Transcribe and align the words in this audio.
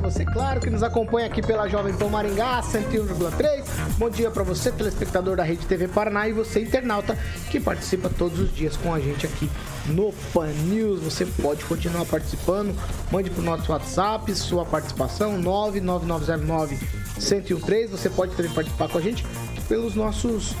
Para 0.00 0.10
você, 0.10 0.24
claro, 0.24 0.60
que 0.60 0.68
nos 0.68 0.82
acompanha 0.82 1.26
aqui 1.26 1.40
pela 1.40 1.68
Jovem 1.68 1.94
Pan 1.94 2.08
Maringá 2.08 2.60
101,3. 2.60 3.64
Bom 3.96 4.10
dia 4.10 4.30
para 4.30 4.42
você, 4.42 4.70
telespectador 4.70 5.36
da 5.36 5.42
Rede 5.42 5.64
TV 5.66 5.88
Paraná 5.88 6.28
e 6.28 6.32
você, 6.32 6.60
internauta, 6.60 7.16
que 7.50 7.58
participa 7.58 8.10
todos 8.10 8.38
os 8.38 8.54
dias 8.54 8.76
com 8.76 8.92
a 8.92 9.00
gente 9.00 9.24
aqui 9.26 9.50
no 9.86 10.12
Pan 10.34 10.48
News. 10.48 11.00
Você 11.00 11.24
pode 11.24 11.64
continuar 11.64 12.04
participando, 12.04 12.74
mande 13.10 13.30
para 13.30 13.40
o 13.40 13.44
nosso 13.44 13.72
WhatsApp 13.72 14.34
sua 14.34 14.66
participação 14.66 15.38
99909 15.38 16.78
1013. 17.16 17.90
Você 17.90 18.10
pode 18.10 18.34
também 18.36 18.52
participar 18.52 18.88
com 18.88 18.98
a 18.98 19.00
gente 19.00 19.24
pelos 19.66 19.94
nossos 19.94 20.54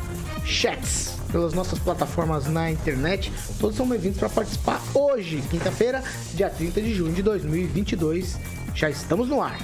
chats 0.44 1.15
pelas 1.30 1.52
nossas 1.52 1.78
plataformas 1.78 2.46
na 2.46 2.70
internet. 2.70 3.32
Todos 3.58 3.76
são 3.76 3.88
bem-vindos 3.88 4.18
para 4.18 4.28
participar 4.28 4.80
hoje, 4.94 5.42
quinta-feira, 5.50 6.02
dia 6.34 6.48
30 6.50 6.80
de 6.80 6.94
junho 6.94 7.12
de 7.12 7.22
2022. 7.22 8.38
Já 8.74 8.90
estamos 8.90 9.28
no 9.28 9.42
ar. 9.42 9.58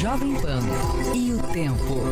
Jovem 0.00 0.34
Pan 0.34 0.60
e 1.14 1.32
o 1.32 1.38
tempo. 1.52 2.04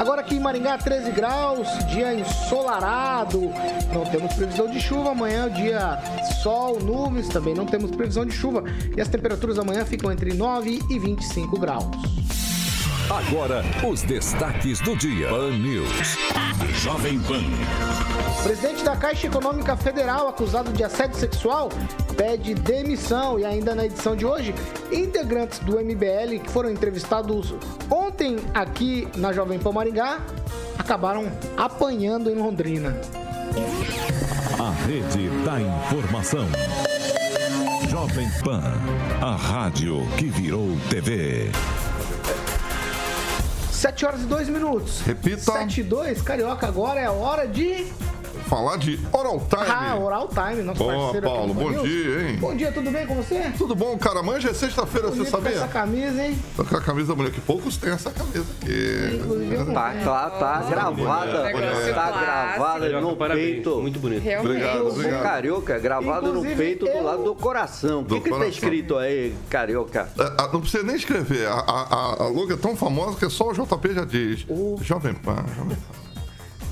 Agora 0.00 0.22
aqui 0.22 0.36
em 0.36 0.40
Maringá, 0.40 0.78
13 0.78 1.10
graus, 1.10 1.68
dia 1.92 2.14
ensolarado. 2.14 3.52
Não 3.92 4.04
temos 4.06 4.32
previsão 4.32 4.70
de 4.70 4.80
chuva. 4.80 5.10
Amanhã, 5.10 5.50
dia 5.50 5.98
sol, 6.42 6.80
nuvens, 6.80 7.28
também 7.28 7.54
não 7.54 7.66
temos 7.66 7.90
previsão 7.90 8.24
de 8.24 8.32
chuva. 8.32 8.64
E 8.96 9.00
as 9.00 9.08
temperaturas 9.08 9.58
amanhã 9.58 9.84
ficam 9.84 10.10
entre 10.10 10.32
9 10.32 10.80
e 10.88 10.98
25 10.98 11.58
graus. 11.58 11.84
Agora, 13.10 13.64
os 13.84 14.02
destaques 14.02 14.78
do 14.80 14.94
dia. 14.94 15.28
Pan 15.28 15.50
News. 15.50 16.16
Jovem 16.80 17.18
Pan. 17.18 17.42
Presidente 18.44 18.84
da 18.84 18.96
Caixa 18.96 19.26
Econômica 19.26 19.76
Federal, 19.76 20.28
acusado 20.28 20.72
de 20.72 20.84
assédio 20.84 21.18
sexual, 21.18 21.70
pede 22.16 22.54
demissão. 22.54 23.36
E 23.36 23.44
ainda 23.44 23.74
na 23.74 23.86
edição 23.86 24.14
de 24.14 24.24
hoje, 24.24 24.54
integrantes 24.92 25.58
do 25.58 25.72
MBL 25.72 26.38
que 26.44 26.50
foram 26.50 26.70
entrevistados 26.70 27.52
ontem 27.90 28.36
aqui 28.54 29.08
na 29.16 29.32
Jovem 29.32 29.58
Pan 29.58 29.72
Maringá 29.72 30.20
acabaram 30.78 31.32
apanhando 31.56 32.30
em 32.30 32.36
Londrina. 32.36 32.96
A 34.56 34.70
rede 34.86 35.28
da 35.44 35.60
informação. 35.60 36.46
Jovem 37.88 38.30
Pan, 38.44 38.62
a 39.20 39.34
rádio 39.34 40.06
que 40.16 40.26
virou 40.26 40.76
TV. 40.88 41.50
7 43.80 44.04
horas 44.04 44.20
e 44.20 44.26
2 44.26 44.48
minutos. 44.50 45.00
Repita. 45.00 45.52
7 45.52 45.80
e 45.80 45.84
2, 45.84 46.20
Carioca, 46.20 46.66
agora 46.66 47.00
é 47.00 47.06
a 47.06 47.12
hora 47.12 47.48
de. 47.48 47.86
Falar 48.50 48.78
de 48.78 48.98
Oral 49.12 49.38
Time. 49.48 49.62
Ah, 49.68 49.96
Oral 49.96 50.26
Time, 50.28 50.62
nosso 50.64 50.80
Boa, 50.80 50.92
parceiro 50.92 51.28
aqui 51.28 51.36
Paulo, 51.36 51.54
no 51.54 51.60
bom 51.60 51.70
News. 51.70 51.82
dia, 51.88 52.20
hein? 52.30 52.36
Bom 52.40 52.56
dia, 52.56 52.72
tudo 52.72 52.90
bem 52.90 53.06
com 53.06 53.14
você? 53.14 53.52
Tudo 53.56 53.76
bom, 53.76 53.96
cara? 53.96 54.24
Manja 54.24 54.50
é 54.50 54.52
sexta-feira, 54.52 55.06
você 55.06 55.18
Bonito 55.18 55.30
com 55.30 55.36
sabia? 55.40 55.56
essa 55.56 55.68
camisa, 55.68 56.26
hein? 56.26 56.36
Tô 56.56 56.64
com 56.64 56.76
a 56.76 56.80
camisa 56.80 57.14
bonita, 57.14 57.34
que 57.36 57.40
poucos 57.42 57.76
têm 57.76 57.92
essa 57.92 58.10
camisa 58.10 58.44
aqui. 58.60 59.14
Inclusive, 59.14 59.56
Tá, 59.72 59.84
comprei. 59.90 60.04
tá, 60.04 60.30
tá 60.30 60.62
gravada. 60.68 61.42
Negócio 61.44 61.94
Tá 61.94 62.10
gravada 62.10 63.00
no 63.00 63.16
Parabéns, 63.16 63.46
peito. 63.54 63.80
Muito 63.80 64.00
bonito. 64.00 64.18
Obrigado, 64.40 64.42
Realmente. 64.72 64.94
obrigado. 64.98 65.22
Carioca, 65.22 65.78
gravado 65.78 66.22
no 66.26 66.38
Inclusive, 66.38 66.56
peito 66.56 66.84
do 66.86 66.90
eu- 66.90 67.04
lado 67.04 67.22
do 67.22 67.34
coração. 67.36 68.00
O 68.00 68.02
Do 68.02 68.20
que, 68.20 68.30
que 68.32 68.36
tá 68.36 68.46
escrito 68.48 68.96
aí, 68.98 69.32
Carioca? 69.48 70.08
É, 70.18 70.42
a- 70.42 70.48
Não 70.52 70.60
precisa 70.60 70.82
nem 70.82 70.96
escrever. 70.96 71.46
A, 71.46 71.52
a, 71.52 71.82
a- 71.82 72.24
a 72.24 72.28
logo 72.28 72.52
é 72.52 72.56
tão 72.56 72.74
famosa 72.74 73.16
que 73.16 73.30
só 73.30 73.50
o 73.50 73.52
JP 73.52 73.94
já 73.94 74.04
diz. 74.04 74.44
Jovem 74.82 75.14
Pan, 75.14 75.36
Jovem 75.56 75.76
Pan. 75.76 76.09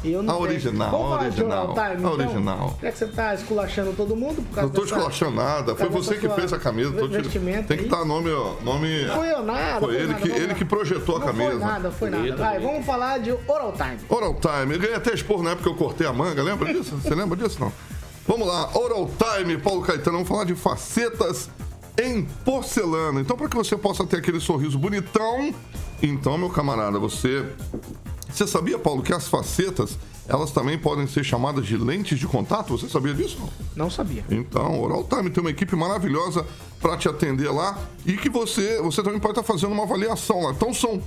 E 0.05 0.13
eu 0.13 0.23
não 0.23 0.33
A 0.35 0.39
original, 0.39 0.91
Vamos 0.91 1.07
a 1.07 1.09
falar 1.11 1.29
de 1.31 1.41
original, 1.43 1.69
Time, 1.75 1.81
a 1.81 1.95
então? 1.95 2.13
original. 2.13 2.79
Já 2.81 2.93
que 2.93 2.99
você 2.99 3.07
tá 3.09 3.35
esculachando 3.35 3.93
todo 3.95 4.15
mundo 4.15 4.37
por 4.37 4.55
causa 4.55 4.63
Não 4.63 4.69
tô 4.71 4.83
dessa- 4.83 4.95
esculachando 4.95 5.31
nada. 5.37 5.75
Foi 5.75 5.89
você 5.89 6.15
que 6.17 6.29
fez 6.29 6.53
a 6.53 6.59
camisa. 6.59 6.93
tô 6.93 7.09
te- 7.09 7.23
Tem 7.67 7.79
que 7.79 7.85
estar 7.85 8.05
nome, 8.05 8.31
ó, 8.31 8.55
nome. 8.63 9.07
Foi 9.13 9.29
eu 9.33 9.43
nada. 9.43 9.81
Foi 9.81 9.97
ele 9.97 10.07
nada, 10.07 10.21
que, 10.21 10.29
ele 10.29 10.55
que 10.55 10.65
projetou 10.65 11.17
a 11.17 11.19
Não 11.19 11.27
camisa. 11.27 11.51
foi 11.51 11.59
nada, 11.59 11.91
foi 11.91 12.11
nada. 12.11 12.37
Vai, 12.37 12.59
vamos 12.61 12.87
falar 12.87 13.19
de 13.19 13.33
Oral 13.33 13.73
Time. 13.73 13.99
Oral 14.09 14.35
Time. 14.35 14.75
Eu 14.75 14.81
ganhei 14.81 14.95
até 14.97 15.13
expor 15.13 15.43
na 15.43 15.51
época 15.51 15.65
que 15.65 15.75
eu 15.75 15.75
cortei 15.77 16.07
a 16.07 16.13
manga, 16.13 16.43
lembra 16.43 16.73
disso? 16.73 16.97
Você 16.97 17.15
lembra 17.15 17.37
disso, 17.37 17.59
não? 17.61 17.73
Vamos 18.27 18.47
lá, 18.47 18.69
Oral 18.79 19.09
Time, 19.37 19.57
Paulo 19.59 19.81
Caetano, 19.83 20.19
vamos 20.19 20.29
falar 20.29 20.45
de 20.45 20.55
facetas 20.55 21.49
em 21.99 22.23
porcelana. 22.45 23.21
Então, 23.21 23.37
para 23.37 23.49
que 23.49 23.57
você 23.57 23.77
possa 23.77 24.07
ter 24.07 24.19
aquele 24.19 24.41
sorriso 24.41 24.79
bonitão, 24.79 25.53
então, 26.03 26.39
meu 26.39 26.49
camarada, 26.51 26.99
você... 26.99 27.45
Você 28.33 28.47
sabia, 28.47 28.79
Paulo, 28.79 29.03
que 29.03 29.13
as 29.13 29.27
facetas, 29.27 29.99
elas 30.29 30.53
também 30.53 30.79
podem 30.79 31.07
ser 31.07 31.25
chamadas 31.25 31.67
de 31.67 31.77
lentes 31.77 32.19
de 32.19 32.27
contato? 32.27 32.77
Você 32.79 32.89
sabia 32.89 33.15
disso, 33.15 33.39
não? 33.41 33.85
Não 33.85 33.91
sabia. 33.91 34.25
Então, 34.31 34.81
Oral 34.81 35.03
Time 35.05 35.31
tem 35.31 35.41
uma 35.41 35.51
equipe 35.51 35.75
maravilhosa 35.75 36.47
para 36.81 36.97
te 36.97 37.09
atender 37.09 37.51
lá 37.51 37.77
e 38.07 38.17
que 38.17 38.29
você, 38.29 38.81
você 38.81 39.03
também 39.03 39.19
pode 39.19 39.33
estar 39.33 39.43
fazendo 39.43 39.73
uma 39.73 39.83
avaliação 39.83 40.43
lá. 40.43 40.53
Então, 40.53 40.73
são 40.73 41.03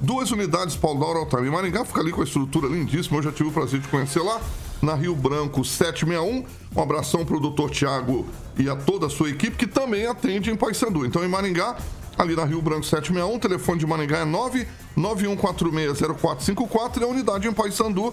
duas 0.00 0.30
unidades, 0.30 0.74
Paulo, 0.74 0.98
da 0.98 1.06
Oral 1.06 1.26
Time. 1.26 1.46
Em 1.46 1.50
Maringá 1.50 1.84
fica 1.84 2.00
ali 2.00 2.10
com 2.10 2.22
a 2.22 2.24
estrutura 2.24 2.66
lindíssima. 2.66 3.18
Eu 3.18 3.22
já 3.22 3.30
tive 3.30 3.50
o 3.50 3.52
prazer 3.52 3.78
de 3.80 3.86
conhecer 3.88 4.20
lá, 4.20 4.40
na 4.82 4.94
Rio 4.94 5.14
Branco 5.14 5.64
761. 5.64 6.44
Um 6.76 6.82
abração 6.82 7.24
para 7.24 7.36
o 7.36 7.40
doutor 7.40 7.70
Tiago 7.70 8.26
e 8.58 8.68
a 8.68 8.76
toda 8.76 9.06
a 9.06 9.10
sua 9.10 9.30
equipe, 9.30 9.56
que 9.56 9.66
também 9.66 10.06
atende 10.06 10.50
em 10.50 10.56
Paysandu. 10.56 11.06
Então, 11.06 11.24
em 11.24 11.28
Maringá, 11.28 11.76
ali 12.18 12.36
na 12.36 12.44
Rio 12.44 12.60
Branco 12.62 12.84
761, 12.84 13.36
o 13.36 13.38
telefone 13.38 13.78
de 13.78 13.86
Maringá 13.86 14.18
é 14.18 14.24
991460454 14.24 17.00
e 17.00 17.04
a 17.04 17.06
unidade 17.06 17.48
em 17.48 17.52
Paysandu 17.52 18.12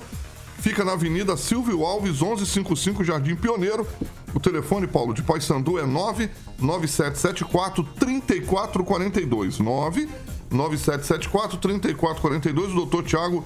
Fica 0.62 0.86
na 0.86 0.92
Avenida 0.92 1.36
Silvio 1.36 1.84
Alves, 1.84 2.22
1155, 2.22 3.04
Jardim 3.04 3.36
Pioneiro. 3.36 3.88
O 4.32 4.40
telefone, 4.40 4.86
Paulo, 4.86 5.12
de 5.12 5.24
Paysandu 5.24 5.80
é 5.80 5.88
99774 5.88 7.84
3442. 8.00 9.58
99774 9.58 11.58
3442. 11.58 12.74
O 12.74 12.76
doutor 12.76 13.04
Tiago, 13.04 13.44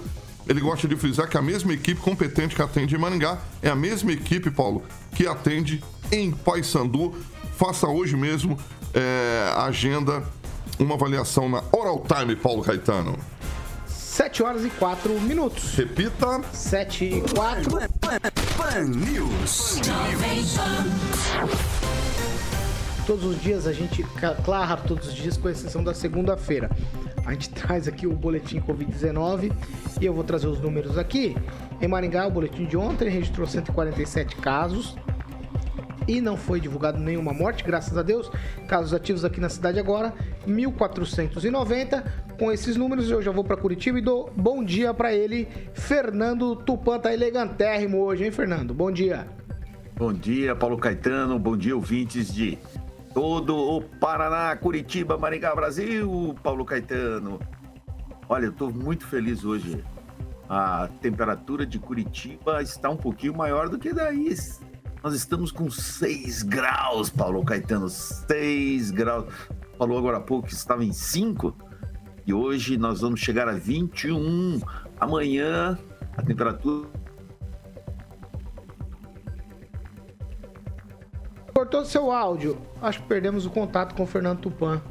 ele 0.48 0.60
gosta 0.60 0.88
de 0.88 0.96
frisar 0.96 1.28
que 1.28 1.38
a 1.38 1.42
mesma 1.42 1.74
equipe 1.74 2.00
competente 2.00 2.56
que 2.56 2.62
atende 2.62 2.96
em 2.96 2.98
Maringá 2.98 3.40
é 3.62 3.70
a 3.70 3.76
mesma 3.76 4.12
equipe, 4.12 4.52
Paulo, 4.52 4.84
que 5.14 5.28
atende 5.28 5.84
em 6.12 6.32
Paysandu. 6.32 7.14
Faça 7.58 7.88
hoje 7.88 8.16
mesmo 8.16 8.58
é, 8.94 9.52
a 9.56 9.66
agenda, 9.66 10.24
uma 10.78 10.96
avaliação 10.96 11.50
na 11.50 11.64
Oral 11.72 12.06
Time, 12.06 12.36
Paulo 12.36 12.62
Caetano. 12.62 13.18
7 13.88 14.44
horas 14.44 14.64
e 14.64 14.70
4 14.70 15.20
minutos. 15.20 15.76
Repita. 15.76 16.42
7 16.54 17.06
e 17.06 17.22
4. 17.34 17.72
Pan 18.56 18.84
News. 18.86 19.82
Todos 23.06 23.26
os 23.26 23.42
dias 23.42 23.68
a 23.68 23.74
gente, 23.74 24.04
claro, 24.44 24.82
todos 24.88 25.10
os 25.10 25.14
dias, 25.14 25.36
com 25.36 25.50
exceção 25.50 25.84
da 25.84 25.94
segunda-feira. 25.94 26.70
A 27.26 27.34
gente 27.34 27.50
traz 27.56 27.88
aqui 27.88 28.06
o 28.06 28.14
boletim 28.14 28.60
Covid-19 28.60 29.52
e 30.00 30.06
eu 30.06 30.14
vou 30.14 30.24
trazer 30.24 30.48
os 30.48 30.60
números 30.60 30.98
aqui. 30.98 31.36
Em 31.82 31.88
Maringá, 31.88 32.28
o 32.28 32.32
boletim 32.32 32.66
de 32.66 32.78
ontem 32.78 33.10
registrou 33.10 33.48
147 33.48 34.36
casos 34.38 34.96
e 36.08 36.22
não 36.22 36.38
foi 36.38 36.60
divulgado 36.60 37.00
nenhuma 37.00 37.34
morte, 37.34 37.64
graças 37.64 37.98
a 37.98 38.04
Deus. 38.04 38.32
Casos 38.68 38.94
ativos 38.94 39.26
aqui 39.26 39.40
na 39.40 39.50
cidade 39.50 39.80
agora, 39.80 40.14
1.490. 40.48 42.04
Com 42.38 42.52
esses 42.52 42.76
números, 42.76 43.10
eu 43.10 43.22
já 43.22 43.32
vou 43.32 43.44
para 43.44 43.58
Curitiba 43.58 43.98
e 43.98 44.02
dou 44.02 44.32
bom 44.36 44.64
dia 44.64 44.94
para 44.94 45.14
ele, 45.14 45.48
Fernando 45.74 46.56
Tupan. 46.56 47.00
Tá 47.00 47.14
elegantérrimo 47.14 48.02
hoje, 48.02 48.26
hein, 48.26 48.32
Fernando? 48.32 48.74
Bom 48.74 48.92
dia. 48.92 49.28
Bom 49.96 50.14
dia, 50.14 50.56
Paulo 50.56 50.78
Caetano. 50.78 51.40
Bom 51.40 51.56
dia, 51.56 51.76
ouvintes 51.76 52.34
de 52.34 52.58
todo 53.16 53.56
o 53.56 53.82
Paraná, 53.82 54.54
Curitiba, 54.58 55.18
Maringá, 55.18 55.56
Brasil. 55.56 56.36
Paulo 56.44 56.66
Caetano. 56.66 57.40
Olha, 58.28 58.48
eu 58.48 58.52
estou 58.52 58.70
muito 58.70 59.08
feliz 59.08 59.46
hoje. 59.46 59.82
A 60.50 60.90
temperatura 61.02 61.66
de 61.66 61.80
Curitiba 61.80 62.62
está 62.62 62.90
um 62.90 62.98
pouquinho 62.98 63.34
maior 63.34 63.70
do 63.70 63.80
que 63.80 63.94
daí. 63.94 64.36
Nós 65.02 65.14
estamos 65.16 65.50
com 65.50 65.72
6 65.72 66.44
graus, 66.44 67.10
Paulo 67.10 67.44
Caetano. 67.46 67.88
6 67.88 68.92
graus. 68.92 69.34
Falou 69.78 69.98
agora 69.98 70.18
há 70.18 70.22
pouco 70.22 70.48
que 70.48 70.54
estava 70.54 70.84
em 70.84 70.92
5. 70.92 71.56
E 72.28 72.34
hoje 72.34 72.78
nós 72.78 73.00
vamos 73.00 73.22
chegar 73.22 73.48
a 73.48 73.54
21. 73.54 74.60
Amanhã 75.00 75.80
a 76.18 76.22
temperatura 76.22 76.90
Cortou 81.58 81.86
seu 81.86 82.12
áudio. 82.12 82.58
Acho 82.82 83.02
que 83.02 83.08
perdemos 83.08 83.46
o 83.46 83.50
contato 83.50 83.96
com 83.96 84.04
o 84.04 84.06
Fernando 84.06 84.40
Tupan. 84.40 84.82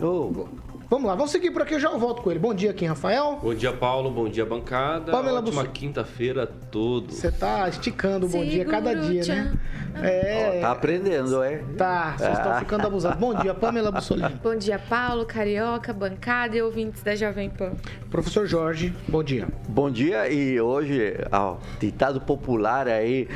Ô, 0.00 0.46
Vamos 0.88 1.08
lá, 1.08 1.16
vamos 1.16 1.32
seguir 1.32 1.50
por 1.50 1.62
aqui, 1.62 1.74
eu 1.74 1.80
já 1.80 1.90
volto 1.90 2.22
com 2.22 2.30
ele. 2.30 2.38
Bom 2.38 2.54
dia, 2.54 2.72
Kim 2.72 2.86
Rafael. 2.86 3.40
Bom 3.42 3.52
dia, 3.52 3.72
Paulo. 3.72 4.08
Bom 4.08 4.28
dia, 4.28 4.46
bancada. 4.46 5.10
Pamela 5.10 5.40
Ótima 5.40 5.62
Bussolini. 5.62 5.72
quinta-feira 5.72 6.44
a 6.44 6.46
todos. 6.46 7.16
Você 7.16 7.32
tá 7.32 7.68
esticando 7.68 8.26
o 8.26 8.28
bom 8.28 8.44
dia 8.44 8.64
cada 8.64 8.94
dia, 8.94 9.24
né? 9.24 9.58
É. 10.00 10.60
tá 10.60 10.70
aprendendo, 10.70 11.42
é? 11.42 11.56
Tá, 11.76 12.14
vocês 12.16 12.38
estão 12.38 12.58
ficando 12.60 12.86
abusados. 12.86 13.18
Bom 13.18 13.34
dia, 13.34 13.52
Pamela 13.52 13.90
Bussolini. 13.90 14.36
Bom 14.40 14.54
dia, 14.54 14.78
Paulo, 14.78 15.26
Carioca, 15.26 15.92
bancada 15.92 16.56
e 16.56 16.62
ouvintes 16.62 17.02
da 17.02 17.16
Jovem 17.16 17.50
Pan. 17.50 17.72
Professor 18.08 18.46
Jorge, 18.46 18.94
bom 19.08 19.24
dia. 19.24 19.48
Bom 19.68 19.90
dia 19.90 20.30
e 20.32 20.60
hoje, 20.60 21.16
ó, 21.32 21.56
ditado 21.80 22.20
popular 22.20 22.86
aí 22.86 23.26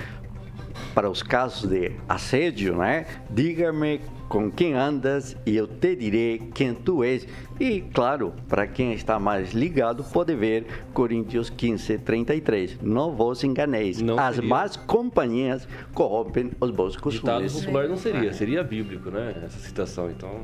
para 0.95 1.09
os 1.11 1.23
casos 1.23 1.69
de 1.69 1.93
assédio, 2.09 2.77
né? 2.77 3.07
Diga-me 3.29 4.01
com 4.29 4.49
quem 4.51 4.75
andas 4.75 5.37
e 5.45 5.57
eu 5.57 5.67
te 5.67 5.97
direi 5.97 6.39
quem 6.55 6.73
tu 6.73 7.03
és. 7.03 7.27
E, 7.59 7.81
claro, 7.81 8.33
para 8.49 8.67
quem 8.67 8.93
está 8.93 9.19
mais 9.19 9.53
ligado, 9.53 10.05
pode 10.05 10.35
ver 10.37 10.67
Coríntios 10.95 11.51
15, 11.51 11.99
33. 11.99 12.79
Não 12.81 13.13
vos 13.13 13.43
enganeis. 13.43 14.01
Não 14.01 14.19
As 14.19 14.37
seria. 14.37 14.49
más 14.49 14.77
companhias 14.77 15.67
corrompem 15.93 16.53
os 16.61 16.71
bons 16.71 16.93
Ditado 16.93 17.03
costumes. 17.03 17.53
popular 17.55 17.89
não 17.89 17.97
seria, 17.97 18.33
seria 18.33 18.63
bíblico, 18.63 19.11
né? 19.11 19.35
Essa 19.45 19.59
citação, 19.59 20.09
então. 20.11 20.43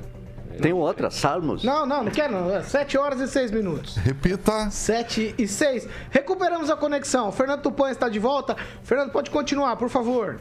É, 0.57 0.61
Tem 0.61 0.73
outra, 0.73 1.11
Salmos. 1.11 1.63
Não, 1.65 1.85
não, 1.87 2.05
não 2.05 2.11
quero 2.11 2.33
não. 2.33 2.55
É 2.55 2.63
7 2.63 2.97
horas 2.99 3.21
e 3.21 3.29
6 3.29 3.51
minutos. 3.51 3.97
Repita. 3.97 4.71
7 4.71 5.35
e 5.39 5.47
6. 5.49 5.89
Recuperamos 6.11 6.71
a 6.71 6.77
conexão. 6.77 7.31
Fernando 7.33 7.63
Tupan 7.63 7.91
está 7.91 8.09
de 8.09 8.19
volta. 8.19 8.57
Fernando, 8.83 9.11
pode 9.13 9.31
continuar, 9.31 9.77
por 9.77 9.89
favor. 9.89 10.41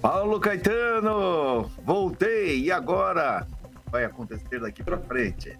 Paulo 0.00 0.38
Caetano, 0.38 1.70
voltei 1.82 2.60
e 2.60 2.70
agora 2.72 3.46
vai 3.90 4.04
acontecer 4.04 4.60
daqui 4.60 4.82
para 4.82 4.98
frente. 4.98 5.58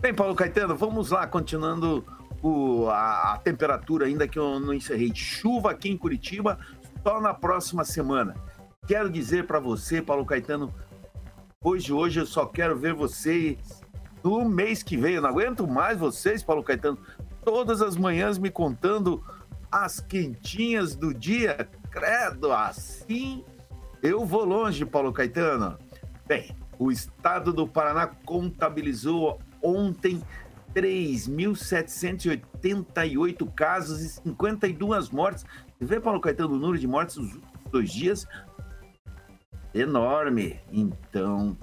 Bem, 0.00 0.14
Paulo 0.14 0.34
Caetano, 0.34 0.74
vamos 0.74 1.10
lá, 1.10 1.26
continuando 1.26 2.04
o- 2.42 2.88
a, 2.88 3.34
a 3.34 3.38
temperatura 3.38 4.06
ainda 4.06 4.26
que 4.26 4.38
eu 4.38 4.58
não 4.58 4.72
encerrei. 4.72 5.12
Chuva 5.14 5.70
aqui 5.72 5.90
em 5.90 5.96
Curitiba 5.98 6.58
só 7.02 7.20
na 7.20 7.34
próxima 7.34 7.84
semana. 7.84 8.34
Quero 8.86 9.10
dizer 9.10 9.46
para 9.46 9.58
você, 9.60 10.00
Paulo 10.00 10.24
Caetano, 10.24 10.72
hoje, 11.66 11.92
hoje 11.92 12.20
eu 12.20 12.26
só 12.26 12.46
quero 12.46 12.76
ver 12.76 12.94
vocês 12.94 13.58
no 14.22 14.48
mês 14.48 14.82
que 14.82 14.96
vem. 14.96 15.14
Eu 15.14 15.22
não 15.22 15.30
aguento 15.30 15.66
mais 15.66 15.98
vocês, 15.98 16.42
Paulo 16.42 16.62
Caetano, 16.62 16.98
todas 17.44 17.82
as 17.82 17.96
manhãs 17.96 18.38
me 18.38 18.50
contando 18.50 19.22
as 19.70 19.98
quentinhas 19.98 20.94
do 20.94 21.12
dia. 21.12 21.68
Credo, 21.90 22.52
assim 22.52 23.44
eu 24.02 24.24
vou 24.24 24.44
longe, 24.44 24.86
Paulo 24.86 25.12
Caetano. 25.12 25.76
Bem, 26.28 26.54
o 26.78 26.92
estado 26.92 27.52
do 27.52 27.66
Paraná 27.66 28.06
contabilizou 28.06 29.40
ontem 29.60 30.22
3.788 30.74 33.52
casos 33.52 34.00
e 34.02 34.08
52 34.08 35.10
mortes. 35.10 35.44
Você 35.78 35.86
vê, 35.86 35.98
Paulo 35.98 36.20
Caetano, 36.20 36.54
o 36.54 36.58
número 36.58 36.78
de 36.78 36.86
mortes 36.86 37.16
nos 37.16 37.34
últimos 37.34 37.56
dois 37.72 37.90
dias? 37.90 38.28
Enorme. 39.80 40.58
Então, 40.72 41.56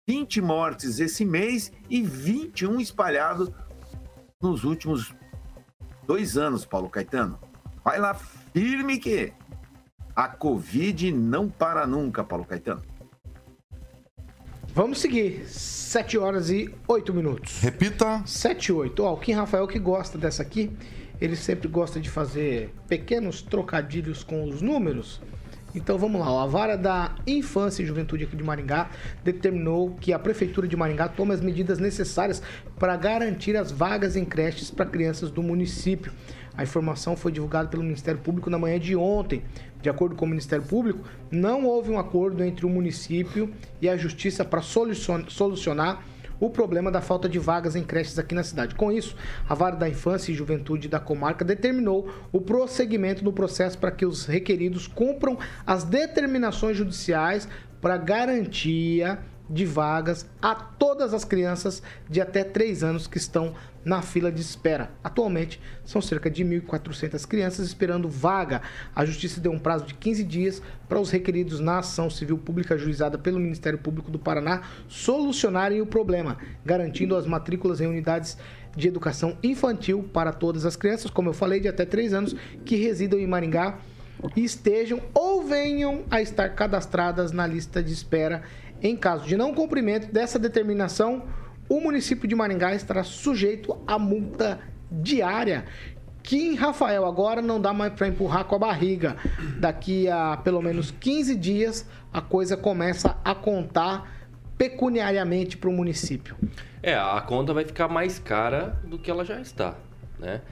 20 0.08 0.40
mortes 0.40 0.98
esse 0.98 1.24
mês 1.24 1.70
e 1.90 2.02
21 2.02 2.80
espalhados 2.80 3.50
nos 4.40 4.64
últimos 4.64 5.14
dois 6.06 6.36
anos, 6.36 6.64
Paulo 6.64 6.88
Caetano. 6.88 7.38
Vai 7.84 7.98
lá 7.98 8.14
firme 8.14 8.98
que 8.98 9.32
a 10.14 10.28
Covid 10.28 11.12
não 11.12 11.48
para 11.48 11.86
nunca, 11.86 12.24
Paulo 12.24 12.44
Caetano. 12.44 12.82
Vamos 14.74 15.02
seguir. 15.02 15.44
7 15.46 16.16
horas 16.16 16.48
e 16.48 16.74
8 16.88 17.12
minutos. 17.12 17.60
Repita. 17.60 18.22
7 18.24 18.69
e 18.69 18.72
8. 18.72 19.02
Ó, 19.04 19.12
o 19.12 19.16
Kim 19.19 19.32
Rafael 19.32 19.69
que 19.69 19.78
gosta 19.78 20.16
dessa 20.16 20.42
aqui, 20.42 20.70
ele 21.20 21.36
sempre 21.36 21.69
gosta 21.69 22.00
de 22.00 22.08
fazer 22.08 22.72
pequenos 22.88 23.42
trocadilhos 23.42 24.24
com 24.24 24.44
os 24.44 24.62
números. 24.62 25.20
Então 25.74 25.98
vamos 25.98 26.19
lá, 26.19 26.30
ó. 26.30 26.42
a 26.42 26.46
vara 26.46 26.76
da 26.76 27.14
Infância 27.26 27.82
e 27.82 27.86
Juventude 27.86 28.24
aqui 28.24 28.34
de 28.34 28.42
Maringá 28.42 28.90
determinou 29.22 29.94
que 30.00 30.10
a 30.10 30.19
Prefeitura 30.19 30.66
de 30.66 30.76
Maringá 30.76 31.06
tome 31.06 31.34
as 31.34 31.42
medidas 31.42 31.78
necessárias 31.78 32.42
para 32.78 32.96
garantir 32.96 33.54
as 33.58 33.70
vagas 33.70 34.16
em 34.16 34.25
creches 34.25 34.70
para 34.70 34.86
crianças 34.86 35.30
do 35.30 35.42
município. 35.42 36.10
A 36.56 36.62
informação 36.62 37.16
foi 37.16 37.32
divulgada 37.32 37.69
pelo 37.69 37.82
Ministério 37.82 38.20
Público 38.20 38.50
na 38.50 38.58
manhã 38.58 38.78
de 38.78 38.94
ontem. 38.94 39.43
De 39.81 39.88
acordo 39.88 40.14
com 40.14 40.25
o 40.25 40.28
Ministério 40.28 40.64
Público, 40.64 41.04
não 41.31 41.64
houve 41.64 41.90
um 41.90 41.99
acordo 41.99 42.44
entre 42.44 42.66
o 42.66 42.69
município 42.69 43.52
e 43.81 43.88
a 43.88 43.96
Justiça 43.96 44.44
para 44.44 44.60
solucion- 44.60 45.25
solucionar 45.28 46.04
o 46.38 46.50
problema 46.50 46.90
da 46.90 47.00
falta 47.00 47.28
de 47.28 47.38
vagas 47.38 47.76
em 47.76 47.84
creches 47.84 48.19
aqui 48.19 48.34
na 48.34 48.43
cidade. 48.43 48.75
Com 48.75 48.90
isso, 48.90 49.16
a 49.49 49.54
Vara 49.54 49.76
da 49.76 49.88
Infância 49.88 50.32
e 50.32 50.34
Juventude 50.34 50.88
da 50.88 50.99
comarca 50.99 51.44
determinou 51.44 52.12
o 52.32 52.40
prosseguimento 52.40 53.22
do 53.22 53.32
processo 53.32 53.78
para 53.78 53.93
que 53.93 54.04
os 54.04 54.26
requeridos 54.26 54.88
cumpram 54.88 55.38
as 55.64 55.84
determinações 55.84 56.76
judiciais 56.76 57.49
para 57.81 57.96
garantia 57.96 59.20
de 59.48 59.64
vagas 59.64 60.26
a 60.40 60.54
todas 60.54 61.12
as 61.12 61.24
crianças 61.24 61.82
de 62.08 62.20
até 62.20 62.44
3 62.44 62.82
anos 62.82 63.06
que 63.06 63.18
estão 63.18 63.54
na 63.84 64.00
fila 64.00 64.30
de 64.30 64.40
espera. 64.40 64.90
Atualmente, 65.02 65.61
são 65.84 66.00
cerca 66.00 66.30
de 66.30 66.44
1.400 66.44 67.26
crianças 67.26 67.66
esperando 67.66 68.08
vaga. 68.08 68.62
A 68.94 69.04
Justiça 69.04 69.40
deu 69.40 69.52
um 69.52 69.58
prazo 69.58 69.87
de 69.87 69.94
15 69.94 70.25
dias 70.25 70.62
para 70.88 71.00
os 71.00 71.11
requeridos 71.11 71.58
na 71.58 71.78
ação 71.78 72.08
civil 72.08 72.38
pública 72.38 72.75
ajuizada 72.75 73.18
pelo 73.18 73.40
Ministério 73.40 73.78
Público 73.78 74.11
do 74.11 74.18
Paraná 74.18 74.62
solucionarem 74.88 75.80
o 75.80 75.87
problema, 75.87 76.38
garantindo 76.64 77.16
as 77.16 77.26
matrículas 77.26 77.80
em 77.80 77.87
unidades 77.87 78.38
de 78.76 78.88
educação 78.88 79.37
infantil 79.42 80.08
para 80.12 80.32
todas 80.32 80.64
as 80.64 80.76
crianças, 80.76 81.11
como 81.11 81.28
eu 81.28 81.34
falei, 81.34 81.61
de 81.61 81.68
até 81.68 81.84
3 81.84 82.14
anos, 82.14 82.37
que 82.64 82.76
residam 82.76 83.18
em 83.18 83.26
Maringá 83.26 83.78
e 84.37 84.44
estejam 84.44 85.00
ou 85.12 85.42
venham 85.42 86.04
a 86.11 86.22
estar 86.22 86.49
cadastradas 86.50 87.32
na 87.32 87.46
lista 87.46 87.82
de 87.82 87.92
espera. 87.92 88.42
Em 88.82 88.96
caso 88.96 89.26
de 89.26 89.36
não 89.36 89.54
cumprimento 89.54 90.12
dessa 90.12 90.38
determinação, 90.38 91.22
o 91.68 91.80
município 91.80 92.28
de 92.28 92.34
Maringá 92.34 92.74
estará 92.74 93.04
sujeito 93.04 93.78
a 93.86 93.98
multa 93.98 94.58
diária. 94.90 95.64
Que 96.22 96.36
em 96.36 96.54
Rafael 96.54 97.04
agora 97.04 97.40
não 97.40 97.60
dá 97.60 97.72
mais 97.72 97.92
para 97.92 98.08
empurrar 98.08 98.44
com 98.44 98.56
a 98.56 98.58
barriga. 98.58 99.16
Daqui 99.58 100.08
a 100.08 100.36
pelo 100.36 100.60
menos 100.60 100.90
15 100.90 101.36
dias 101.36 101.88
a 102.12 102.20
coisa 102.20 102.56
começa 102.56 103.16
a 103.24 103.34
contar 103.34 104.22
pecuniariamente 104.58 105.56
para 105.56 105.70
o 105.70 105.72
município. 105.72 106.36
É, 106.82 106.94
a 106.94 107.20
conta 107.20 107.52
vai 107.52 107.64
ficar 107.64 107.88
mais 107.88 108.18
cara 108.18 108.80
do 108.84 108.98
que 108.98 109.10
ela 109.10 109.24
já 109.24 109.40
está, 109.40 109.76
né? 110.18 110.42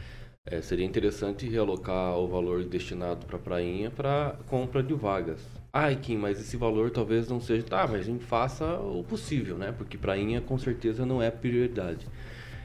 É, 0.47 0.61
seria 0.61 0.87
interessante 0.87 1.49
realocar 1.49 2.17
o 2.17 2.27
valor 2.27 2.65
destinado 2.65 3.27
para 3.27 3.37
a 3.37 3.41
prainha 3.41 3.91
para 3.91 4.37
compra 4.47 4.83
de 4.83 4.95
vagas. 4.95 5.60
Ai, 5.73 5.95
Kim, 5.95 6.17
mas 6.17 6.41
esse 6.41 6.57
valor 6.57 6.91
talvez 6.91 7.29
não 7.29 7.41
seja. 7.41 7.63
Tá, 7.63 7.87
mas 7.87 8.01
a 8.01 8.05
gente 8.05 8.25
faça 8.25 8.79
o 8.81 9.05
possível, 9.05 9.57
né? 9.57 9.73
Porque 9.73 9.97
prainha 9.97 10.41
com 10.41 10.59
certeza 10.59 11.07
não 11.07 11.23
é 11.23 11.31
prioridade. 11.31 12.09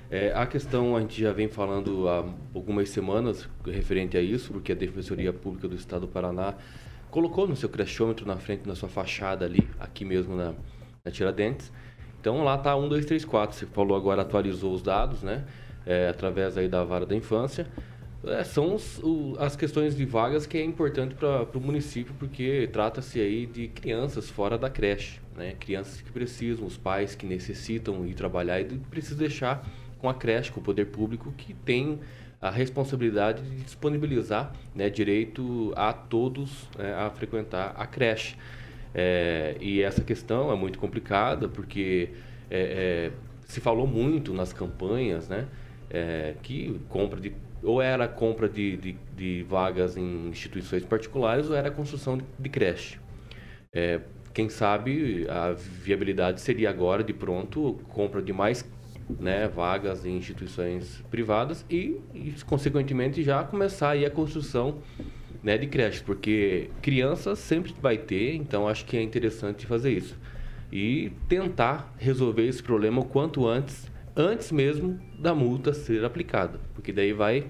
É, 0.10 0.32
a 0.34 0.46
questão 0.48 0.96
a 0.96 1.02
gente 1.02 1.22
já 1.22 1.32
vem 1.32 1.48
falando 1.48 2.08
há 2.08 2.26
algumas 2.54 2.90
semanas 2.90 3.48
referente 3.66 4.18
a 4.18 4.22
isso, 4.22 4.54
porque 4.54 4.72
a 4.72 4.76
Defensoria 4.76 5.32
Pública 5.32 5.68
do 5.68 5.76
Estado 5.76 6.02
do 6.02 6.08
Paraná 6.08 6.56
colocou 7.12 7.48
no 7.48 7.56
seu 7.56 7.70
crachômetro 7.70 8.26
na 8.26 8.38
frente 8.38 8.68
da 8.68 8.76
sua 8.76 8.90
fachada 8.90 9.46
ali, 9.46 9.68
aqui 9.80 10.04
mesmo 10.04 10.36
na, 10.36 10.54
na 11.04 11.12
Tiradentes. 11.12 11.72
Então 12.20 12.44
lá 12.44 12.58
tá 12.58 12.76
1, 12.76 12.90
2, 12.90 13.06
3, 13.06 13.24
4. 13.24 13.56
Você 13.56 13.66
falou 13.68 13.96
agora, 13.96 14.24
atualizou 14.24 14.74
os 14.74 14.82
dados, 14.82 15.22
né? 15.22 15.46
É, 15.86 16.10
através 16.10 16.58
aí 16.58 16.68
da 16.68 16.84
vara 16.84 17.06
da 17.06 17.16
infância. 17.16 17.68
É, 18.28 18.44
são 18.44 18.74
os- 18.76 19.00
o- 19.04 19.36
as 19.40 19.56
questões 19.56 19.96
de 19.96 20.06
vagas 20.06 20.46
que 20.48 20.58
é 20.58 20.64
importante 20.64 21.14
para 21.16 21.44
o 21.54 21.60
município, 21.62 22.14
porque 22.18 22.68
trata-se 22.72 23.20
aí 23.20 23.46
de 23.46 23.68
crianças 23.68 24.30
fora 24.30 24.58
da 24.58 24.70
creche, 24.70 25.20
né? 25.36 25.54
Crianças 25.60 26.02
que 26.02 26.12
precisam, 26.12 26.66
os 26.66 26.78
pais 26.78 27.14
que 27.14 27.26
necessitam 27.26 28.06
ir 28.06 28.14
trabalhar 28.16 28.60
e 28.62 28.66
precisam 28.90 29.18
deixar 29.20 29.64
com 30.00 30.10
a 30.10 30.14
creche, 30.14 30.52
com 30.52 30.60
o 30.60 30.64
poder 30.64 30.86
público, 30.88 31.32
que 31.38 31.54
tem 31.54 32.00
a 32.42 32.50
responsabilidade 32.50 33.42
de 33.44 33.58
disponibilizar 33.64 34.54
né, 34.74 34.90
direito 34.90 35.72
a 35.76 35.94
todos 35.94 36.68
né, 36.78 36.94
a 36.94 37.10
frequentar 37.10 37.74
a 37.78 37.86
creche. 37.88 38.36
É, 38.94 39.56
e 39.60 39.82
essa 39.82 40.02
questão 40.04 40.52
é 40.52 40.56
muito 40.56 40.80
complicada 40.80 41.48
porque 41.50 42.10
é, 42.50 43.12
é, 43.12 43.12
se 43.46 43.60
falou 43.60 43.86
muito 43.88 44.34
nas 44.34 44.54
campanhas 44.54 45.28
né, 45.28 45.48
é, 45.90 46.36
que 46.42 46.80
compra 46.88 47.20
de 47.20 47.34
ou 47.66 47.82
era 47.82 48.08
compra 48.08 48.48
de, 48.48 48.78
de, 48.78 48.98
de, 49.16 49.44
vagas 49.44 49.98
em 49.98 50.28
instituições 50.28 50.86
particulares 50.86 51.50
ou 51.50 51.56
era 51.56 51.72
construção 51.72 52.20
de, 52.40 52.50
creche. 52.50 53.00
É, 53.74 54.00
quem 54.34 54.48
sabe 54.50 55.26
a 55.30 55.54
viabilidade 55.54 56.40
seria 56.42 56.70
agora, 56.70 57.04
de 57.04 57.14
pronto, 57.14 57.80
compra 57.90 58.22
de 58.22 58.32
mais 58.32 58.64
né, 59.20 59.48
vagas 59.48 60.06
em 60.06 60.18
instituições 60.18 61.04
privadas 61.10 61.66
e, 61.70 62.00
e, 62.14 62.34
consequentemente, 62.46 63.24
já 63.24 63.44
começar 63.44 63.92
aí 63.92 64.06
a 64.06 64.10
construção 64.10 64.80
né, 65.44 65.58
de 65.58 65.68
creches, 65.68 66.02
porque 66.02 66.70
crianças 66.82 67.40
sempre 67.40 67.74
vai 67.82 67.98
ter, 67.98 68.36
então 68.36 68.68
acho 68.68 68.86
que 68.86 68.98
é 68.98 69.02
interessante 69.02 69.66
fazer 69.66 69.92
isso. 69.92 70.18
E 70.72 71.12
tentar 71.30 71.94
resolver 71.98 72.48
esse 72.48 72.64
problema 72.64 73.02
o 73.02 73.06
quanto 73.06 73.48
antes, 73.48 73.90
antes 74.16 74.52
mesmo 74.52 75.00
da 75.20 75.36
multa 75.36 75.74
ser 75.74 76.04
aplicada, 76.06 76.60
porque 76.74 76.94
daí 76.94 77.14
vai 77.14 77.48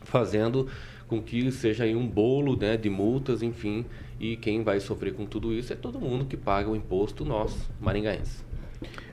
fazendo 0.00 0.68
com 1.06 1.22
que 1.22 1.50
seja 1.52 1.84
um 1.86 2.06
bolo 2.06 2.56
né, 2.56 2.76
de 2.76 2.88
multas, 2.88 3.42
enfim, 3.42 3.84
e 4.18 4.36
quem 4.36 4.62
vai 4.62 4.80
sofrer 4.80 5.14
com 5.14 5.26
tudo 5.26 5.52
isso 5.52 5.72
é 5.72 5.76
todo 5.76 6.00
mundo 6.00 6.24
que 6.24 6.36
paga 6.36 6.70
o 6.70 6.76
imposto 6.76 7.24
nosso, 7.24 7.70
maringaense. 7.80 8.42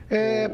É... 0.08 0.50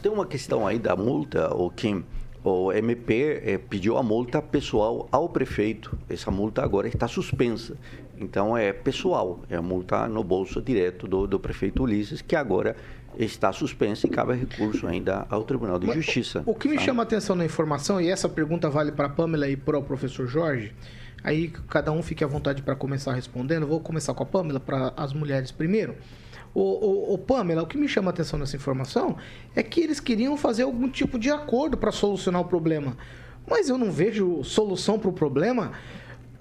Tem 0.00 0.10
uma 0.10 0.24
questão 0.24 0.66
aí 0.66 0.78
da 0.78 0.96
multa, 0.96 1.54
o 1.54 1.70
Kim. 1.70 2.04
O 2.42 2.72
MP 2.72 3.42
é, 3.44 3.58
pediu 3.58 3.98
a 3.98 4.02
multa 4.02 4.40
pessoal 4.40 5.06
ao 5.12 5.28
prefeito. 5.28 5.98
Essa 6.08 6.30
multa 6.30 6.62
agora 6.62 6.88
está 6.88 7.06
suspensa. 7.06 7.76
Então 8.18 8.56
é 8.56 8.72
pessoal, 8.72 9.40
é 9.50 9.56
a 9.56 9.62
multa 9.62 10.06
no 10.08 10.24
bolso 10.24 10.62
direto 10.62 11.06
do, 11.06 11.26
do 11.26 11.38
prefeito 11.38 11.82
Ulisses, 11.82 12.22
que 12.22 12.34
agora 12.34 12.76
está 13.18 13.52
suspensa 13.52 14.06
e 14.06 14.10
cabe 14.10 14.34
recurso 14.34 14.86
ainda 14.86 15.26
ao 15.28 15.44
Tribunal 15.44 15.78
de 15.78 15.92
Justiça. 15.92 16.42
O, 16.46 16.54
que 16.54 16.68
me 16.68 16.76
tá? 16.76 16.82
chama 16.82 17.02
a 17.02 17.04
atenção 17.04 17.36
na 17.36 17.44
informação, 17.44 18.00
e 18.00 18.08
essa 18.08 18.28
pergunta 18.28 18.68
vale 18.70 18.92
para 18.92 19.06
a 19.06 19.10
Pamela 19.10 19.48
e 19.48 19.56
para 19.56 19.78
o 19.78 19.82
professor 19.82 20.26
Jorge, 20.26 20.74
aí 21.22 21.48
cada 21.68 21.92
um 21.92 22.02
fique 22.02 22.24
à 22.24 22.26
vontade 22.26 22.62
para 22.62 22.74
começar 22.74 23.12
respondendo. 23.12 23.66
Vou 23.66 23.80
começar 23.80 24.14
com 24.14 24.22
a 24.22 24.26
Pamela, 24.26 24.60
para 24.60 24.92
as 24.96 25.12
mulheres 25.12 25.50
primeiro. 25.50 25.96
O, 26.52 26.60
o, 26.60 27.14
o, 27.14 27.18
Pamela, 27.18 27.62
o 27.62 27.66
que 27.66 27.78
me 27.78 27.88
chama 27.88 28.10
a 28.10 28.12
atenção 28.12 28.38
nessa 28.38 28.56
informação 28.56 29.16
é 29.54 29.62
que 29.62 29.80
eles 29.80 30.00
queriam 30.00 30.36
fazer 30.36 30.64
algum 30.64 30.88
tipo 30.88 31.18
de 31.18 31.30
acordo 31.30 31.76
para 31.76 31.92
solucionar 31.92 32.40
o 32.40 32.44
problema. 32.44 32.96
Mas 33.48 33.68
eu 33.68 33.78
não 33.78 33.90
vejo 33.90 34.42
solução 34.42 34.98
para 34.98 35.08
o 35.08 35.12
problema, 35.12 35.72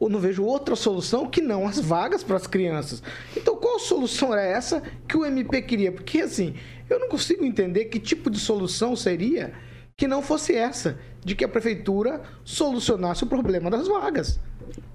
não 0.08 0.20
vejo 0.20 0.44
outra 0.44 0.76
solução 0.76 1.28
que 1.28 1.42
não 1.42 1.68
as 1.68 1.80
vagas 1.80 2.24
para 2.24 2.38
as 2.38 2.48
crianças. 2.48 3.04
Então, 3.36 3.58
qual 3.58 3.80
solução 3.80 4.32
era 4.32 4.44
essa 4.44 4.82
que 5.08 5.18
o 5.18 5.26
MP 5.26 5.62
queria? 5.64 5.92
Porque, 5.92 6.20
assim, 6.20 6.56
eu 6.90 7.00
não 7.00 7.10
consigo 7.10 7.44
entender 7.44 7.86
que 7.86 8.00
tipo 8.00 8.30
de 8.30 8.40
solução 8.40 8.96
seria 8.96 9.52
que 9.98 10.08
não 10.08 10.22
fosse 10.22 10.56
essa, 10.56 10.98
de 11.26 11.36
que 11.36 11.44
a 11.44 11.50
prefeitura 11.50 12.22
solucionasse 12.46 13.26
o 13.26 13.28
problema 13.28 13.70
das 13.70 13.88
vagas. 13.88 14.40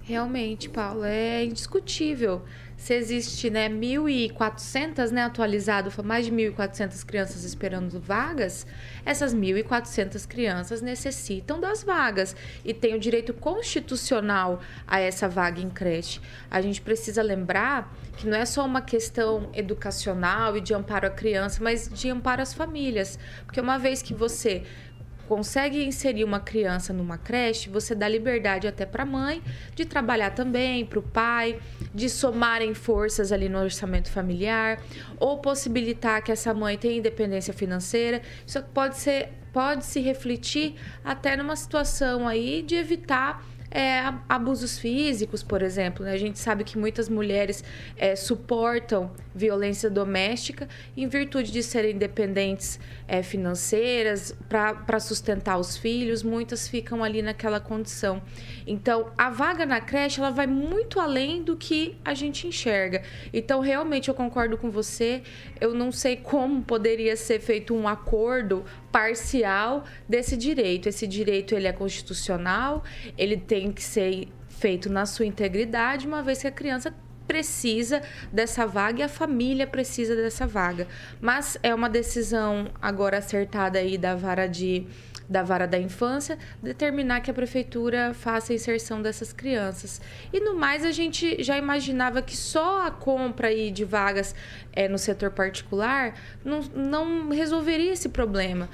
Realmente, 0.07 0.69
Paulo, 0.69 1.03
é 1.03 1.43
indiscutível 1.43 2.43
se 2.77 2.93
existe 2.93 3.49
né, 3.49 3.69
1.400, 3.69 5.09
né, 5.09 5.23
atualizado, 5.23 5.91
mais 6.03 6.25
de 6.25 6.31
1.400 6.31 7.03
crianças 7.03 7.43
esperando 7.43 7.99
vagas, 7.99 8.67
essas 9.05 9.33
1.400 9.33 10.27
crianças 10.27 10.81
necessitam 10.81 11.59
das 11.59 11.83
vagas 11.83 12.35
e 12.63 12.73
têm 12.73 12.93
o 12.93 12.99
direito 12.99 13.33
constitucional 13.33 14.61
a 14.85 14.99
essa 14.99 15.27
vaga 15.27 15.61
em 15.61 15.69
creche. 15.69 16.19
A 16.51 16.61
gente 16.61 16.81
precisa 16.81 17.23
lembrar 17.23 17.91
que 18.17 18.27
não 18.27 18.37
é 18.37 18.45
só 18.45 18.63
uma 18.65 18.81
questão 18.81 19.49
educacional 19.53 20.55
e 20.55 20.61
de 20.61 20.73
amparo 20.73 21.07
à 21.07 21.09
criança, 21.09 21.63
mas 21.63 21.89
de 21.89 22.09
amparo 22.09 22.41
às 22.41 22.53
famílias. 22.53 23.17
Porque 23.45 23.59
uma 23.59 23.77
vez 23.77 24.01
que 24.01 24.13
você 24.13 24.63
consegue 25.27 25.83
inserir 25.83 26.23
uma 26.23 26.39
criança 26.39 26.93
numa 26.93 27.17
creche, 27.17 27.69
você 27.69 27.93
dá 27.93 28.07
liberdade 28.07 28.67
até 28.67 28.85
para 28.85 29.03
a 29.03 29.05
mãe 29.05 29.41
de 29.73 29.85
trabalhar 29.85 30.31
também, 30.31 30.85
para 30.85 30.99
o 30.99 31.03
pai, 31.03 31.59
de 31.93 32.09
somarem 32.09 32.73
forças 32.73 33.31
ali 33.31 33.49
no 33.49 33.59
orçamento 33.59 34.09
familiar, 34.09 34.81
ou 35.19 35.39
possibilitar 35.39 36.21
que 36.23 36.31
essa 36.31 36.53
mãe 36.53 36.77
tenha 36.77 36.97
independência 36.97 37.53
financeira. 37.53 38.21
Isso 38.45 38.61
pode 38.73 38.97
ser 38.97 39.29
pode 39.51 39.85
se 39.85 40.01
refletir 40.01 40.75
até 41.01 41.37
numa 41.37 41.55
situação 41.55 42.27
aí 42.27 42.61
de 42.61 42.75
evitar 42.75 43.41
é, 43.71 44.01
abusos 44.27 44.77
físicos, 44.77 45.41
por 45.41 45.61
exemplo. 45.61 46.05
Né? 46.05 46.11
A 46.11 46.17
gente 46.17 46.39
sabe 46.39 46.65
que 46.65 46.77
muitas 46.77 47.07
mulheres 47.07 47.63
é, 47.95 48.17
suportam 48.17 49.11
violência 49.35 49.89
doméstica 49.89 50.67
em 50.95 51.07
virtude 51.07 51.51
de 51.51 51.61
serem 51.61 51.95
independentes 51.95 52.79
é, 53.07 53.21
financeiras, 53.21 54.35
para 54.47 54.99
sustentar 54.99 55.57
os 55.59 55.75
filhos, 55.75 56.23
muitas 56.23 56.67
ficam 56.67 57.03
ali 57.03 57.21
naquela 57.21 57.59
condição. 57.59 58.21
Então, 58.65 59.11
a 59.17 59.29
vaga 59.29 59.65
na 59.65 59.81
creche 59.81 60.19
ela 60.19 60.31
vai 60.31 60.47
muito 60.47 60.99
além 60.99 61.43
do 61.43 61.57
que 61.57 61.97
a 62.05 62.13
gente 62.13 62.47
enxerga. 62.47 63.03
Então, 63.33 63.59
realmente, 63.59 64.07
eu 64.07 64.15
concordo 64.15 64.57
com 64.57 64.71
você. 64.71 65.21
Eu 65.59 65.73
não 65.73 65.91
sei 65.91 66.15
como 66.15 66.63
poderia 66.63 67.17
ser 67.17 67.39
feito 67.39 67.75
um 67.75 67.87
acordo 67.87 68.63
parcial 68.91 69.83
desse 70.07 70.37
direito. 70.37 70.87
Esse 70.87 71.05
direito 71.05 71.53
ele 71.53 71.67
é 71.67 71.73
constitucional, 71.73 72.83
ele 73.17 73.35
tem 73.35 73.71
que 73.71 73.83
ser 73.83 74.29
feito 74.47 74.89
na 74.89 75.05
sua 75.05 75.25
integridade, 75.25 76.07
uma 76.07 76.23
vez 76.23 76.41
que 76.41 76.47
a 76.47 76.51
criança 76.51 76.93
precisa 77.27 78.01
dessa 78.31 78.65
vaga 78.65 78.99
e 78.99 79.03
a 79.03 79.09
família 79.09 79.67
precisa 79.67 80.15
dessa 80.15 80.45
vaga. 80.45 80.87
Mas 81.19 81.57
é 81.61 81.73
uma 81.73 81.89
decisão 81.89 82.67
agora 82.81 83.17
acertada 83.17 83.79
aí 83.79 83.97
da 83.97 84.15
vara 84.15 84.47
de 84.47 84.87
da 85.27 85.41
vara 85.41 85.67
da 85.67 85.79
infância 85.79 86.37
determinar 86.61 87.21
que 87.21 87.31
a 87.31 87.33
prefeitura 87.33 88.13
faça 88.13 88.53
a 88.53 88.55
inserção 88.55 89.01
dessas 89.01 89.33
crianças. 89.33 89.99
E 90.31 90.39
no 90.39 90.55
mais, 90.55 90.85
a 90.85 90.91
gente 90.91 91.41
já 91.43 91.57
imaginava 91.57 92.21
que 92.21 92.37
só 92.37 92.85
a 92.85 92.91
compra 92.91 93.47
aí 93.47 93.71
de 93.71 93.83
vagas 93.83 94.35
é, 94.71 94.87
no 94.87 94.97
setor 94.97 95.31
particular 95.31 96.13
não, 96.43 96.61
não 96.75 97.29
resolveria 97.29 97.91
esse 97.91 98.09
problema 98.09 98.69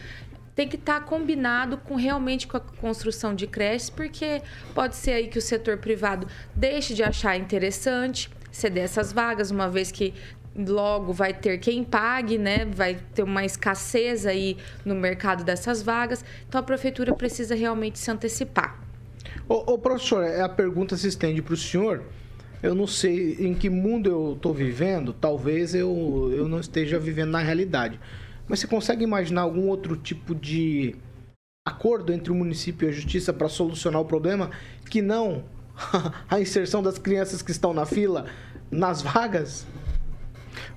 tem 0.53 0.67
que 0.67 0.75
estar 0.75 1.00
tá 1.00 1.05
combinado 1.05 1.77
com 1.77 1.96
realmente 1.96 2.46
com 2.46 2.58
a 2.58 2.60
construção 2.60 3.34
de 3.34 3.48
creches, 3.48 3.89
porque 3.89 4.41
pode 4.75 4.98
ser 4.98 5.12
aí 5.12 5.27
que 5.27 5.38
o 5.38 5.41
setor 5.41 5.77
privado 5.77 6.27
deixe 6.53 6.93
de 6.93 7.01
achar 7.01 7.38
interessante 7.38 8.29
ceder 8.51 8.84
essas 8.84 9.13
vagas, 9.13 9.51
uma 9.51 9.70
vez 9.70 9.91
que 9.91 10.13
logo 10.55 11.13
vai 11.13 11.34
ter 11.34 11.58
quem 11.60 11.84
pague, 11.84 12.38
né? 12.38 12.65
Vai 12.65 13.00
ter 13.13 13.24
uma 13.24 13.46
escassez 13.46 14.25
aí 14.25 14.58
no 14.84 14.96
mercado 14.96 15.43
dessas 15.43 15.81
vagas. 15.81 16.24
Então 16.48 16.60
a 16.60 16.63
prefeitura 16.63 17.13
precisa 17.13 17.55
realmente 17.55 17.98
se 17.98 18.12
antecipar. 18.12 18.79
Ô, 19.48 19.74
ô 19.74 19.77
professor, 19.77 20.25
a 20.25 20.50
pergunta 20.50 20.98
se 20.98 21.08
estende 21.08 21.41
para 21.41 21.53
o 21.53 21.58
senhor. 21.58 22.03
Eu 22.62 22.75
não 22.75 22.86
sei 22.86 23.38
em 23.39 23.55
que 23.55 23.70
mundo 23.70 24.08
eu 24.08 24.34
estou 24.34 24.53
vivendo, 24.53 25.13
talvez 25.13 25.74
eu, 25.74 26.31
eu 26.31 26.48
não 26.48 26.60
esteja 26.60 27.00
vivendo 27.00 27.31
na 27.31 27.39
realidade. 27.39 28.00
Mas 28.48 28.60
você 28.60 28.67
consegue 28.67 29.03
imaginar 29.03 29.41
algum 29.41 29.67
outro 29.67 29.96
tipo 29.96 30.36
de 30.36 30.96
acordo 31.67 32.13
entre 32.13 32.31
o 32.31 32.36
município 32.36 32.88
e 32.88 32.89
a 32.89 32.91
justiça 32.91 33.34
para 33.34 33.48
solucionar 33.48 34.01
o 34.01 34.05
problema 34.05 34.51
que 34.89 35.01
não 35.01 35.43
a 36.30 36.40
inserção 36.40 36.82
das 36.82 36.98
crianças 36.98 37.42
que 37.42 37.51
estão 37.51 37.74
na 37.74 37.86
fila 37.86 38.25
nas 38.70 39.01
vagas? 39.01 39.66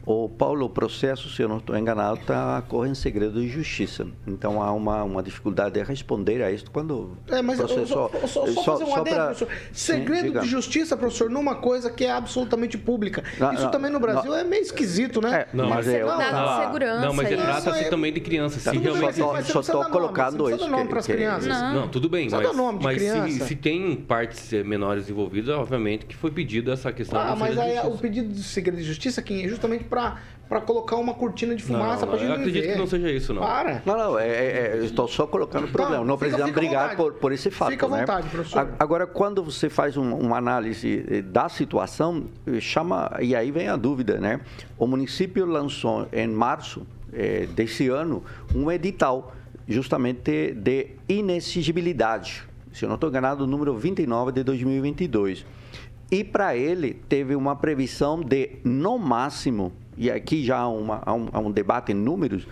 O 0.07 0.29
Paulo, 0.29 0.67
o 0.67 0.71
processo, 0.71 1.29
se 1.31 1.43
eu 1.43 1.49
não 1.49 1.59
estou 1.59 1.77
enganado, 1.77 2.21
está 2.21 2.63
corre 2.69 2.91
em 2.91 2.95
segredo 2.95 3.41
de 3.41 3.49
justiça. 3.49 4.07
Então 4.27 4.63
há 4.63 4.73
uma, 4.73 5.03
uma 5.03 5.23
dificuldade 5.23 5.75
de 5.75 5.83
responder 5.83 6.43
a 6.43 6.51
isso 6.51 6.71
quando 6.71 7.17
é, 7.29 7.41
mas 7.41 7.59
processo... 7.59 7.87
Só, 7.87 8.11
só, 8.27 8.27
só, 8.27 8.47
só 8.47 8.63
fazer 8.63 8.85
um 8.85 8.95
adendo, 8.95 9.17
pra... 9.17 9.25
professor. 9.27 9.49
Segredo 9.73 10.33
Sim, 10.33 10.41
de 10.41 10.47
justiça, 10.47 10.97
professor, 10.97 11.31
numa 11.31 11.55
coisa 11.55 11.91
que 11.91 12.05
é 12.05 12.11
absolutamente 12.11 12.77
pública. 12.79 13.25
Não, 13.39 13.53
isso 13.53 13.65
não, 13.65 13.71
também 13.71 13.91
no 13.91 14.01
Brasil 14.01 14.31
não, 14.31 14.39
é 14.39 14.45
meio 14.45 14.63
esquisito, 14.63 15.21
né? 15.21 15.41
É, 15.41 15.49
não, 15.57 15.69
mas 15.69 15.89
é... 15.89 16.05
Não, 16.05 16.19
não, 16.19 16.63
segurança. 16.63 17.07
Não, 17.07 17.15
mas 17.15 17.33
é, 17.33 17.37
trata-se 17.37 17.85
é... 17.85 17.89
também 17.89 18.13
de 18.13 18.21
crianças. 18.21 18.63
Tá, 18.63 18.71
se 18.71 18.79
realmente... 18.79 19.19
Só 19.45 19.61
estou 19.61 19.85
colocando 19.87 20.51
isso. 20.51 20.69
nome 20.69 20.89
para 20.89 21.01
as 21.01 21.07
crianças. 21.07 21.49
Não, 21.73 21.89
tudo 21.89 22.09
bem, 22.09 22.29
mas, 22.31 22.83
mas 22.83 23.03
se, 23.03 23.47
se 23.47 23.57
tem 23.57 23.97
partes 23.97 24.53
menores 24.65 25.09
envolvidas, 25.09 25.55
obviamente 25.57 26.07
que 26.07 26.15
foi 26.15 26.31
pedido 26.31 26.71
essa 26.71 26.93
questão. 26.93 27.19
Ah, 27.19 27.35
mas 27.37 27.57
aí 27.59 27.79
o 27.87 27.97
pedido 27.97 28.29
de 28.29 28.43
segredo 28.43 28.79
de 28.79 28.85
justiça, 28.85 29.23
que 29.23 29.45
é 29.45 29.49
justamente 29.49 29.74
para 29.83 30.19
para 30.49 30.61
colocar 30.61 30.97
uma 30.97 31.15
cortina 31.15 31.55
de 31.55 31.63
fumaça 31.63 32.07
para 32.07 32.19
gente 32.19 32.29
Eu 32.29 32.35
acredito 32.35 32.63
ver. 32.63 32.73
que 32.73 32.79
não 32.79 32.87
seja 32.87 33.11
isso, 33.11 33.33
não. 33.33 33.43
Para. 33.43 33.83
Não, 33.85 33.97
não, 33.97 34.19
é, 34.19 34.29
é, 34.29 34.77
é 34.77 34.85
estou 34.85 35.09
só 35.09 35.27
colocando 35.27 35.65
o 35.65 35.69
problema. 35.69 35.99
Não, 35.99 36.05
não 36.05 36.19
precisamos 36.19 36.53
brigar 36.53 36.97
por, 36.97 37.15
por 37.15 37.33
esse 37.33 37.51
fato. 37.51 37.71
Fica 37.71 37.87
à 37.87 37.89
né? 37.89 38.01
vontade, 38.01 38.29
professor. 38.29 38.69
Agora, 38.79 39.07
quando 39.07 39.43
você 39.43 39.71
faz 39.71 39.97
um, 39.97 40.15
uma 40.15 40.37
análise 40.37 41.05
eh, 41.09 41.23
da 41.23 41.49
situação, 41.49 42.27
eh, 42.47 42.61
chama, 42.61 43.11
e 43.21 43.35
aí 43.35 43.51
vem 43.51 43.69
a 43.69 43.77
dúvida, 43.77 44.19
né? 44.19 44.41
O 44.79 44.87
município 44.87 45.47
lançou 45.47 46.07
em 46.13 46.29
março 46.29 46.87
eh, 47.13 47.49
desse 47.55 47.89
ano 47.89 48.23
um 48.55 48.71
edital 48.71 49.35
justamente 49.67 50.53
de 50.53 50.91
inexigibilidade. 51.09 52.45
Se 52.73 52.85
eu 52.85 52.89
não 52.89 52.97
estou 52.97 53.09
enganado, 53.09 53.45
o 53.45 53.47
número 53.47 53.75
29 53.77 54.33
de 54.33 54.43
2022. 54.43 55.47
E 56.11 56.23
para 56.23 56.57
ele 56.57 56.95
teve 57.09 57.35
uma 57.35 57.57
previsão 57.57 58.21
de, 58.21 58.59
no 58.65 58.99
máximo, 58.99 59.73
e 59.97 60.11
aqui 60.11 60.45
já 60.45 60.59
há, 60.59 60.69
uma, 60.69 61.03
há, 61.05 61.15
um, 61.15 61.29
há 61.33 61.39
um, 61.39 61.51
debate 61.51 61.93
em 61.93 61.95
números, 61.95 62.47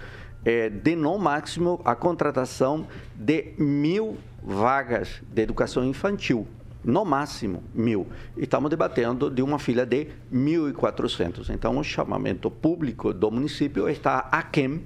é, 0.44 0.68
de 0.68 0.96
no 0.96 1.18
máximo 1.18 1.80
a 1.84 1.94
contratação 1.94 2.86
de 3.14 3.52
mil 3.58 4.16
vagas 4.42 5.22
de 5.32 5.42
educação 5.42 5.84
infantil. 5.84 6.46
No 6.84 7.04
máximo, 7.04 7.62
mil. 7.72 8.08
E 8.36 8.42
estamos 8.42 8.68
debatendo 8.68 9.30
de 9.30 9.40
uma 9.40 9.60
fila 9.60 9.86
de 9.86 10.08
1.400. 10.32 11.50
Então, 11.50 11.78
o 11.78 11.84
chamamento 11.84 12.50
público 12.50 13.12
do 13.12 13.30
município 13.30 13.88
está 13.88 14.28
aquém, 14.32 14.84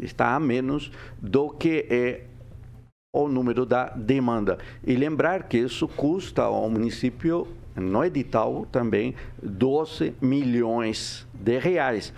está 0.00 0.34
a 0.34 0.40
menos 0.40 0.90
do 1.22 1.50
que 1.50 1.86
é 1.88 2.24
o 3.12 3.28
número 3.28 3.64
da 3.64 3.88
demanda. 3.90 4.58
E 4.84 4.94
lembrar 4.96 5.44
que 5.44 5.56
isso 5.58 5.86
custa 5.86 6.42
ao 6.42 6.68
município, 6.68 7.46
no 7.76 8.04
edital 8.04 8.66
também, 8.72 9.14
12 9.42 10.14
milhões 10.20 11.26
de 11.34 11.58
reais. 11.58 12.12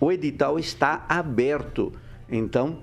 O 0.00 0.10
edital 0.10 0.58
está 0.58 1.04
aberto. 1.08 1.92
Então, 2.28 2.78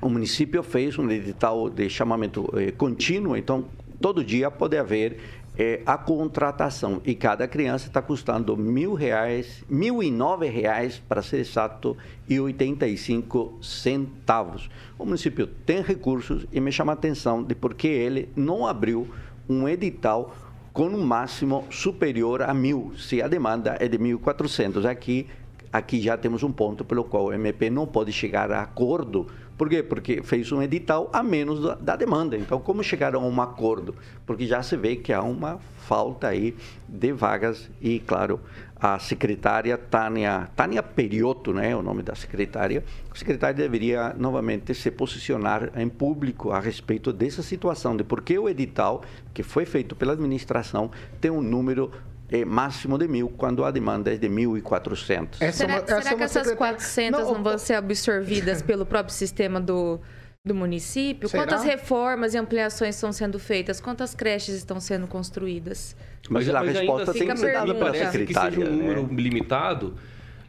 o 0.00 0.08
município 0.08 0.62
fez 0.62 0.98
um 0.98 1.10
edital 1.10 1.70
de 1.70 1.88
chamamento 1.88 2.48
eh, 2.56 2.72
contínuo, 2.72 3.36
então 3.36 3.64
todo 4.00 4.24
dia 4.24 4.50
pode 4.50 4.76
haver 4.76 5.18
eh, 5.56 5.80
a 5.86 5.96
contratação 5.98 7.00
e 7.04 7.14
cada 7.14 7.46
criança 7.46 7.86
está 7.86 8.02
custando 8.02 8.56
mil 8.56 8.94
reais, 8.94 9.62
mil 9.68 10.02
e 10.02 10.10
nove 10.10 10.48
reais 10.48 11.00
para 11.08 11.22
ser 11.22 11.38
exato 11.38 11.96
e 12.28 12.40
85 12.40 13.58
centavos. 13.62 14.68
O 14.98 15.04
município 15.04 15.46
tem 15.46 15.82
recursos 15.82 16.46
e 16.50 16.60
me 16.60 16.72
chama 16.72 16.92
a 16.92 16.94
atenção 16.94 17.42
de 17.42 17.54
porque 17.54 17.86
ele 17.86 18.28
não 18.34 18.66
abriu 18.66 19.06
um 19.48 19.68
edital 19.68 20.34
com 20.72 20.86
um 20.86 21.04
máximo 21.04 21.64
superior 21.70 22.42
a 22.42 22.54
mil, 22.54 22.92
se 22.96 23.20
a 23.20 23.28
demanda 23.28 23.76
é 23.78 23.86
de 23.86 23.98
1.400. 23.98 24.86
Aqui, 24.86 25.28
aqui 25.72 26.00
já 26.00 26.16
temos 26.16 26.42
um 26.42 26.50
ponto 26.50 26.84
pelo 26.84 27.04
qual 27.04 27.26
o 27.26 27.32
MP 27.32 27.68
não 27.68 27.86
pode 27.86 28.12
chegar 28.12 28.50
a 28.50 28.62
acordo 28.62 29.26
por 29.56 29.68
quê? 29.68 29.80
Porque 29.80 30.22
fez 30.22 30.50
um 30.50 30.60
edital 30.60 31.08
a 31.12 31.22
menos 31.22 31.62
da, 31.62 31.74
da, 31.76 31.94
demanda. 31.94 32.36
Então, 32.36 32.58
como 32.58 32.82
chegaram 32.82 33.22
a 33.22 33.26
um 33.26 33.40
acordo? 33.40 33.94
Porque 34.26 34.44
já 34.44 34.60
se 34.60 34.76
vê 34.76 34.96
que 34.96 35.12
há 35.12 35.22
uma 35.22 35.60
falta 35.86 36.26
aí 36.26 36.56
de 36.88 37.12
vagas 37.12 37.70
e, 37.80 38.00
claro, 38.00 38.40
a 38.82 38.98
secretária 38.98 39.78
Tânia, 39.78 40.50
Tânia 40.56 40.82
Periotto, 40.82 41.52
né, 41.52 41.74
o 41.76 41.82
nome 41.82 42.02
da 42.02 42.16
secretária, 42.16 42.82
a 43.08 43.14
secretária 43.14 43.54
deveria 43.54 44.12
novamente 44.18 44.74
se 44.74 44.90
posicionar 44.90 45.70
em 45.76 45.88
público 45.88 46.50
a 46.50 46.58
respeito 46.58 47.12
dessa 47.12 47.44
situação, 47.44 47.96
de 47.96 48.02
por 48.02 48.22
que 48.22 48.36
o 48.36 48.48
edital 48.48 49.04
que 49.32 49.44
foi 49.44 49.64
feito 49.64 49.94
pela 49.94 50.14
administração 50.14 50.90
tem 51.20 51.30
um 51.30 51.40
número 51.40 51.92
é 52.28 52.44
máximo 52.46 52.96
de 52.96 53.06
mil, 53.06 53.28
quando 53.28 53.62
a 53.62 53.70
demanda 53.70 54.12
é 54.12 54.16
de 54.16 54.26
1.400. 54.26 55.52
Será, 55.52 55.86
será 55.86 56.10
é 56.10 56.16
que 56.16 56.22
essas 56.22 56.50
400 56.52 57.20
não, 57.20 57.34
não 57.34 57.42
vão 57.42 57.58
ser 57.58 57.74
absorvidas 57.74 58.62
pelo 58.62 58.86
próprio 58.86 59.14
sistema 59.14 59.60
do, 59.60 60.00
do 60.44 60.54
município? 60.56 61.28
Será? 61.28 61.44
Quantas 61.44 61.62
reformas 61.62 62.34
e 62.34 62.38
ampliações 62.38 62.96
estão 62.96 63.12
sendo 63.12 63.38
feitas? 63.38 63.80
Quantas 63.80 64.12
creches 64.12 64.56
estão 64.56 64.80
sendo 64.80 65.06
construídas? 65.06 65.96
Mas, 66.28 66.48
mas 66.48 66.54
a 66.54 66.60
resposta 66.60 67.10
assim, 67.10 67.20
tem 67.20 67.28
que 67.28 67.36
ser 67.36 67.52
dada 67.52 67.74
pela 67.74 67.94
secretária. 67.94 68.26
Que 68.26 68.56
seja 68.56 68.72
um 68.72 68.76
número 68.76 69.02
né? 69.06 69.08
limitado, 69.14 69.94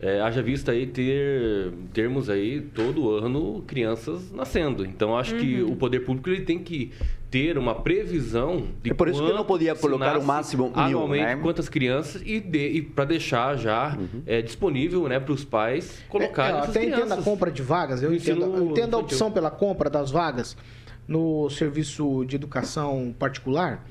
é, 0.03 0.19
haja 0.19 0.43
vista 0.43 0.73
aí 0.73 0.85
ter 0.85 1.71
termos 1.93 2.29
aí 2.29 2.59
todo 2.59 3.11
ano 3.11 3.63
crianças 3.65 4.31
nascendo. 4.33 4.85
Então 4.85 5.17
acho 5.17 5.33
uhum. 5.33 5.39
que 5.39 5.61
o 5.63 5.75
poder 5.77 6.01
público 6.01 6.29
ele 6.29 6.41
tem 6.41 6.59
que 6.59 6.91
ter 7.31 7.57
uma 7.57 7.73
previsão 7.73 8.67
de 8.83 8.91
é 8.91 8.93
por 8.93 9.07
isso 9.07 9.23
que 9.23 9.31
eu 9.31 9.35
não 9.35 9.45
podia 9.45 9.73
colocar 9.73 10.17
o 10.19 10.23
máximo 10.23 10.65
mil, 10.65 10.77
anualmente 10.77 11.23
né? 11.23 11.39
quantas 11.41 11.69
crianças 11.69 12.21
e, 12.23 12.39
de, 12.39 12.67
e 12.67 12.81
para 12.81 13.05
deixar 13.05 13.55
já 13.55 13.97
uhum. 13.97 14.21
é, 14.27 14.41
disponível 14.41 15.07
né, 15.07 15.19
para 15.19 15.33
os 15.33 15.43
pais 15.43 16.03
colocarem 16.09 16.57
é, 16.57 16.59
essas 16.59 16.75
até 16.75 16.85
entendo 16.85 17.11
a 17.11 17.17
compra 17.17 17.49
de 17.49 17.63
vagas 17.63 18.03
eu 18.03 18.13
entendo, 18.13 18.43
eu 18.43 18.69
entendo 18.69 18.95
a 18.95 18.99
opção 18.99 19.31
pela 19.31 19.49
compra 19.49 19.89
das 19.89 20.11
vagas 20.11 20.55
no 21.07 21.49
serviço 21.49 22.23
de 22.25 22.35
educação 22.35 23.15
particular 23.17 23.83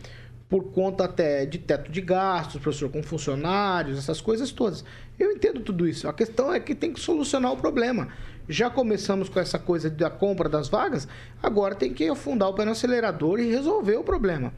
por 0.52 0.64
conta 0.64 1.04
até 1.04 1.46
de 1.46 1.56
teto 1.56 1.90
de 1.90 2.02
gastos, 2.02 2.60
professor 2.60 2.90
com 2.90 3.02
funcionários, 3.02 3.96
essas 3.96 4.20
coisas 4.20 4.52
todas. 4.52 4.84
Eu 5.18 5.32
entendo 5.32 5.60
tudo 5.60 5.88
isso. 5.88 6.06
A 6.06 6.12
questão 6.12 6.52
é 6.52 6.60
que 6.60 6.74
tem 6.74 6.92
que 6.92 7.00
solucionar 7.00 7.50
o 7.52 7.56
problema 7.56 8.08
já 8.48 8.68
começamos 8.68 9.28
com 9.28 9.38
essa 9.40 9.58
coisa 9.58 9.88
da 9.88 10.10
compra 10.10 10.48
das 10.48 10.68
vagas, 10.68 11.06
agora 11.42 11.74
tem 11.74 11.92
que 11.94 12.08
afundar 12.08 12.48
o 12.48 12.54
pé 12.54 12.64
no 12.64 12.72
acelerador 12.72 13.38
e 13.38 13.50
resolver 13.50 13.96
o 13.96 14.04
problema. 14.04 14.52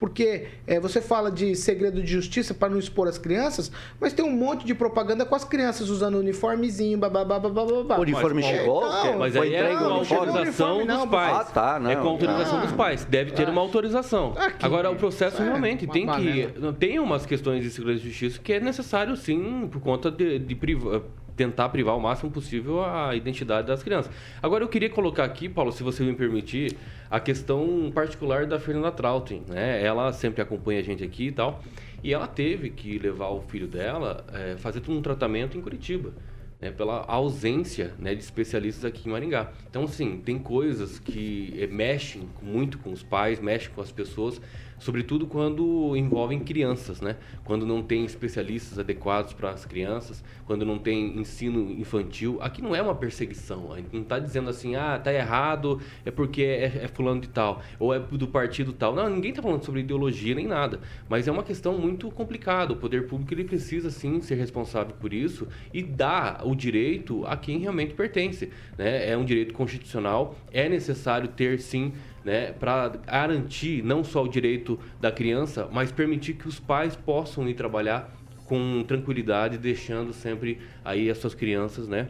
Porque 0.00 0.46
é, 0.66 0.80
você 0.80 1.02
fala 1.02 1.30
de 1.30 1.54
segredo 1.54 2.02
de 2.02 2.10
justiça 2.10 2.54
para 2.54 2.70
não 2.70 2.78
expor 2.78 3.06
as 3.06 3.18
crianças, 3.18 3.70
mas 4.00 4.14
tem 4.14 4.24
um 4.24 4.34
monte 4.34 4.64
de 4.64 4.74
propaganda 4.74 5.26
com 5.26 5.34
as 5.34 5.44
crianças 5.44 5.90
usando 5.90 6.14
uniformezinho, 6.14 6.96
babá, 6.96 7.22
babá. 7.22 7.50
O 7.98 8.00
uniforme 8.00 8.42
chegou? 8.42 8.80
Não, 8.80 9.18
mas 9.18 9.36
aí 9.36 9.54
é 9.54 9.76
com 9.76 9.84
autorização 9.84 10.86
dos 10.86 11.04
pais. 11.04 11.36
Ah, 11.36 11.44
tá, 11.44 11.78
não. 11.78 11.90
É 11.90 11.96
com 11.96 12.08
autorização 12.08 12.60
ah, 12.60 12.62
dos 12.62 12.72
pais. 12.72 13.04
Deve 13.04 13.32
ter 13.32 13.46
ah, 13.46 13.50
uma 13.50 13.60
autorização. 13.60 14.32
Aqui, 14.38 14.64
Agora, 14.64 14.90
o 14.90 14.96
processo 14.96 15.42
é, 15.42 15.44
realmente 15.44 15.86
tem 15.86 16.06
que... 16.06 16.48
Tem 16.78 16.98
umas 16.98 17.26
questões 17.26 17.62
de 17.62 17.70
segredo 17.70 18.00
de 18.00 18.08
justiça 18.08 18.40
que 18.42 18.54
é 18.54 18.60
necessário, 18.60 19.14
sim, 19.18 19.68
por 19.70 19.82
conta 19.82 20.10
de, 20.10 20.38
de 20.38 20.54
privar 20.54 21.02
tentar 21.40 21.70
privar 21.70 21.96
o 21.96 22.00
máximo 22.00 22.30
possível 22.30 22.84
a 22.84 23.16
identidade 23.16 23.66
das 23.66 23.82
crianças. 23.82 24.12
Agora 24.42 24.62
eu 24.62 24.68
queria 24.68 24.90
colocar 24.90 25.24
aqui, 25.24 25.48
Paulo, 25.48 25.72
se 25.72 25.82
você 25.82 26.04
me 26.04 26.14
permitir, 26.14 26.76
a 27.10 27.18
questão 27.18 27.90
particular 27.94 28.44
da 28.44 28.60
Fernanda 28.60 28.92
Trautin, 28.92 29.42
né? 29.48 29.82
Ela 29.82 30.12
sempre 30.12 30.42
acompanha 30.42 30.80
a 30.80 30.82
gente 30.82 31.02
aqui 31.02 31.28
e 31.28 31.32
tal, 31.32 31.62
e 32.04 32.12
ela 32.12 32.26
teve 32.26 32.68
que 32.68 32.98
levar 32.98 33.28
o 33.28 33.40
filho 33.40 33.66
dela 33.66 34.22
é, 34.34 34.56
fazer 34.58 34.82
um 34.86 35.00
tratamento 35.00 35.56
em 35.56 35.62
Curitiba. 35.62 36.12
Né, 36.60 36.70
pela 36.70 37.06
ausência 37.06 37.94
né, 37.98 38.14
de 38.14 38.22
especialistas 38.22 38.84
aqui 38.84 39.08
em 39.08 39.12
Maringá. 39.12 39.50
Então, 39.70 39.84
assim, 39.84 40.18
tem 40.18 40.38
coisas 40.38 40.98
que 40.98 41.54
é, 41.58 41.66
mexem 41.66 42.28
muito 42.42 42.76
com 42.80 42.92
os 42.92 43.02
pais, 43.02 43.40
mexem 43.40 43.70
com 43.74 43.80
as 43.80 43.90
pessoas, 43.90 44.38
sobretudo 44.80 45.26
quando 45.26 45.94
envolvem 45.94 46.40
crianças, 46.40 47.00
né? 47.00 47.16
Quando 47.44 47.64
não 47.64 47.82
tem 47.82 48.04
especialistas 48.04 48.78
adequados 48.78 49.32
para 49.32 49.50
as 49.50 49.64
crianças, 49.64 50.24
quando 50.46 50.64
não 50.64 50.78
tem 50.78 51.18
ensino 51.18 51.70
infantil. 51.70 52.38
Aqui 52.40 52.60
não 52.60 52.74
é 52.74 52.82
uma 52.82 52.94
perseguição, 52.94 53.72
a 53.72 53.76
gente 53.76 53.90
não 53.92 54.02
está 54.02 54.18
dizendo 54.18 54.50
assim, 54.50 54.74
ah, 54.74 54.98
tá 54.98 55.12
errado, 55.12 55.80
é 56.04 56.10
porque 56.10 56.42
é, 56.42 56.80
é, 56.84 56.88
fulano 56.88 57.20
de 57.20 57.28
tal, 57.28 57.62
ou 57.78 57.94
é 57.94 58.00
do 58.00 58.26
partido 58.26 58.72
tal. 58.72 58.94
Não, 58.94 59.08
ninguém 59.08 59.30
está 59.30 59.42
falando 59.42 59.64
sobre 59.64 59.80
ideologia 59.80 60.34
nem 60.34 60.46
nada, 60.46 60.80
mas 61.08 61.28
é 61.28 61.30
uma 61.30 61.44
questão 61.44 61.78
muito 61.78 62.10
complicada. 62.10 62.72
O 62.72 62.76
poder 62.76 63.06
público 63.06 63.34
ele 63.34 63.44
precisa 63.44 63.90
sim 63.90 64.20
ser 64.20 64.36
responsável 64.36 64.94
por 64.98 65.12
isso 65.12 65.46
e 65.72 65.82
dar 65.82 66.40
o 66.44 66.54
direito 66.54 67.24
a 67.26 67.36
quem 67.36 67.58
realmente 67.58 67.92
pertence, 67.92 68.50
né? 68.78 69.10
É 69.10 69.16
um 69.16 69.24
direito 69.24 69.52
constitucional, 69.52 70.34
é 70.50 70.68
necessário 70.68 71.28
ter 71.28 71.60
sim 71.60 71.92
né, 72.24 72.52
para 72.52 72.88
garantir 72.88 73.82
não 73.82 74.04
só 74.04 74.24
o 74.24 74.28
direito 74.28 74.78
da 75.00 75.10
criança, 75.10 75.68
mas 75.72 75.90
permitir 75.92 76.34
que 76.34 76.48
os 76.48 76.60
pais 76.60 76.96
possam 76.96 77.48
ir 77.48 77.54
trabalhar 77.54 78.14
com 78.46 78.82
tranquilidade, 78.82 79.56
deixando 79.58 80.12
sempre 80.12 80.58
aí 80.84 81.08
as 81.08 81.18
suas 81.18 81.34
crianças, 81.34 81.86
né, 81.86 82.08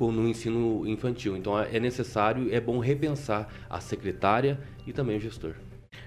no 0.00 0.26
ensino 0.26 0.86
infantil. 0.86 1.36
Então 1.36 1.58
é 1.58 1.78
necessário, 1.78 2.48
é 2.54 2.58
bom 2.58 2.78
repensar 2.78 3.48
a 3.68 3.80
secretária 3.80 4.58
e 4.86 4.92
também 4.94 5.18
o 5.18 5.20
gestor. 5.20 5.52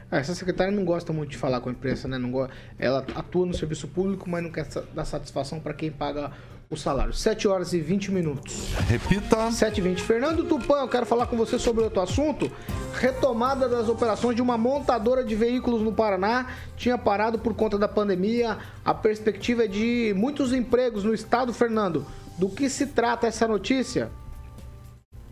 Ah, 0.09 0.17
essa 0.17 0.33
secretária 0.33 0.71
não 0.71 0.85
gosta 0.85 1.11
muito 1.11 1.31
de 1.31 1.37
falar 1.37 1.59
com 1.59 1.69
a 1.69 1.71
imprensa, 1.71 2.07
né? 2.07 2.17
Não 2.17 2.31
go... 2.31 2.47
Ela 2.77 3.05
atua 3.15 3.45
no 3.45 3.53
serviço 3.53 3.87
público, 3.87 4.29
mas 4.29 4.43
não 4.43 4.51
quer 4.51 4.67
dar 4.93 5.05
satisfação 5.05 5.59
para 5.59 5.73
quem 5.73 5.91
paga 5.91 6.31
o 6.69 6.75
salário. 6.75 7.13
7 7.13 7.47
horas 7.47 7.73
e 7.73 7.79
20 7.79 8.11
minutos. 8.11 8.73
Repita. 8.87 9.51
7 9.51 9.77
e 9.77 9.81
20. 9.81 10.01
Fernando 10.01 10.43
Tupan, 10.43 10.79
eu 10.79 10.87
quero 10.87 11.05
falar 11.05 11.27
com 11.27 11.37
você 11.37 11.59
sobre 11.59 11.83
outro 11.83 12.01
assunto. 12.01 12.51
Retomada 12.93 13.69
das 13.69 13.87
operações 13.89 14.35
de 14.35 14.41
uma 14.41 14.57
montadora 14.57 15.23
de 15.23 15.35
veículos 15.35 15.81
no 15.81 15.93
Paraná. 15.93 16.47
Tinha 16.75 16.97
parado 16.97 17.37
por 17.39 17.53
conta 17.53 17.77
da 17.77 17.87
pandemia. 17.87 18.57
A 18.83 18.93
perspectiva 18.93 19.65
é 19.65 19.67
de 19.67 20.13
muitos 20.15 20.53
empregos 20.53 21.03
no 21.03 21.13
estado, 21.13 21.53
Fernando. 21.53 22.05
Do 22.37 22.49
que 22.49 22.69
se 22.69 22.87
trata 22.87 23.27
essa 23.27 23.47
notícia? 23.47 24.11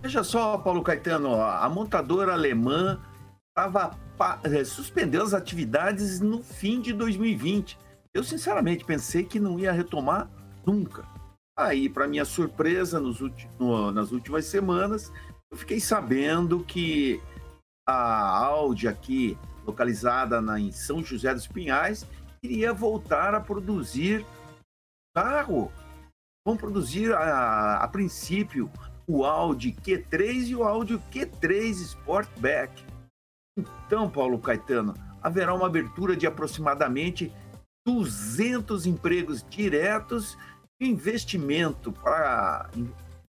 Veja 0.02 0.24
só, 0.24 0.58
Paulo 0.58 0.82
Caetano, 0.82 1.36
a 1.42 1.68
montadora 1.70 2.34
alemã 2.34 3.00
estava 3.50 3.92
é, 4.44 4.64
suspendendo 4.64 5.24
as 5.24 5.34
atividades 5.34 6.20
no 6.20 6.42
fim 6.42 6.80
de 6.80 6.94
2020. 6.94 7.78
Eu 8.14 8.24
sinceramente 8.24 8.84
pensei 8.84 9.24
que 9.24 9.40
não 9.40 9.60
ia 9.60 9.72
retomar 9.72 10.30
nunca. 10.66 11.04
Aí, 11.62 11.88
para 11.88 12.08
minha 12.08 12.26
surpresa, 12.26 13.00
no, 13.00 13.92
nas 13.92 14.12
últimas 14.12 14.46
semanas, 14.46 15.12
eu 15.52 15.58
fiquei 15.58 15.80
sabendo 15.80 16.64
que 16.64 17.22
a 17.88 18.38
Audi 18.46 18.88
aqui, 18.88 19.38
localizada 19.66 20.42
na, 20.42 20.60
em 20.60 20.72
São 20.72 21.04
José 21.04 21.32
dos 21.34 21.48
Pinhais, 21.48 22.08
iria 22.42 22.74
voltar 22.74 23.36
a 23.36 23.40
produzir 23.40 24.26
carro. 25.16 25.72
Vão 26.46 26.58
produzir, 26.58 27.14
a, 27.14 27.78
a 27.78 27.88
princípio, 27.88 28.72
o 29.08 29.24
Audi 29.24 29.72
Q3 29.72 30.48
e 30.48 30.56
o 30.56 30.64
Audi 30.64 30.98
Q3 31.12 31.74
Sportback. 31.74 32.84
Então, 33.56 34.10
Paulo 34.10 34.40
Caetano, 34.40 34.96
haverá 35.22 35.54
uma 35.54 35.68
abertura 35.68 36.16
de 36.16 36.26
aproximadamente 36.26 37.32
200 37.86 38.88
empregos 38.88 39.46
diretos 39.48 40.36
investimento 40.82 41.92
para 41.92 42.70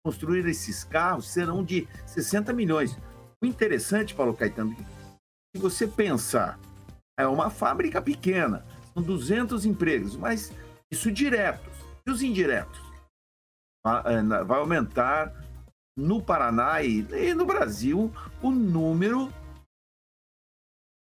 construir 0.04 0.46
esses 0.46 0.84
carros 0.84 1.28
serão 1.28 1.62
de 1.62 1.86
60 2.06 2.52
milhões. 2.52 2.98
O 3.42 3.46
interessante, 3.46 4.14
Paulo 4.14 4.34
Caetano, 4.34 4.74
se 5.54 5.60
você 5.60 5.86
pensar, 5.86 6.58
é 7.18 7.26
uma 7.26 7.50
fábrica 7.50 8.00
pequena, 8.00 8.64
são 8.92 9.02
200 9.02 9.66
empregos, 9.66 10.16
mas 10.16 10.52
isso 10.90 11.12
diretos. 11.12 11.72
E 12.06 12.10
os 12.10 12.22
indiretos? 12.22 12.80
Eh, 13.86 14.44
vai 14.44 14.58
aumentar 14.58 15.32
no 15.96 16.22
Paraná 16.22 16.82
e 16.82 17.02
no 17.34 17.46
Brasil 17.46 18.12
o 18.42 18.50
número 18.50 19.32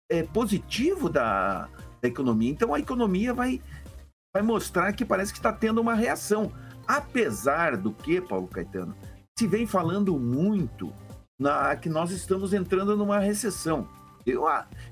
é, 0.10 0.24
positivo 0.24 1.10
da, 1.10 1.70
da 2.02 2.08
economia. 2.08 2.50
Então 2.50 2.74
a 2.74 2.80
economia 2.80 3.34
vai, 3.34 3.62
vai 4.34 4.42
mostrar 4.42 4.94
que 4.94 5.06
parece 5.06 5.32
que 5.32 5.40
está 5.40 5.52
tendo 5.52 5.82
uma 5.82 5.94
reação. 5.94 6.52
Apesar 6.88 7.78
do 7.78 7.92
que, 7.92 8.22
Paulo 8.22 8.48
Caetano, 8.48 8.96
se 9.38 9.48
vem 9.48 9.66
falando 9.66 10.18
muito 10.18 10.94
na 11.40 11.76
que 11.76 11.90
nós 11.90 12.12
estamos 12.12 12.54
entrando 12.54 12.96
numa 12.96 13.18
recessão. 13.18 13.88
Eu, 14.26 14.44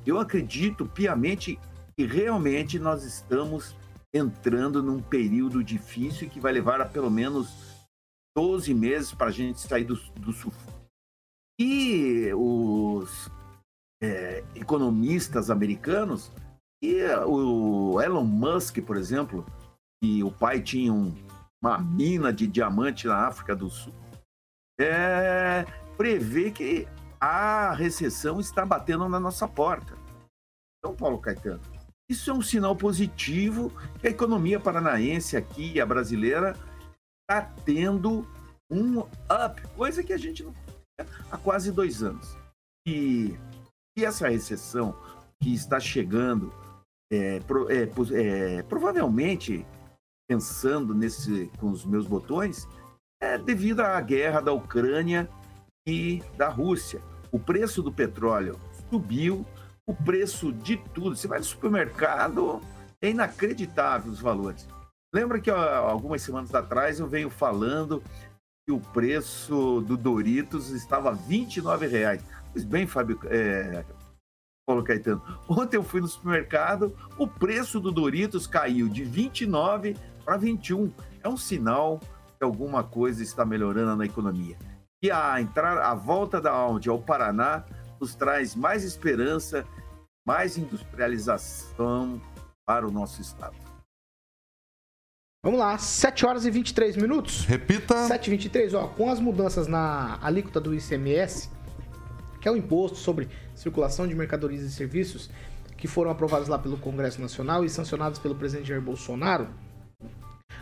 eu 0.05 0.19
acredito 0.19 0.85
piamente 0.85 1.59
que 1.95 2.05
realmente 2.05 2.79
nós 2.79 3.03
estamos 3.03 3.75
entrando 4.11 4.81
num 4.81 4.99
período 4.99 5.63
difícil 5.63 6.27
que 6.27 6.39
vai 6.39 6.51
levar 6.51 6.81
a 6.81 6.85
pelo 6.85 7.11
menos 7.11 7.85
12 8.35 8.73
meses 8.73 9.13
para 9.13 9.27
a 9.27 9.31
gente 9.31 9.59
sair 9.61 9.83
do, 9.83 9.95
do 10.15 10.33
sufoco. 10.33 10.73
E 11.59 12.31
os 12.33 13.29
é, 14.01 14.43
economistas 14.55 15.51
americanos, 15.51 16.31
e 16.81 17.03
o 17.25 18.01
Elon 18.01 18.23
Musk, 18.23 18.79
por 18.81 18.95
exemplo, 18.95 19.45
que 20.01 20.23
o 20.23 20.31
pai 20.31 20.61
tinha 20.61 20.93
um, 20.93 21.13
uma 21.61 21.77
mina 21.77 22.31
de 22.31 22.47
diamante 22.47 23.07
na 23.07 23.27
África 23.27 23.55
do 23.55 23.69
Sul, 23.69 23.93
é, 24.79 25.65
prevê 25.97 26.51
que 26.51 26.87
a 27.19 27.73
recessão 27.73 28.39
está 28.39 28.65
batendo 28.65 29.09
na 29.09 29.19
nossa 29.19 29.47
porta. 29.47 29.93
Então, 30.77 30.95
Paulo 30.95 31.19
Caetano, 31.19 31.61
isso 32.09 32.31
é 32.31 32.33
um 32.33 32.41
sinal 32.41 32.75
positivo 32.75 33.71
que 33.99 34.07
a 34.07 34.11
economia 34.11 34.59
paranaense 34.59 35.35
aqui, 35.35 35.81
a 35.81 35.85
brasileira, 35.85 36.55
está 37.29 37.41
tendo 37.65 38.25
um 38.71 38.99
up, 38.99 39.61
coisa 39.75 40.01
que 40.01 40.13
a 40.13 40.17
gente 40.17 40.43
não 40.43 40.55
há 41.29 41.37
quase 41.37 41.71
dois 41.71 42.01
anos. 42.01 42.37
E, 42.87 43.37
e 43.97 44.05
essa 44.05 44.29
recessão 44.29 44.95
que 45.41 45.53
está 45.53 45.79
chegando, 45.79 46.53
é, 47.11 47.39
é, 47.69 48.57
é, 48.57 48.63
provavelmente 48.63 49.65
pensando 50.27 50.93
nesse 50.93 51.51
com 51.59 51.71
os 51.71 51.83
meus 51.83 52.05
botões, 52.05 52.67
é 53.19 53.37
devido 53.37 53.81
à 53.81 53.99
guerra 53.99 54.41
da 54.41 54.53
Ucrânia 54.53 55.27
e 55.87 56.21
da 56.37 56.49
Rússia. 56.49 57.01
O 57.31 57.39
preço 57.39 57.81
do 57.81 57.91
petróleo 57.91 58.59
subiu, 58.89 59.45
o 59.87 59.93
preço 59.93 60.53
de 60.53 60.77
tudo. 60.77 61.15
Você 61.15 61.27
vai 61.27 61.39
no 61.39 61.45
supermercado, 61.45 62.61
é 63.01 63.09
inacreditável 63.09 64.11
os 64.11 64.19
valores. 64.19 64.67
Lembra 65.13 65.39
que 65.39 65.49
algumas 65.49 66.21
semanas 66.21 66.53
atrás 66.53 66.99
eu 66.99 67.07
venho 67.07 67.31
falando 67.31 68.03
que 68.67 68.71
o 68.71 68.79
preço 68.79 69.81
do 69.81 69.97
Doritos 69.97 70.69
estava 70.69 71.11
R$ 71.11 71.17
29,00. 71.27 72.21
Pois 72.51 72.63
bem, 72.63 72.85
Fábio, 72.85 73.19
é, 73.25 73.83
Paulo 74.69 74.83
Caetano, 74.83 75.19
ontem 75.47 75.77
eu 75.77 75.83
fui 75.83 75.99
no 75.99 76.07
supermercado, 76.07 76.95
o 77.17 77.27
preço 77.27 77.79
do 77.79 77.91
Doritos 77.91 78.45
caiu 78.45 78.87
de 78.87 79.03
29 79.03 79.97
para 80.23 80.37
21. 80.37 80.93
É 81.23 81.27
um 81.27 81.35
sinal 81.35 81.99
que 82.37 82.43
alguma 82.43 82.83
coisa 82.83 83.23
está 83.23 83.43
melhorando 83.43 83.95
na 83.95 84.05
economia. 84.05 84.59
E 85.01 85.09
a 85.09 85.41
entrar, 85.41 85.79
a 85.79 85.95
volta 85.95 86.39
da 86.39 86.51
Audi 86.51 86.87
ao 86.87 87.01
Paraná 87.01 87.65
nos 87.99 88.13
traz 88.13 88.53
mais 88.53 88.83
esperança, 88.83 89.65
mais 90.23 90.55
industrialização 90.55 92.21
para 92.63 92.87
o 92.87 92.91
nosso 92.91 93.21
estado. 93.21 93.55
Vamos 95.43 95.59
lá, 95.59 95.79
7 95.79 96.27
horas 96.27 96.45
e 96.45 96.51
23 96.51 96.95
minutos. 96.95 97.43
Repita. 97.43 98.05
7 98.05 98.27
e 98.27 98.29
23, 98.29 98.73
ó, 98.75 98.87
com 98.87 99.09
as 99.09 99.19
mudanças 99.19 99.65
na 99.65 100.19
alíquota 100.21 100.61
do 100.61 100.75
ICMS, 100.75 101.49
que 102.39 102.47
é 102.47 102.51
o 102.51 102.55
imposto 102.55 102.97
sobre 102.99 103.27
circulação 103.59 104.07
de 104.07 104.15
mercadorias 104.15 104.63
e 104.63 104.71
serviços, 104.71 105.29
que 105.77 105.87
foram 105.87 106.11
aprovados 106.11 106.47
lá 106.47 106.57
pelo 106.57 106.77
Congresso 106.77 107.21
Nacional 107.21 107.63
e 107.63 107.69
sancionados 107.69 108.19
pelo 108.19 108.35
presidente 108.35 108.69
Jair 108.69 108.81
Bolsonaro, 108.81 109.47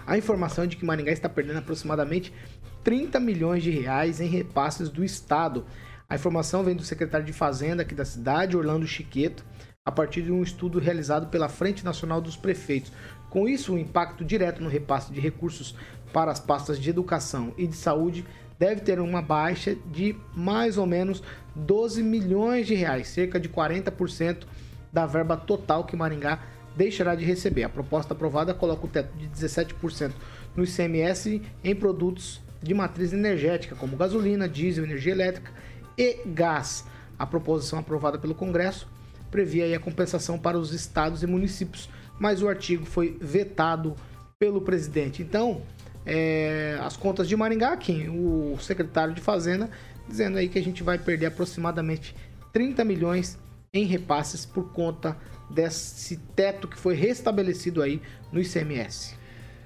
a 0.07 0.17
informação 0.17 0.63
é 0.63 0.67
de 0.67 0.77
que 0.77 0.85
Maringá 0.85 1.11
está 1.11 1.27
perdendo 1.27 1.59
aproximadamente 1.59 2.33
30 2.81 3.19
milhões 3.19 3.61
de 3.61 3.69
reais 3.69 4.21
em 4.21 4.27
repasses 4.27 4.87
do 4.87 5.03
Estado. 5.03 5.65
A 6.09 6.15
informação 6.15 6.63
vem 6.63 6.77
do 6.77 6.83
secretário 6.83 7.25
de 7.25 7.33
Fazenda 7.33 7.81
aqui 7.81 7.93
da 7.93 8.05
cidade, 8.05 8.55
Orlando 8.55 8.87
Chiqueto, 8.87 9.43
a 9.85 9.91
partir 9.91 10.21
de 10.21 10.31
um 10.31 10.41
estudo 10.41 10.79
realizado 10.79 11.27
pela 11.27 11.49
Frente 11.49 11.83
Nacional 11.83 12.21
dos 12.21 12.37
Prefeitos. 12.37 12.93
Com 13.29 13.49
isso, 13.49 13.73
o 13.73 13.77
impacto 13.77 14.23
direto 14.23 14.63
no 14.63 14.69
repasse 14.69 15.11
de 15.11 15.19
recursos 15.19 15.75
para 16.13 16.31
as 16.31 16.39
pastas 16.39 16.79
de 16.79 16.89
educação 16.89 17.53
e 17.57 17.67
de 17.67 17.75
saúde 17.75 18.25
deve 18.59 18.81
ter 18.81 18.99
uma 18.99 19.21
baixa 19.21 19.75
de 19.91 20.15
mais 20.35 20.77
ou 20.77 20.85
menos 20.85 21.23
12 21.55 22.01
milhões 22.03 22.67
de 22.67 22.75
reais, 22.75 23.07
cerca 23.07 23.39
de 23.39 23.49
40% 23.49 24.45
da 24.91 25.05
verba 25.05 25.37
total 25.37 25.83
que 25.83 25.95
Maringá 25.95 26.39
deixará 26.75 27.15
de 27.15 27.25
receber. 27.25 27.63
A 27.63 27.69
proposta 27.69 28.13
aprovada 28.13 28.53
coloca 28.53 28.85
o 28.85 28.89
teto 28.89 29.15
de 29.17 29.27
17% 29.27 30.11
no 30.55 30.63
ICMS 30.63 31.41
em 31.63 31.75
produtos 31.75 32.41
de 32.61 32.73
matriz 32.73 33.13
energética, 33.13 33.75
como 33.75 33.97
gasolina, 33.97 34.47
diesel, 34.47 34.83
energia 34.83 35.11
elétrica 35.11 35.51
e 35.97 36.21
gás. 36.25 36.85
A 37.17 37.25
proposição 37.25 37.79
aprovada 37.79 38.17
pelo 38.17 38.35
Congresso 38.35 38.87
previa 39.29 39.75
a 39.75 39.79
compensação 39.79 40.39
para 40.39 40.57
os 40.57 40.73
estados 40.73 41.21
e 41.21 41.27
municípios 41.27 41.89
mas 42.19 42.41
o 42.41 42.47
artigo 42.47 42.85
foi 42.85 43.17
vetado 43.19 43.95
pelo 44.39 44.61
presidente. 44.61 45.21
Então, 45.21 45.61
é, 46.09 46.79
as 46.81 46.95
contas 46.95 47.27
de 47.27 47.35
Maringá, 47.35 47.73
aqui, 47.73 48.07
o 48.07 48.57
secretário 48.61 49.13
de 49.13 49.19
Fazenda, 49.19 49.69
dizendo 50.07 50.37
aí 50.37 50.47
que 50.47 50.57
a 50.57 50.63
gente 50.63 50.81
vai 50.81 50.97
perder 50.97 51.25
aproximadamente 51.25 52.15
30 52.53 52.85
milhões 52.85 53.37
em 53.73 53.85
repasses 53.85 54.45
por 54.45 54.71
conta 54.71 55.17
desse 55.49 56.15
teto 56.33 56.65
que 56.65 56.77
foi 56.77 56.95
restabelecido 56.95 57.81
aí 57.81 58.01
no 58.31 58.39
ICMS. 58.39 59.17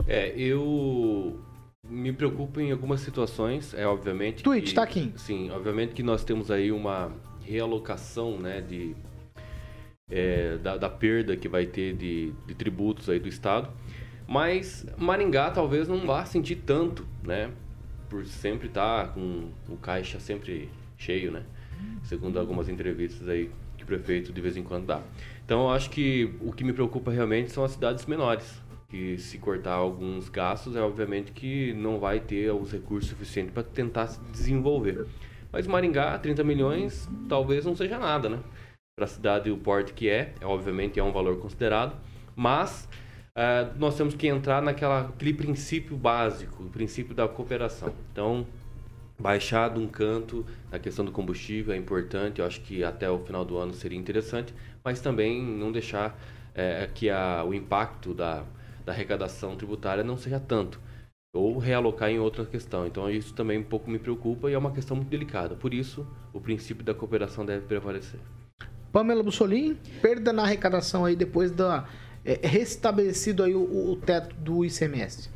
É, 0.07 0.33
eu 0.35 1.39
me 1.87 2.11
preocupo 2.11 2.59
em 2.59 2.71
algumas 2.71 3.01
situações, 3.01 3.75
é 3.75 3.85
obviamente. 3.85 4.41
Tweet, 4.41 4.69
que, 4.69 4.73
tá 4.73 4.81
aqui. 4.81 5.13
Sim, 5.17 5.51
obviamente 5.51 5.93
que 5.93 6.01
nós 6.01 6.23
temos 6.23 6.49
aí 6.49 6.71
uma 6.71 7.11
realocação, 7.43 8.39
né, 8.39 8.61
de 8.61 8.95
é, 10.09 10.57
da, 10.57 10.75
da, 10.75 10.89
perda 10.89 11.37
que 11.37 11.47
vai 11.47 11.67
ter 11.67 11.95
de, 11.95 12.33
de 12.47 12.55
tributos 12.55 13.09
aí 13.09 13.19
do 13.19 13.29
estado. 13.29 13.69
Mas 14.31 14.85
Maringá 14.97 15.51
talvez 15.51 15.89
não 15.89 16.05
vá 16.05 16.23
sentir 16.23 16.55
tanto, 16.55 17.05
né? 17.21 17.51
Por 18.09 18.25
sempre 18.25 18.69
estar 18.69 19.07
tá 19.07 19.13
com 19.13 19.49
o 19.67 19.75
caixa 19.75 20.21
sempre 20.21 20.69
cheio, 20.97 21.33
né? 21.33 21.43
Segundo 22.03 22.39
algumas 22.39 22.69
entrevistas 22.69 23.27
aí 23.27 23.51
que 23.77 23.83
o 23.83 23.85
prefeito 23.85 24.31
de 24.31 24.39
vez 24.39 24.55
em 24.55 24.63
quando 24.63 24.85
dá. 24.85 25.01
Então 25.43 25.63
eu 25.63 25.69
acho 25.71 25.89
que 25.89 26.33
o 26.39 26.53
que 26.53 26.63
me 26.63 26.71
preocupa 26.71 27.11
realmente 27.11 27.51
são 27.51 27.65
as 27.65 27.71
cidades 27.71 28.05
menores. 28.05 28.61
Que 28.87 29.17
se 29.17 29.37
cortar 29.37 29.73
alguns 29.73 30.29
gastos, 30.29 30.77
é 30.77 30.81
obviamente 30.81 31.33
que 31.33 31.73
não 31.73 31.99
vai 31.99 32.21
ter 32.21 32.53
os 32.53 32.71
recursos 32.71 33.09
suficientes 33.09 33.53
para 33.53 33.63
tentar 33.63 34.07
se 34.07 34.21
desenvolver. 34.31 35.07
Mas 35.51 35.67
Maringá, 35.67 36.17
30 36.17 36.41
milhões, 36.45 37.09
talvez 37.27 37.65
não 37.65 37.75
seja 37.75 37.99
nada, 37.99 38.29
né? 38.29 38.39
para 38.95 39.05
a 39.05 39.07
cidade 39.07 39.49
o 39.49 39.57
porte 39.57 39.93
que 39.93 40.09
é, 40.09 40.33
é, 40.39 40.45
obviamente 40.45 40.99
é 40.99 41.03
um 41.03 41.11
valor 41.11 41.39
considerado, 41.39 41.95
mas 42.35 42.87
uh, 43.35 43.77
nós 43.77 43.95
temos 43.95 44.13
que 44.13 44.27
entrar 44.27 44.61
naquela, 44.61 45.01
aquele 45.01 45.33
princípio 45.33 45.95
básico, 45.97 46.63
o 46.63 46.69
princípio 46.69 47.13
da 47.13 47.27
cooperação. 47.27 47.93
Então, 48.11 48.45
baixar 49.19 49.69
de 49.69 49.79
um 49.79 49.87
canto 49.87 50.45
a 50.71 50.79
questão 50.79 51.05
do 51.05 51.11
combustível 51.11 51.73
é 51.73 51.77
importante, 51.77 52.39
eu 52.39 52.45
acho 52.45 52.61
que 52.61 52.83
até 52.83 53.09
o 53.09 53.19
final 53.19 53.45
do 53.45 53.57
ano 53.57 53.73
seria 53.73 53.97
interessante, 53.97 54.53
mas 54.83 54.99
também 54.99 55.41
não 55.41 55.71
deixar 55.71 56.19
é, 56.55 56.89
que 56.93 57.09
a, 57.09 57.43
o 57.43 57.53
impacto 57.53 58.13
da, 58.13 58.43
da 58.85 58.91
arrecadação 58.91 59.55
tributária 59.55 60.03
não 60.03 60.17
seja 60.17 60.39
tanto 60.39 60.79
ou 61.33 61.57
realocar 61.57 62.09
em 62.09 62.19
outra 62.19 62.45
questão. 62.45 62.85
Então 62.85 63.09
isso 63.09 63.33
também 63.33 63.57
um 63.59 63.63
pouco 63.63 63.89
me 63.89 63.97
preocupa 63.97 64.49
e 64.49 64.53
é 64.53 64.57
uma 64.57 64.71
questão 64.71 64.97
muito 64.97 65.09
delicada. 65.09 65.55
Por 65.55 65.73
isso, 65.73 66.05
o 66.33 66.41
princípio 66.41 66.83
da 66.83 66.93
cooperação 66.93 67.45
deve 67.45 67.65
prevalecer. 67.65 68.19
Pamela 68.91 69.23
Bussolini, 69.23 69.75
perda 70.01 70.33
na 70.33 70.43
arrecadação 70.43 71.05
aí 71.05 71.15
depois 71.15 71.51
da 71.51 71.87
é, 72.25 72.39
restabelecido 72.47 73.43
aí 73.43 73.55
o, 73.55 73.91
o 73.91 73.95
teto 73.95 74.35
do 74.35 74.63
ICMS. 74.65 75.29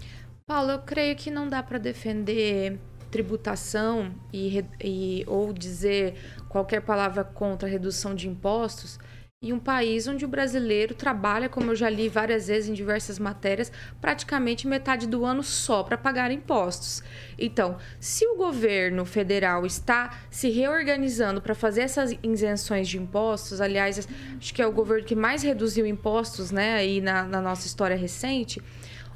Paulo, 0.47 0.71
eu 0.71 0.79
creio 0.79 1.15
que 1.15 1.31
não 1.31 1.47
dá 1.47 1.63
para 1.63 1.77
defender 1.77 2.79
tributação 3.09 4.13
e, 4.33 4.63
e, 4.83 5.23
ou 5.27 5.53
dizer 5.53 6.15
qualquer 6.49 6.81
palavra 6.81 7.23
contra 7.23 7.67
a 7.67 7.71
redução 7.71 8.13
de 8.13 8.27
impostos 8.27 8.99
em 9.45 9.53
um 9.53 9.59
país 9.59 10.07
onde 10.07 10.25
o 10.25 10.27
brasileiro 10.27 10.95
trabalha, 10.95 11.47
como 11.47 11.71
eu 11.71 11.75
já 11.75 11.89
li 11.89 12.09
várias 12.09 12.47
vezes 12.47 12.69
em 12.69 12.73
diversas 12.73 13.19
matérias, 13.19 13.71
praticamente 14.01 14.67
metade 14.67 15.07
do 15.07 15.23
ano 15.23 15.43
só 15.43 15.83
para 15.83 15.97
pagar 15.97 16.31
impostos. 16.31 17.03
Então, 17.37 17.77
se 17.99 18.25
o 18.25 18.35
governo 18.35 19.05
federal 19.05 19.65
está 19.65 20.17
se 20.31 20.49
reorganizando 20.49 21.41
para 21.41 21.53
fazer 21.53 21.81
essas 21.81 22.15
isenções 22.23 22.87
de 22.87 22.97
impostos, 22.97 23.61
aliás, 23.61 24.07
acho 24.37 24.53
que 24.53 24.61
é 24.61 24.67
o 24.67 24.71
governo 24.71 25.05
que 25.05 25.15
mais 25.15 25.43
reduziu 25.43 25.85
impostos 25.85 26.49
né, 26.49 26.73
aí 26.73 26.99
na, 26.99 27.23
na 27.23 27.41
nossa 27.41 27.67
história 27.67 27.95
recente 27.95 28.61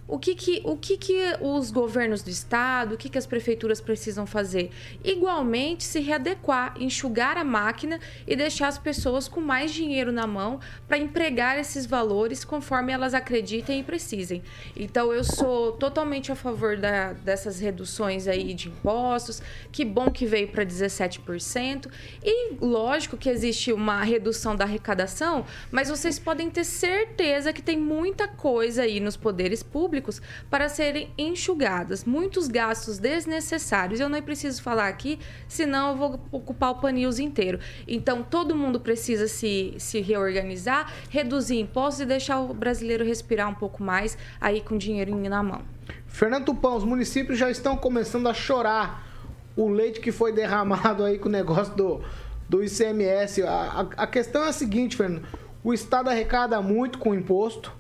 o 0.10 0.18
que, 0.18 0.34
que, 0.34 0.62
o 0.66 0.76
que, 0.76 0.98
que 0.98 1.36
os 1.40 1.70
governos 1.70 2.24
do 2.24 2.32
estado, 2.32 2.96
o 2.96 2.98
que, 2.98 3.10
que 3.10 3.18
as 3.18 3.28
prefeituras 3.28 3.80
precisam 3.80 4.26
fazer? 4.26 4.72
Igualmente 5.04 5.84
se 5.84 6.00
readequar, 6.00 6.74
enxugar 6.80 7.38
a 7.38 7.44
máquina 7.44 8.00
e 8.26 8.36
deixar 8.36 8.70
as 8.70 8.80
pessoas 8.80 9.28
com 9.28 9.40
mais 9.40 9.72
dinheiro 9.72 10.12
na 10.12 10.26
mão 10.26 10.60
para 10.88 10.98
empregar 10.98 11.60
esses 11.60 11.86
valores 11.86 12.44
conforme 12.44 12.92
elas 12.92 13.14
acreditem 13.14 13.82
e 13.82 13.84
precisem. 13.84 14.42
Então 14.76 15.14
eu 15.14 15.24
sou 15.24 15.74
totalmente 15.74 16.32
a 16.32 16.36
favor 16.36 16.76
da, 16.76 17.14
dessas 17.14 17.60
reduções 17.60 18.28
aí 18.28 18.56
de 18.56 18.68
impostos. 18.68 19.44
Que 19.72 19.86
bom 19.86 20.10
que 20.10 20.26
veio 20.26 20.48
para 20.48 20.66
17%. 20.66 21.88
E 22.24 22.56
lógico 22.60 23.16
que 23.16 23.30
existe 23.30 23.72
uma 23.72 24.02
redução 24.02 24.56
da 24.56 24.64
arrecadação, 24.64 25.46
mas 25.72 25.88
vocês 25.88 26.18
podem 26.18 26.50
ter 26.50 26.64
certeza 26.64 27.54
que 27.54 27.62
tem 27.62 27.78
muita 27.78 28.28
coisa 28.28 28.82
aí 28.82 29.00
nos 29.00 29.16
poderes 29.16 29.62
públicos 29.62 29.99
públicos 30.00 30.22
para 30.50 30.68
serem 30.70 31.12
enxugadas. 31.18 32.04
Muitos 32.04 32.48
gastos 32.48 32.98
desnecessários. 32.98 34.00
Eu 34.00 34.10
não 34.10 34.22
preciso 34.22 34.62
falar 34.62 34.88
aqui, 34.88 35.20
senão 35.48 35.92
eu 35.92 35.96
vou 35.96 36.20
ocupar 36.32 36.72
o 36.72 36.76
panils 36.76 37.20
inteiro. 37.20 37.60
Então, 37.88 38.24
todo 38.24 38.56
mundo 38.56 38.80
precisa 38.80 39.28
se, 39.28 39.76
se 39.78 40.02
reorganizar, 40.02 40.92
reduzir 41.10 41.60
impostos 41.60 42.02
e 42.02 42.06
deixar 42.06 42.40
o 42.40 42.54
brasileiro 42.54 43.06
respirar 43.06 43.50
um 43.50 43.56
pouco 43.56 43.84
mais 43.84 44.18
aí 44.42 44.62
com 44.62 44.78
dinheirinho 44.78 45.30
na 45.30 45.44
mão. 45.44 45.62
Fernando 46.08 46.46
Tupão, 46.46 46.76
os 46.76 46.84
municípios 46.84 47.38
já 47.38 47.50
estão 47.50 47.78
começando 47.78 48.28
a 48.28 48.34
chorar 48.34 49.08
o 49.56 49.70
leite 49.70 50.00
que 50.00 50.12
foi 50.12 50.32
derramado 50.32 51.04
aí 51.04 51.20
com 51.20 51.30
o 51.30 51.32
negócio 51.32 51.76
do, 51.76 52.02
do 52.48 52.64
ICMS. 52.64 53.44
A, 53.44 53.52
a, 53.98 54.04
a 54.04 54.08
questão 54.08 54.44
é 54.44 54.50
a 54.50 54.54
seguinte, 54.54 54.96
Fernando. 54.96 55.26
O 55.64 55.74
Estado 55.74 56.10
arrecada 56.10 56.62
muito 56.62 56.98
com 56.98 57.14
imposto 57.14 57.79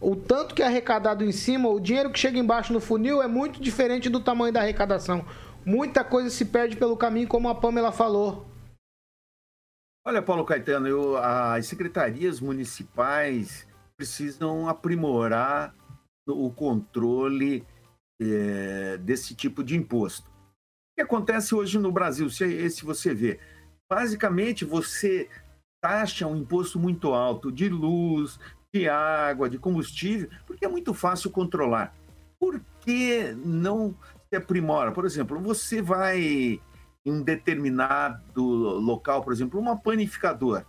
o 0.00 0.14
tanto 0.14 0.54
que 0.54 0.62
é 0.62 0.66
arrecadado 0.66 1.24
em 1.24 1.32
cima, 1.32 1.68
o 1.68 1.80
dinheiro 1.80 2.10
que 2.10 2.18
chega 2.18 2.38
embaixo 2.38 2.72
no 2.72 2.80
funil 2.80 3.22
é 3.22 3.26
muito 3.26 3.60
diferente 3.60 4.08
do 4.08 4.20
tamanho 4.20 4.52
da 4.52 4.60
arrecadação. 4.60 5.24
Muita 5.64 6.04
coisa 6.04 6.30
se 6.30 6.44
perde 6.44 6.76
pelo 6.76 6.96
caminho, 6.96 7.26
como 7.26 7.48
a 7.48 7.54
Pamela 7.54 7.90
falou. 7.90 8.46
Olha, 10.06 10.22
Paulo 10.22 10.44
Caetano, 10.44 10.86
eu, 10.86 11.16
as 11.16 11.66
secretarias 11.66 12.38
municipais 12.38 13.66
precisam 13.96 14.68
aprimorar 14.68 15.74
o 16.28 16.50
controle 16.50 17.66
é, 18.20 18.98
desse 18.98 19.34
tipo 19.34 19.64
de 19.64 19.76
imposto. 19.76 20.28
O 20.28 20.96
que 20.96 21.02
acontece 21.02 21.54
hoje 21.54 21.78
no 21.78 21.90
Brasil, 21.90 22.30
se, 22.30 22.70
se 22.70 22.84
você 22.84 23.12
vê, 23.12 23.40
basicamente 23.90 24.64
você 24.64 25.28
taxa 25.82 26.26
um 26.26 26.36
imposto 26.36 26.78
muito 26.78 27.12
alto 27.12 27.50
de 27.50 27.68
luz, 27.68 28.38
de 28.76 28.88
água, 28.88 29.48
de 29.48 29.58
combustível, 29.58 30.28
porque 30.46 30.64
é 30.64 30.68
muito 30.68 30.92
fácil 30.92 31.30
controlar. 31.30 31.94
Por 32.38 32.60
que 32.80 33.32
não 33.44 33.96
se 34.28 34.36
aprimora? 34.36 34.92
Por 34.92 35.04
exemplo, 35.04 35.40
você 35.40 35.80
vai 35.80 36.60
em 37.04 37.12
um 37.12 37.22
determinado 37.22 38.42
local, 38.42 39.22
por 39.22 39.32
exemplo, 39.32 39.58
uma 39.58 39.76
panificadora. 39.76 40.66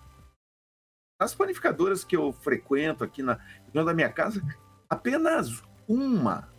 As 1.19 1.33
panificadoras 1.33 2.03
que 2.03 2.15
eu 2.15 2.31
frequento 2.31 3.03
aqui 3.03 3.23
na 3.23 3.39
região 3.65 3.83
da 3.83 3.93
minha 3.93 4.09
casa, 4.09 4.41
apenas 4.89 5.63
uma 5.87 6.49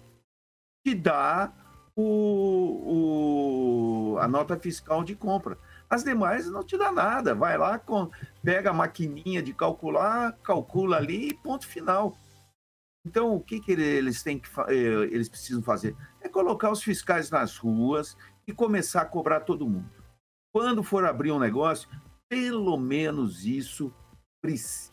te 0.85 0.95
dá 0.95 1.53
o, 1.95 4.15
o, 4.15 4.19
a 4.19 4.29
nota 4.29 4.59
fiscal 4.59 5.05
de 5.05 5.15
compra. 5.15 5.59
As 5.91 6.05
demais 6.05 6.47
não 6.51 6.63
te 6.63 6.77
dá 6.77 6.93
nada. 6.93 7.35
Vai 7.35 7.57
lá, 7.57 7.79
com, 7.79 8.11
pega 8.43 8.71
a 8.71 8.75
maquininha 8.75 9.43
de 9.43 9.55
calcular, 9.55 10.37
calcula 10.43 10.97
ali 10.97 11.31
e 11.31 11.35
ponto 11.35 11.67
final. 11.67 12.17
Então, 13.07 13.35
o 13.35 13.41
que, 13.41 13.61
que 13.61 13.73
eles 13.73 14.23
têm 14.23 14.39
que 14.39 14.49
eh, 14.69 15.09
eles 15.11 15.29
precisam 15.29 15.63
fazer? 15.63 15.97
É 16.21 16.29
colocar 16.29 16.71
os 16.71 16.83
fiscais 16.83 17.31
nas 17.31 17.57
ruas 17.57 18.17
e 18.47 18.53
começar 18.53 19.03
a 19.03 19.07
cobrar 19.07 19.41
todo 19.41 19.69
mundo. 19.69 19.91
Quando 20.53 20.83
for 20.83 21.05
abrir 21.05 21.33
um 21.33 21.39
negócio, 21.39 21.89
pelo 22.29 22.77
menos 22.77 23.47
isso 23.47 23.93
precisa 24.43 24.93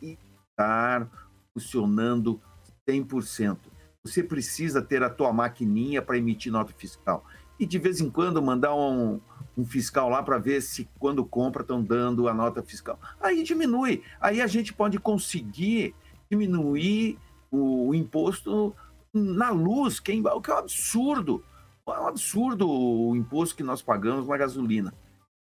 estar 0.00 1.10
funcionando 1.52 2.40
100%. 2.88 3.58
Você 4.04 4.22
precisa 4.22 4.80
ter 4.80 5.02
a 5.02 5.10
tua 5.10 5.32
maquininha 5.32 6.00
para 6.00 6.18
emitir 6.18 6.52
nota 6.52 6.72
fiscal. 6.72 7.24
E 7.58 7.66
de 7.66 7.78
vez 7.78 8.00
em 8.00 8.10
quando 8.10 8.42
mandar 8.42 8.74
um, 8.74 9.20
um 9.56 9.64
fiscal 9.64 10.08
lá 10.08 10.22
para 10.22 10.38
ver 10.38 10.60
se 10.60 10.88
quando 10.98 11.24
compra 11.24 11.62
estão 11.62 11.82
dando 11.82 12.28
a 12.28 12.34
nota 12.34 12.62
fiscal. 12.62 12.98
Aí 13.20 13.42
diminui. 13.42 14.02
Aí 14.20 14.40
a 14.40 14.46
gente 14.46 14.72
pode 14.72 14.98
conseguir 14.98 15.94
diminuir 16.30 17.18
o, 17.50 17.94
imposto 17.94 18.74
na 19.12 19.50
luz, 19.50 19.98
que 19.98 20.12
é, 20.12 20.32
o 20.32 20.40
que 20.40 20.50
é 20.50 20.54
um 20.54 20.58
absurdo. 20.58 21.44
É 21.86 22.00
um 22.00 22.06
absurdo 22.06 22.68
o 22.68 23.16
imposto 23.16 23.56
que 23.56 23.62
nós 23.62 23.82
pagamos 23.82 24.28
na 24.28 24.36
gasolina. 24.36 24.94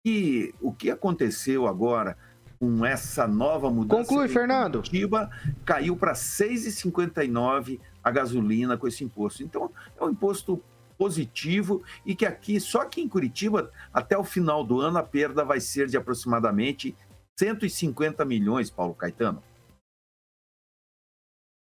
E 0.05 0.55
o 0.61 0.73
que 0.73 0.91
aconteceu 0.91 1.67
agora 1.67 2.17
com 2.59 2.85
essa 2.85 3.27
nova 3.27 3.71
mudança? 3.71 4.09
Conclui, 4.09 4.29
Fernando. 4.29 4.79
Curitiba 4.79 5.31
caiu 5.65 5.97
para 5.97 6.15
6,59 6.15 7.79
a 8.03 8.11
gasolina 8.11 8.77
com 8.79 8.89
esse 8.89 9.05
imposto. 9.05 9.43
Então, 9.43 9.71
é 10.01 10.05
um 10.05 10.11
imposto 10.11 10.63
positivo 10.99 11.83
e 12.05 12.15
que 12.15 12.27
aqui, 12.27 12.59
só 12.59 12.85
que 12.85 13.01
em 13.01 13.09
Curitiba, 13.09 13.71
até 13.93 14.19
o 14.19 14.25
final 14.25 14.65
do 14.65 14.81
ano, 14.81 14.99
a 14.99 15.03
perda 15.03 15.45
vai 15.45 15.61
ser 15.61 15.87
de 15.87 15.97
aproximadamente 15.97 16.95
150 17.39 18.25
milhões, 18.25 18.69
Paulo 18.69 18.95
Caetano. 18.95 19.43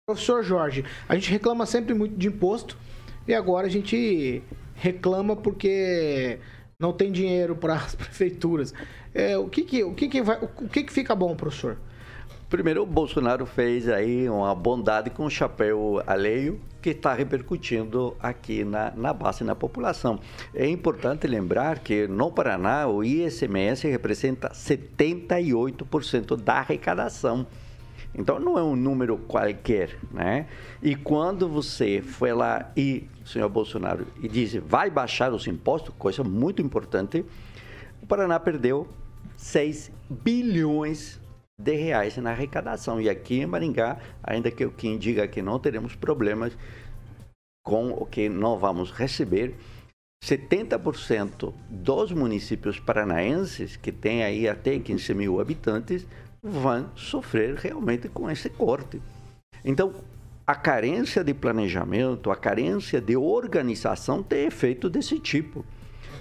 Professor 0.08 0.43
Jorge, 0.43 0.86
a 1.08 1.15
gente 1.15 1.32
reclama 1.32 1.65
sempre 1.65 1.93
muito 1.93 2.15
de 2.15 2.28
imposto 2.28 2.78
e 3.28 3.34
agora 3.34 3.67
a 3.67 3.69
gente 3.69 4.43
reclama 4.76 5.36
porque 5.36 6.39
não 6.80 6.91
tem 6.93 7.12
dinheiro 7.12 7.56
para 7.56 7.76
as 7.76 7.96
prefeituras. 7.96 8.74
É, 9.13 9.38
o 9.38 9.50
que 9.50 9.63
que, 9.63 9.84
o 9.84 9.96
que, 9.96 10.08
que, 10.10 10.22
vai, 10.22 10.38
o 10.41 10.69
que, 10.69 10.84
que 10.84 10.93
fica 10.93 11.15
bom, 11.15 11.36
professor? 11.36 11.80
Primeiro, 12.54 12.84
o 12.84 12.86
Bolsonaro 12.86 13.48
fez 13.48 13.89
aí 13.89 14.30
uma 14.30 14.54
bondade 14.54 15.10
com 15.10 15.26
o 15.26 15.30
chapéu 15.30 16.04
alheio 16.06 16.62
que 16.84 16.92
está 16.92 17.12
repercutindo 17.12 18.16
aqui 18.20 18.63
na, 18.63 18.92
na 18.96 19.12
base, 19.12 19.44
na 19.44 19.56
população. 19.56 20.20
É 20.54 20.68
importante 20.68 21.26
lembrar 21.26 21.80
que 21.80 22.06
no 22.08 22.32
Paraná 22.32 22.88
o 22.88 23.04
ISMS 23.04 23.88
representa 23.88 24.50
78% 24.50 26.38
da 26.39 26.60
arrecadação. 26.60 27.48
Então 28.13 28.39
não 28.39 28.56
é 28.60 28.62
um 28.62 28.76
número 28.76 29.18
qualquer, 29.18 29.98
né? 30.12 30.46
E 30.80 30.96
quando 30.96 31.50
você 31.50 32.04
foi 32.04 32.34
lá 32.34 32.72
e, 32.78 33.10
senhor 33.26 33.50
Bolsonaro, 33.50 34.06
e 34.22 34.28
disse 34.28 34.60
vai 34.60 34.92
baixar 34.92 35.34
os 35.34 35.48
impostos, 35.48 35.92
coisa 35.98 36.24
muito 36.24 36.62
importante, 36.62 37.26
o 38.00 38.06
Paraná 38.06 38.39
perdeu 38.39 38.88
6 39.38 39.92
bilhões 40.08 41.23
de 41.60 41.76
reais 41.76 42.18
na 42.18 42.32
arrecadação. 42.32 43.00
E 43.00 43.10
aqui 43.10 43.42
em 43.42 43.46
Maringá, 43.46 43.98
ainda 44.24 44.52
que 44.52 44.66
o 44.66 44.72
Kim 44.72 44.98
diga 44.98 45.28
que 45.28 45.42
não 45.42 45.60
teremos 45.60 45.96
problemas 45.96 46.58
com 47.63 47.92
o 47.92 48.06
que 48.06 48.28
não 48.28 48.58
vamos 48.58 48.92
receber, 48.92 49.56
70% 50.24 51.54
dos 51.70 52.12
municípios 52.12 52.80
paranaenses, 52.80 53.76
que 53.76 53.92
têm 53.92 54.24
aí 54.24 54.48
até 54.48 54.80
15 54.80 55.13
mil 55.13 55.39
habitantes, 55.39 56.08
vão 56.42 56.89
sofrer 56.96 57.56
realmente 57.56 58.08
com 58.10 58.30
esse 58.30 58.50
corte. 58.50 59.02
Então, 59.63 59.94
a 60.46 60.56
carência 60.56 61.24
de 61.24 61.34
planejamento, 61.34 62.30
a 62.32 62.36
carência 62.36 63.00
de 63.00 63.16
organização 63.16 64.22
tem 64.22 64.46
efeito 64.46 64.89
desse 64.89 65.20
tipo. 65.20 65.66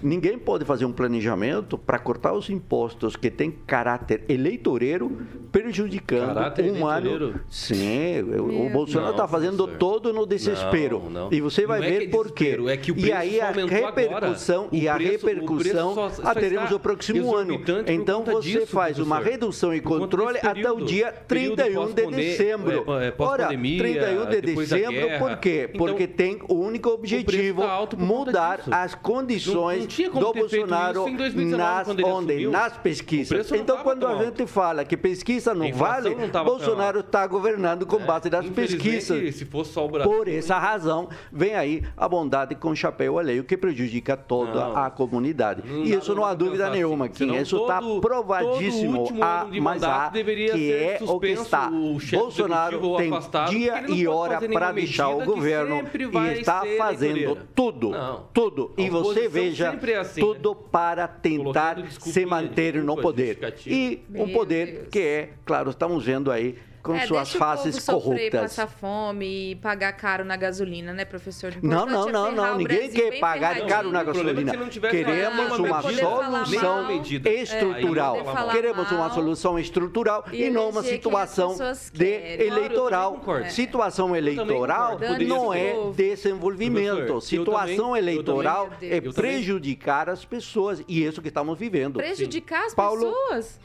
Ninguém 0.03 0.39
pode 0.39 0.65
fazer 0.65 0.85
um 0.85 0.93
planejamento 0.93 1.79
para 1.79 1.99
cortar 1.99 2.33
os 2.33 2.51
impostos 2.51 3.15
que 3.17 3.31
têm 3.31 3.51
caráter 3.67 4.25
eleitoreiro, 4.29 5.17
prejudicando 5.53 6.35
Caráter 6.35 6.73
um 6.73 6.87
ano. 6.87 7.07
eleitoreiro? 7.07 7.41
Sim, 7.49 8.23
o- 8.23 8.67
o. 8.67 8.71
Bolsonaro 8.71 9.13
está 9.13 9.29
fazendo 9.29 9.59
professor. 9.59 9.79
todo 9.79 10.13
no 10.13 10.27
desespero. 10.27 10.99
Não, 11.05 11.11
não. 11.11 11.33
E 11.33 11.41
você 11.41 11.67
vai 11.67 11.79
Não 11.81 11.87
é 11.87 11.91
ver 11.91 11.99
que 12.01 12.05
é 12.05 12.09
por 12.11 12.31
quê. 12.33 12.59
é 12.69 12.77
que 12.77 12.91
o 12.93 12.97
e 12.99 13.03
preço 13.03 13.17
aí 13.17 13.37
só 13.39 13.45
a 13.45 13.51
repercussão 13.51 14.61
agora. 14.65 14.77
e 14.77 14.89
a 14.89 14.97
repercussão 14.97 15.95
só- 15.95 16.09
só 16.11 16.23
a 16.27 16.35
teremos 16.35 16.65
está 16.65 16.77
o 16.77 16.81
próximo 16.81 17.37
ano. 17.37 17.61
Então 17.87 18.25
você 18.25 18.41
disso, 18.61 18.67
faz 18.67 18.99
uma 18.99 19.17
professor. 19.17 19.33
redução 19.33 19.75
e 19.75 19.81
controle 19.81 20.35
desse 20.35 20.47
até 20.47 20.61
o 20.71 20.75
período. 20.75 20.85
dia 20.87 21.13
Período 21.29 21.57
31 21.57 21.93
de 21.93 22.07
dezembro. 22.17 22.73
é, 22.73 22.77
é, 22.77 22.83
Ora, 22.89 23.13
pós-pandemia, 23.13 23.79
31 23.79 24.27
de 24.31 24.41
dezembro, 24.41 25.19
por 25.19 25.37
quê? 25.39 25.69
Então, 25.73 25.79
Porque 25.87 26.07
tem 26.07 26.39
o 26.49 26.55
único 26.55 26.89
objetivo 26.91 27.63
tá 27.63 27.79
conta 27.79 27.97
mudar 27.97 28.61
as 28.71 28.95
condições 28.95 29.87
tinha 29.95 30.11
como 30.11 30.27
do 30.27 30.33
ter 30.33 30.49
feito 30.49 30.67
Bolsonaro 30.69 31.01
isso 31.01 31.09
em 31.09 31.17
2019, 31.17 31.57
nas, 31.63 31.87
quando 31.87 32.01
ele 32.01 32.09
onde, 32.09 32.33
assumiu. 32.33 32.51
nas 32.51 32.77
pesquisas. 32.77 33.53
Então, 33.53 33.79
quando 33.79 34.07
a 34.07 34.25
gente 34.25 34.47
fala 34.47 34.85
que 34.85 34.97
pesquisa 34.97 35.55
não 35.55 35.73
vale, 35.73 36.15
não 36.15 36.45
Bolsonaro 36.45 37.01
está 37.01 37.27
governando 37.27 37.87
com 37.87 37.99
base 37.99 38.29
das 38.31 38.45
Infelizmente, 38.45 38.83
pesquisas. 38.83 39.35
Se 39.35 39.45
fosse 39.45 39.73
só 39.73 39.87
o 39.87 39.89
Brasil. 39.89 40.13
Por 40.13 40.29
essa 40.29 40.59
razão, 40.59 41.09
vem 41.31 41.55
aí 41.55 41.83
a 41.97 42.09
bondade 42.09 42.55
com 42.55 42.75
chapéu 42.75 43.19
alheio 43.19 43.45
que 43.45 43.57
prejudica 43.57 44.17
toda 44.17 44.69
Não. 44.69 44.77
a 44.77 44.91
comunidade. 44.91 45.63
Não 45.65 45.85
e 45.85 45.95
isso 45.95 46.15
não 46.15 46.25
há 46.25 46.35
dúvida 46.35 46.71
nenhuma, 46.71 47.07
assim. 47.07 47.15
Kim. 47.15 47.27
Senão 47.27 47.43
Isso 47.43 47.57
está 47.63 47.81
provadíssimo. 48.01 49.09
A, 49.21 49.47
mas 49.61 49.83
há 49.83 50.09
deveria 50.09 50.53
que 50.53 50.59
ser 50.59 50.83
é 50.83 50.99
o 51.03 51.19
que 51.21 51.29
está. 51.29 51.69
o 51.69 51.99
Bolsonaro 52.11 52.97
tem 52.97 53.11
dia 53.51 53.85
e 53.89 54.07
hora 54.07 54.41
para 54.49 54.73
nenhuma 54.73 54.73
deixar 54.73 55.09
o 55.09 55.19
que 55.21 55.27
governo 55.27 55.83
e 55.85 56.39
está 56.39 56.63
fazendo 56.79 57.39
tudo, 57.55 57.93
tudo. 58.33 58.73
E 58.77 58.89
você 58.89 59.29
veja 59.29 59.73
sempre 59.83 59.93
é 59.93 59.99
assim, 59.99 60.21
né? 60.21 60.27
tudo 60.27 60.55
para 60.55 61.09
tentar 61.09 61.77
se 61.99 62.25
manter 62.25 62.83
no 62.83 62.97
poder. 62.97 63.39
E 63.67 64.03
um 64.15 64.33
poder 64.33 64.67
Deus. 64.67 64.89
que 64.89 65.01
é, 65.01 65.31
claro, 65.45 65.71
estamos 65.71 66.05
vendo 66.05 66.31
aí 66.31 66.57
com 66.83 66.95
É, 66.95 67.07
suas 67.07 67.29
deixa 67.29 67.39
faces 67.39 67.77
o 67.77 67.87
povo 67.87 68.01
sofrer, 68.09 68.31
corruptas. 68.31 68.41
passar 68.57 68.67
fome 68.67 69.53
e 69.53 69.57
pagar 69.57 69.93
caro 69.93 70.25
na 70.25 70.37
gasolina, 70.37 70.93
né, 70.93 71.05
professor? 71.05 71.55
Não, 71.63 71.87
não, 71.87 72.09
é 72.09 72.13
não, 72.13 72.33
não. 72.33 72.57
Ninguém 72.59 72.91
quer 72.91 73.21
pagar 73.21 73.55
ferradinho. 73.55 73.69
caro 73.69 73.91
na 73.93 74.01
é 74.01 74.05
que 74.05 74.07
gasolina. 74.13 74.53
não 74.55 74.69
tivesse 74.69 74.97
Queremos 74.97 75.59
uma- 75.59 75.69
uma 75.69 75.83
solução 75.83 77.01
estrutural. 77.25 78.17
É, 78.17 78.53
Queremos 78.53 78.91
uma 78.91 79.11
solução 79.11 79.59
estrutural 79.59 80.25
E 80.33 80.45
e 80.45 80.51
não 80.51 80.69
uma 80.71 80.83
situação 80.83 81.57
de 81.93 82.05
eleitoral. 82.45 83.21
Claro. 83.25 83.51
Situação 83.51 84.17
eleitoral 84.17 84.99
não 85.27 85.53
é 85.55 85.75
desenvolvimento. 85.95 87.21
Situação 87.21 87.97
eleitoral 87.97 88.71
é 88.81 89.01
prejudicar 89.01 90.09
as 90.09 90.25
pessoas 90.25 90.83
e 90.89 91.05
isso 91.05 91.23
que 91.23 91.29
estamos 91.29 91.59
vivendo. 91.59 91.99
Prejudicar 91.99 92.65
as 92.67 92.75
pessoas? 92.75 93.61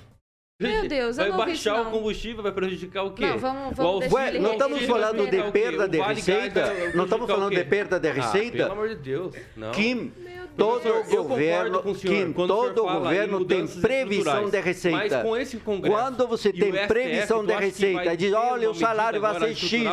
Meu 0.60 0.88
Deus, 0.88 1.20
eu 1.20 1.24
vai 1.26 1.38
não 1.38 1.46
vi 1.46 1.52
isso, 1.52 1.66
baixar 1.70 1.84
não. 1.84 1.90
o 1.90 1.94
combustível, 1.94 2.42
vai 2.42 2.52
prejudicar 2.52 3.04
o 3.04 3.12
quê? 3.12 3.28
Não, 3.28 3.38
vamos- 3.38 3.72
O 3.74 3.76
vamos 3.76 4.12
Ué, 4.12 4.40
não 4.40 4.54
estamos 4.54 4.82
falando 4.86 5.30
de 5.30 5.38
Vai 5.38 5.52
prejudicar 5.52 5.52
perda 5.52 5.84
o 5.86 5.88
de? 5.88 5.98
O 5.98 6.02
Vale 6.02 6.16
receita? 6.16 6.74
Não 6.96 7.04
estamos 7.04 7.28
falando 7.30 7.52
o 7.52 7.56
de 7.56 7.64
perda 7.64 8.00
de 8.00 8.08
Ah, 8.08 8.14
receita? 8.14 8.58
pelo 8.58 8.72
amor 8.72 8.90
de 8.90 8.96
Deus. 8.96 9.36
Não. 9.56 9.72
Kim, 9.72 10.12
todo 10.58 10.88
eu 10.88 11.04
governo, 11.26 11.84
com 11.84 11.92
o 11.92 11.96
senhor. 11.96 12.26
Kim, 12.26 12.32
o 12.42 12.48
todo 12.48 12.90
em 12.90 12.92
governo 12.92 13.46
tem 13.46 13.68
previsão 13.68 14.50
de 14.50 14.60
receita. 14.60 14.98
Mas 14.98 15.22
com 15.22 15.38
esse 15.38 15.58
Congresso 15.58 15.96
Quando 15.96 16.28
você 16.28 16.50
o 16.50 16.54
tem 16.54 16.72
STF, 16.74 16.88
previsão 16.88 17.46
de 17.46 17.54
receita 17.54 18.14
e 18.14 18.18
diz, 18.18 18.34
olha, 18.34 18.72
o 18.72 18.74
salário 18.74 19.22
vai 19.22 19.40
ser 19.40 19.56
X 19.56 19.84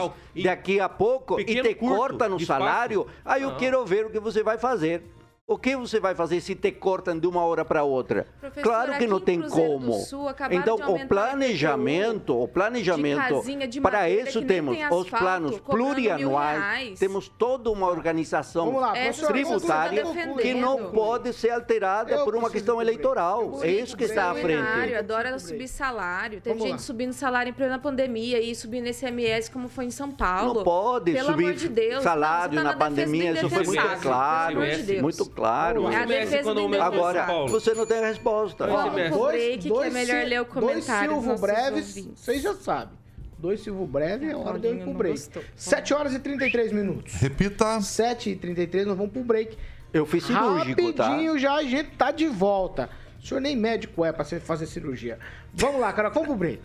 daqui 0.42 0.80
a 0.80 0.88
pouco 0.88 1.38
e 1.38 1.44
te 1.44 1.74
curto 1.74 1.94
corta 1.96 2.26
no 2.26 2.38
espaço? 2.38 2.58
salário, 2.60 3.06
aí 3.22 3.42
eu 3.42 3.54
quero 3.56 3.84
ver 3.84 4.06
o 4.06 4.10
que 4.10 4.18
você 4.18 4.42
vai 4.42 4.56
fazer. 4.56 5.02
O 5.46 5.58
que 5.58 5.76
você 5.76 6.00
vai 6.00 6.14
fazer 6.14 6.40
se 6.40 6.54
te 6.54 6.72
cortam 6.72 7.18
de 7.18 7.26
uma 7.26 7.44
hora 7.44 7.66
para 7.66 7.84
outra? 7.84 8.26
Professor, 8.40 8.62
claro 8.62 8.94
que 8.96 9.06
não 9.06 9.18
em 9.18 9.20
tem 9.20 9.42
como. 9.42 9.92
Sul 9.92 10.26
Então, 10.50 10.76
o 10.76 11.06
planejamento, 11.06 12.34
o 12.34 12.48
planejamento, 12.48 13.42
de 13.68 13.78
para 13.78 14.08
isso 14.08 14.40
temos 14.40 14.74
tem 14.74 14.88
os 14.90 15.10
planos 15.10 15.60
plurianuais, 15.60 16.98
temos 16.98 17.28
toda 17.28 17.70
uma 17.70 17.88
organização 17.88 18.74
lá, 18.78 18.92
professor. 18.92 19.32
tributária 19.32 20.02
tá 20.02 20.32
que 20.40 20.54
não 20.54 20.90
pode 20.90 21.30
ser 21.34 21.50
alterada 21.50 22.14
Eu 22.14 22.24
por 22.24 22.34
uma 22.34 22.48
questão 22.48 22.80
eleitoral. 22.80 23.56
Eu 23.56 23.64
É 23.64 23.70
isso 23.70 23.98
que 23.98 24.04
está 24.04 24.30
à 24.30 24.34
frente. 24.34 24.94
adora 24.94 25.38
subir 25.38 25.68
salário. 25.68 26.40
Teve 26.40 26.54
Vamos 26.54 26.62
gente 26.70 26.80
lá. 26.80 26.86
subindo 26.86 27.12
salário 27.12 27.50
em 27.50 27.52
plena 27.52 27.78
pandemia 27.78 28.40
e 28.40 28.54
subindo 28.54 28.86
esse 28.86 29.04
MS 29.04 29.50
como 29.50 29.68
foi 29.68 29.84
em 29.84 29.90
São 29.90 30.10
Paulo. 30.10 30.54
Não 30.54 30.64
pode 30.64 31.12
Pelo 31.12 31.32
subir 31.32 31.44
amor 31.44 31.54
de 31.54 31.68
Deus. 31.68 32.02
salário 32.02 32.54
Não, 32.54 32.62
tá 32.62 32.68
na 32.70 32.76
pandemia, 32.78 33.32
isso 33.32 33.42
do 33.42 33.50
foi 33.50 33.64
muito 33.64 34.00
claro, 34.00 34.54
Pelo 34.54 34.64
amor 34.64 34.76
de 34.76 34.82
Deus. 34.84 35.02
muito 35.02 35.33
claro. 35.34 35.82
Vamos 35.82 35.96
lá. 35.96 36.14
É 36.14 36.22
a 36.22 36.42
quando 36.42 36.56
do 36.56 36.60
aumenta 36.62 36.84
indefensável. 36.86 36.98
Agora, 37.00 37.24
Paulo. 37.26 37.48
você 37.48 37.74
não 37.74 37.86
tem 37.86 38.00
resposta. 38.00 38.64
Ó, 38.70 38.90
SMS. 38.90 39.08
pro 39.10 39.26
break, 39.26 39.58
que 39.70 39.78
é 39.82 39.90
melhor 39.90 40.24
ler 40.26 40.40
o 40.40 40.46
comentário 40.46 41.10
Dois 41.12 41.24
nossos 41.26 41.40
breves, 41.40 42.08
vocês 42.14 42.42
já 42.42 42.54
sabem. 42.54 42.94
Dois 43.38 43.60
Silvio 43.60 43.86
breves 43.86 44.30
é 44.30 44.34
hora 44.36 44.58
de 44.58 44.66
eu 44.68 44.74
ir 44.76 44.82
pro 44.84 44.94
break. 44.94 45.18
gostou. 45.18 45.42
7 45.54 45.92
horas 45.92 46.14
e 46.14 46.18
33 46.18 46.72
minutos. 46.72 47.12
Repita. 47.14 47.80
7 47.80 48.30
e 48.30 48.36
33 48.36 48.86
nós 48.86 48.96
vamos 48.96 49.12
pro 49.12 49.22
break. 49.22 49.58
Eu 49.92 50.06
fiz 50.06 50.24
cirúrgico, 50.24 50.92
tá? 50.94 51.04
Rapidinho 51.08 51.38
já 51.38 51.54
a 51.54 51.62
gente 51.62 51.90
tá 51.90 52.10
de 52.10 52.26
volta. 52.26 52.88
O 53.22 53.26
senhor 53.26 53.40
nem 53.40 53.54
médico 53.56 54.04
é 54.04 54.12
pra 54.12 54.24
você 54.24 54.40
fazer 54.40 54.66
cirurgia. 54.66 55.18
Vamos 55.52 55.80
lá, 55.80 55.92
cara, 55.92 56.08
vamos 56.08 56.28
pro 56.28 56.36
break. 56.36 56.62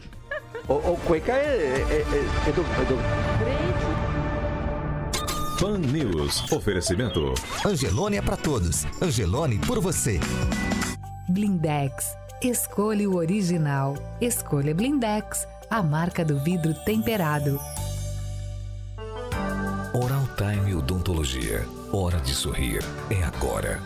O, 0.67 0.73
o 0.73 0.99
cueca 1.05 1.33
é, 1.33 1.35
é, 1.45 1.95
é- 1.97 2.49
é 2.49 2.51
do, 2.51 2.61
é 2.61 2.85
do- 2.85 3.38
Pan 5.59 5.79
News. 5.79 6.49
Oferecimento. 6.53 7.33
Angelone 7.65 8.15
é 8.15 8.21
pra 8.21 8.37
todos. 8.37 8.85
Angelone 9.01 9.59
por 9.59 9.81
você. 9.81 10.17
Blindex. 11.27 12.15
Escolha 12.41 13.09
o 13.09 13.17
original. 13.17 13.93
Escolha 14.21 14.73
Blindex, 14.73 15.45
a 15.69 15.83
marca 15.83 16.23
do 16.23 16.39
vidro 16.39 16.73
temperado. 16.85 17.59
Oral 19.93 20.29
Time 20.37 20.75
Odontologia. 20.75 21.65
Hora 21.91 22.21
de 22.21 22.33
sorrir. 22.33 22.81
É 23.09 23.21
agora. 23.23 23.81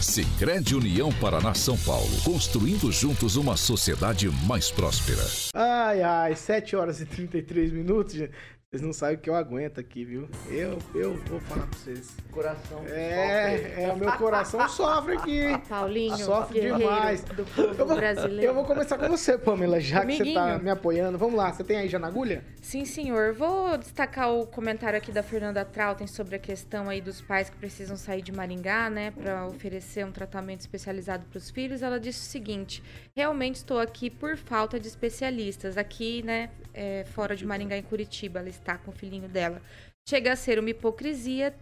Sicredi 0.00 0.74
União 0.74 1.12
Paraná 1.12 1.52
São 1.52 1.76
Paulo. 1.76 2.08
Construindo 2.24 2.90
juntos 2.90 3.36
uma 3.36 3.54
sociedade 3.56 4.30
mais 4.46 4.70
próspera. 4.70 5.26
Ai, 5.54 6.00
ai, 6.00 6.34
7 6.34 6.74
horas 6.74 7.02
e 7.02 7.06
33 7.06 7.70
minutos, 7.70 8.14
gente. 8.14 8.32
Vocês 8.74 8.82
não 8.82 8.92
sabem 8.92 9.14
o 9.14 9.18
que 9.20 9.30
eu 9.30 9.36
aguento 9.36 9.78
aqui, 9.78 10.04
viu? 10.04 10.28
Eu, 10.48 10.80
eu 10.96 11.14
vou 11.28 11.38
falar 11.38 11.64
pra 11.64 11.78
vocês. 11.78 12.16
Coração. 12.32 12.82
É, 12.88 13.84
é, 13.84 13.92
o 13.92 13.96
meu 13.96 14.10
coração 14.14 14.68
sofre 14.68 15.16
aqui. 15.16 15.42
Paulinho, 15.68 16.16
Sofre 16.16 16.60
demais. 16.60 17.22
do 17.22 17.44
povo 17.44 17.68
Eu 17.78 17.86
vou, 17.86 17.94
brasileiro. 17.94 18.42
eu 18.42 18.52
vou 18.52 18.64
começar 18.64 18.98
com 18.98 19.06
você, 19.08 19.38
Pamela, 19.38 19.78
já 19.78 20.04
que 20.04 20.16
você 20.16 20.34
tá 20.34 20.42
Amiguinho. 20.42 20.64
me 20.64 20.70
apoiando. 20.70 21.16
Vamos 21.16 21.36
lá, 21.36 21.52
você 21.52 21.62
tem 21.62 21.76
aí 21.76 21.88
já 21.88 22.00
na 22.00 22.08
agulha? 22.08 22.44
Sim, 22.60 22.84
senhor. 22.84 23.32
Vou 23.32 23.78
destacar 23.78 24.32
o 24.32 24.44
comentário 24.44 24.98
aqui 24.98 25.12
da 25.12 25.22
Fernanda 25.22 25.64
Trautem 25.64 26.08
sobre 26.08 26.34
a 26.34 26.38
questão 26.40 26.88
aí 26.88 27.00
dos 27.00 27.20
pais 27.20 27.48
que 27.48 27.56
precisam 27.56 27.96
sair 27.96 28.22
de 28.22 28.32
Maringá, 28.32 28.90
né, 28.90 29.12
para 29.12 29.46
oferecer 29.46 30.04
um 30.04 30.10
tratamento 30.10 30.62
especializado 30.62 31.24
para 31.26 31.38
os 31.38 31.48
filhos. 31.48 31.80
Ela 31.80 32.00
disse 32.00 32.26
o 32.26 32.28
seguinte: 32.28 32.82
realmente 33.14 33.54
estou 33.54 33.78
aqui 33.78 34.10
por 34.10 34.36
falta 34.36 34.80
de 34.80 34.88
especialistas. 34.88 35.78
Aqui, 35.78 36.24
né, 36.24 36.50
é, 36.74 37.04
fora 37.04 37.36
de 37.36 37.46
Maringá, 37.46 37.76
em 37.76 37.82
Curitiba, 37.82 38.40
ela 38.40 38.48
está 38.48 38.76
com 38.76 38.90
o 38.90 38.94
filhinho 38.94 39.28
dela. 39.28 39.62
Chega 40.08 40.32
a 40.32 40.36
ser 40.36 40.58
uma 40.58 40.70
hipocrisia 40.70 41.54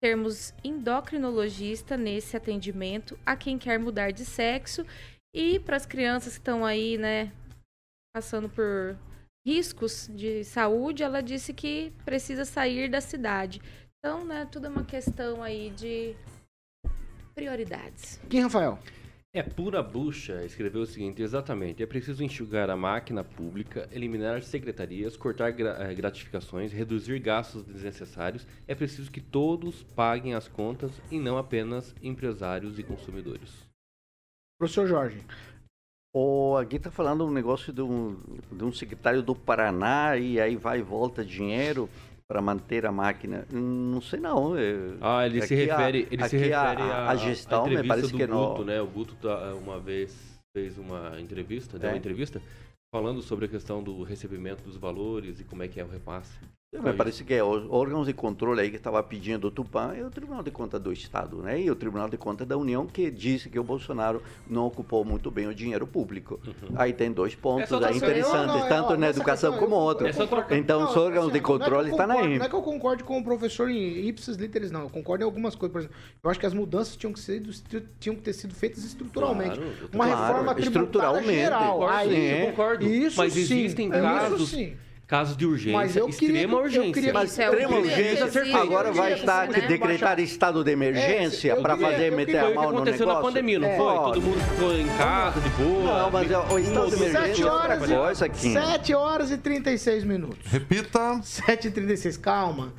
termos 0.00 0.54
endocrinologista 0.62 1.96
nesse 1.96 2.36
atendimento 2.36 3.18
a 3.26 3.34
quem 3.34 3.58
quer 3.58 3.78
mudar 3.78 4.12
de 4.12 4.24
sexo 4.24 4.86
e 5.34 5.58
para 5.58 5.76
as 5.76 5.84
crianças 5.84 6.34
que 6.34 6.40
estão 6.40 6.64
aí, 6.64 6.96
né, 6.96 7.32
passando 8.14 8.48
por 8.48 8.96
riscos 9.46 10.08
de 10.14 10.44
saúde, 10.44 11.02
ela 11.02 11.22
disse 11.22 11.52
que 11.52 11.92
precisa 12.04 12.44
sair 12.44 12.88
da 12.88 13.00
cidade. 13.00 13.60
Então, 13.98 14.24
né, 14.24 14.46
tudo 14.50 14.66
é 14.66 14.70
uma 14.70 14.84
questão 14.84 15.42
aí 15.42 15.70
de 15.70 16.14
prioridades. 17.34 18.20
Quem, 18.28 18.42
Rafael? 18.42 18.78
É 19.38 19.42
pura 19.44 19.80
bucha, 19.80 20.44
escreveu 20.44 20.82
o 20.82 20.86
seguinte, 20.86 21.22
exatamente. 21.22 21.80
É 21.80 21.86
preciso 21.86 22.24
enxugar 22.24 22.68
a 22.70 22.76
máquina 22.76 23.22
pública, 23.22 23.88
eliminar 23.92 24.42
secretarias, 24.42 25.16
cortar 25.16 25.52
gra- 25.52 25.76
eh, 25.78 25.94
gratificações, 25.94 26.72
reduzir 26.72 27.20
gastos 27.20 27.62
desnecessários. 27.62 28.44
É 28.66 28.74
preciso 28.74 29.12
que 29.12 29.20
todos 29.20 29.84
paguem 29.94 30.34
as 30.34 30.48
contas 30.48 30.90
e 31.08 31.20
não 31.20 31.38
apenas 31.38 31.94
empresários 32.02 32.80
e 32.80 32.82
consumidores. 32.82 33.64
Professor 34.58 34.88
Jorge. 34.88 35.24
O, 36.12 36.56
aqui 36.56 36.76
tá 36.80 36.90
falando 36.90 37.24
um 37.24 37.30
negócio 37.30 37.72
de 37.72 37.80
um, 37.80 38.16
de 38.50 38.64
um 38.64 38.72
secretário 38.72 39.22
do 39.22 39.36
Paraná 39.36 40.16
e 40.16 40.40
aí 40.40 40.56
vai 40.56 40.80
e 40.80 40.82
volta 40.82 41.24
dinheiro 41.24 41.88
para 42.28 42.42
manter 42.42 42.84
a 42.84 42.92
máquina. 42.92 43.46
Não 43.50 44.02
sei 44.02 44.20
não. 44.20 44.54
é- 44.56 44.96
Ah, 45.00 45.24
ele 45.26 45.40
se 45.40 45.54
aqui 45.54 45.70
a- 45.70 45.76
refere, 45.78 46.08
ele 46.10 46.28
se 46.28 46.36
a- 46.36 46.38
refere 46.38 46.54
à 46.82 47.08
a 47.08 47.16
gestão, 47.16 47.62
me 47.64 47.70
entrevista 47.70 47.94
parece 47.96 48.12
que 48.14 48.26
não. 48.26 48.48
Guto, 48.50 48.64
né? 48.66 48.80
O 48.82 48.86
Guto 48.86 49.14
tá, 49.16 49.54
uma 49.54 49.80
vez 49.80 50.38
fez 50.54 50.76
uma 50.76 51.18
entrevista, 51.18 51.78
deu 51.78 51.88
É. 51.88 51.92
uma 51.94 51.98
entrevista 51.98 52.40
falando 52.94 53.22
sobre 53.22 53.46
a 53.46 53.48
questão 53.48 53.82
do 53.82 54.02
recebimento 54.02 54.62
dos 54.62 54.76
valores 54.76 55.40
e 55.40 55.44
como 55.44 55.62
é 55.62 55.68
que 55.68 55.80
é 55.80 55.84
o 55.84 55.88
repasse. 55.88 56.38
Me 56.70 56.92
parece 56.92 57.24
que 57.24 57.32
é 57.32 57.42
os 57.42 57.64
órgãos 57.70 58.06
de 58.06 58.12
controle 58.12 58.60
aí 58.60 58.68
que 58.70 58.76
estava 58.76 59.02
pedindo 59.02 59.46
o 59.46 59.50
Tupã 59.50 59.94
é 59.96 60.04
o 60.04 60.10
Tribunal 60.10 60.42
de 60.42 60.50
Contas 60.50 60.78
do 60.78 60.92
Estado, 60.92 61.38
né? 61.38 61.58
E 61.58 61.70
o 61.70 61.74
Tribunal 61.74 62.10
de 62.10 62.18
Contas 62.18 62.46
da 62.46 62.58
União 62.58 62.86
que 62.86 63.10
disse 63.10 63.48
que 63.48 63.58
o 63.58 63.64
Bolsonaro 63.64 64.22
não 64.46 64.66
ocupou 64.66 65.02
muito 65.02 65.30
bem 65.30 65.46
o 65.46 65.54
dinheiro 65.54 65.86
público. 65.86 66.38
Aí 66.76 66.92
tem 66.92 67.10
dois 67.10 67.34
pontos 67.34 67.70
Uhum. 67.70 67.82
É 67.82 67.88
aí 67.88 67.96
interessantes, 67.96 68.48
Não, 68.54 68.58
não, 68.60 68.68
tanto 68.68 68.88
ó, 68.88 68.90
na 68.90 68.96
nessa 68.98 69.18
educação 69.18 69.50
questão, 69.52 69.66
como 69.66 69.80
eu- 69.80 69.86
outro. 69.86 70.06
É 70.08 70.12
só 70.12 70.26
trocar- 70.26 70.58
Então 70.58 70.84
os 70.84 70.94
Não, 70.94 71.02
órgãos 71.04 71.24
assim, 71.24 71.32
de 71.32 71.40
não 71.40 71.44
é 71.44 71.58
controle 71.58 71.90
estão 71.90 72.06
concordo- 72.06 72.28
aí. 72.28 72.38
Não 72.38 72.44
é 72.44 72.48
que 72.50 72.54
eu 72.54 72.62
concorde 72.62 73.02
com 73.04 73.18
o 73.18 73.24
professor 73.24 73.70
em 73.70 74.06
ipsis 74.06 74.36
literis, 74.36 74.70
não. 74.70 74.82
Eu 74.82 74.90
concordo 74.90 75.24
em 75.24 75.26
algumas 75.26 75.54
coisas. 75.54 75.72
Por 75.72 75.78
exemplo, 75.78 75.96
eu 76.22 76.30
acho 76.30 76.38
que 76.38 76.44
as 76.46 76.52
mudanças 76.52 76.96
tinham 76.96 77.14
que, 77.14 77.20
ser, 77.20 77.42
tinham 77.98 78.14
que 78.14 78.20
ter 78.22 78.34
sido 78.34 78.54
feitas 78.54 78.84
estruturalmente. 78.84 79.56
Claro, 79.58 79.72
Uma 79.94 80.04
Claro, 80.04 80.20
reforma 80.26 80.54
tributária 80.54 80.68
estruturalmente. 80.82 81.32
geral. 81.34 81.72
Concordo, 81.78 81.94
Aí, 81.96 82.08
sim, 82.10 82.16
é. 82.20 82.42
eu 82.42 82.50
concordo. 82.50 82.86
Isso 82.86 83.16
Mas 83.16 83.32
sim, 83.32 83.40
existem 83.40 83.86
isso 83.88 84.02
casos, 84.02 84.48
sim. 84.50 84.76
Casos 85.08 85.34
de 85.38 85.46
urgência, 85.46 85.72
Mas 85.72 85.96
eu 85.96 86.06
queria 86.06 86.26
extrema 86.42 86.48
que- 86.52 86.54
eu 86.54 86.62
urgência. 86.64 86.92
queria- 86.92 87.12
Mas 87.14 87.30
Isso 87.32 87.40
é 87.40 87.44
extrema 87.46 87.76
urgência, 87.78 88.24
existe, 88.24 88.52
agora 88.54 88.92
vai 88.92 89.12
estar 89.14 89.48
Né? 89.48 89.60
decretar 89.66 90.20
estado 90.20 90.62
de 90.62 90.70
emergência 90.70 91.52
É, 91.52 91.56
eu 91.56 91.62
para 91.62 91.74
queria- 91.76 91.90
fazer 91.92 92.12
eu 92.12 92.16
meter 92.16 92.26
queria- 92.26 92.40
a 92.40 92.44
Foi 92.44 92.50
o 92.50 92.52
que 92.52 92.60
mão 92.62 92.70
no 92.72 92.76
aconteceu 92.76 93.06
na 93.06 93.12
negócio. 93.14 93.28
pandemia, 93.32 93.58
não 93.58 93.68
É. 93.68 93.76
foi? 93.78 93.86
Pode. 93.86 94.12
Todo 94.12 94.22
mundo 94.22 94.40
ficou 94.54 94.72
em 94.74 94.86
casa, 94.98 95.40
de 95.40 95.48
boa. 95.48 96.02
Não, 96.02 96.10
mas 96.10 96.30
é 96.30 96.38
o 96.38 96.58
estado 96.58 96.84
de 96.84 96.90
Sete 96.90 97.02
emergência 97.02 97.18
é 97.18 97.26
7 97.28 97.44
outra 97.44 97.58
horas, 97.58 97.78
coisa 97.90 98.24
aqui. 98.26 98.48
e, 98.48 98.52
7 98.52 98.94
horas 98.94 99.30
e 99.30 99.38
36 99.38 100.04
minutos. 100.04 100.38
Repita. 100.52 101.20
7h36, 101.22 102.18
calma. 102.18 102.74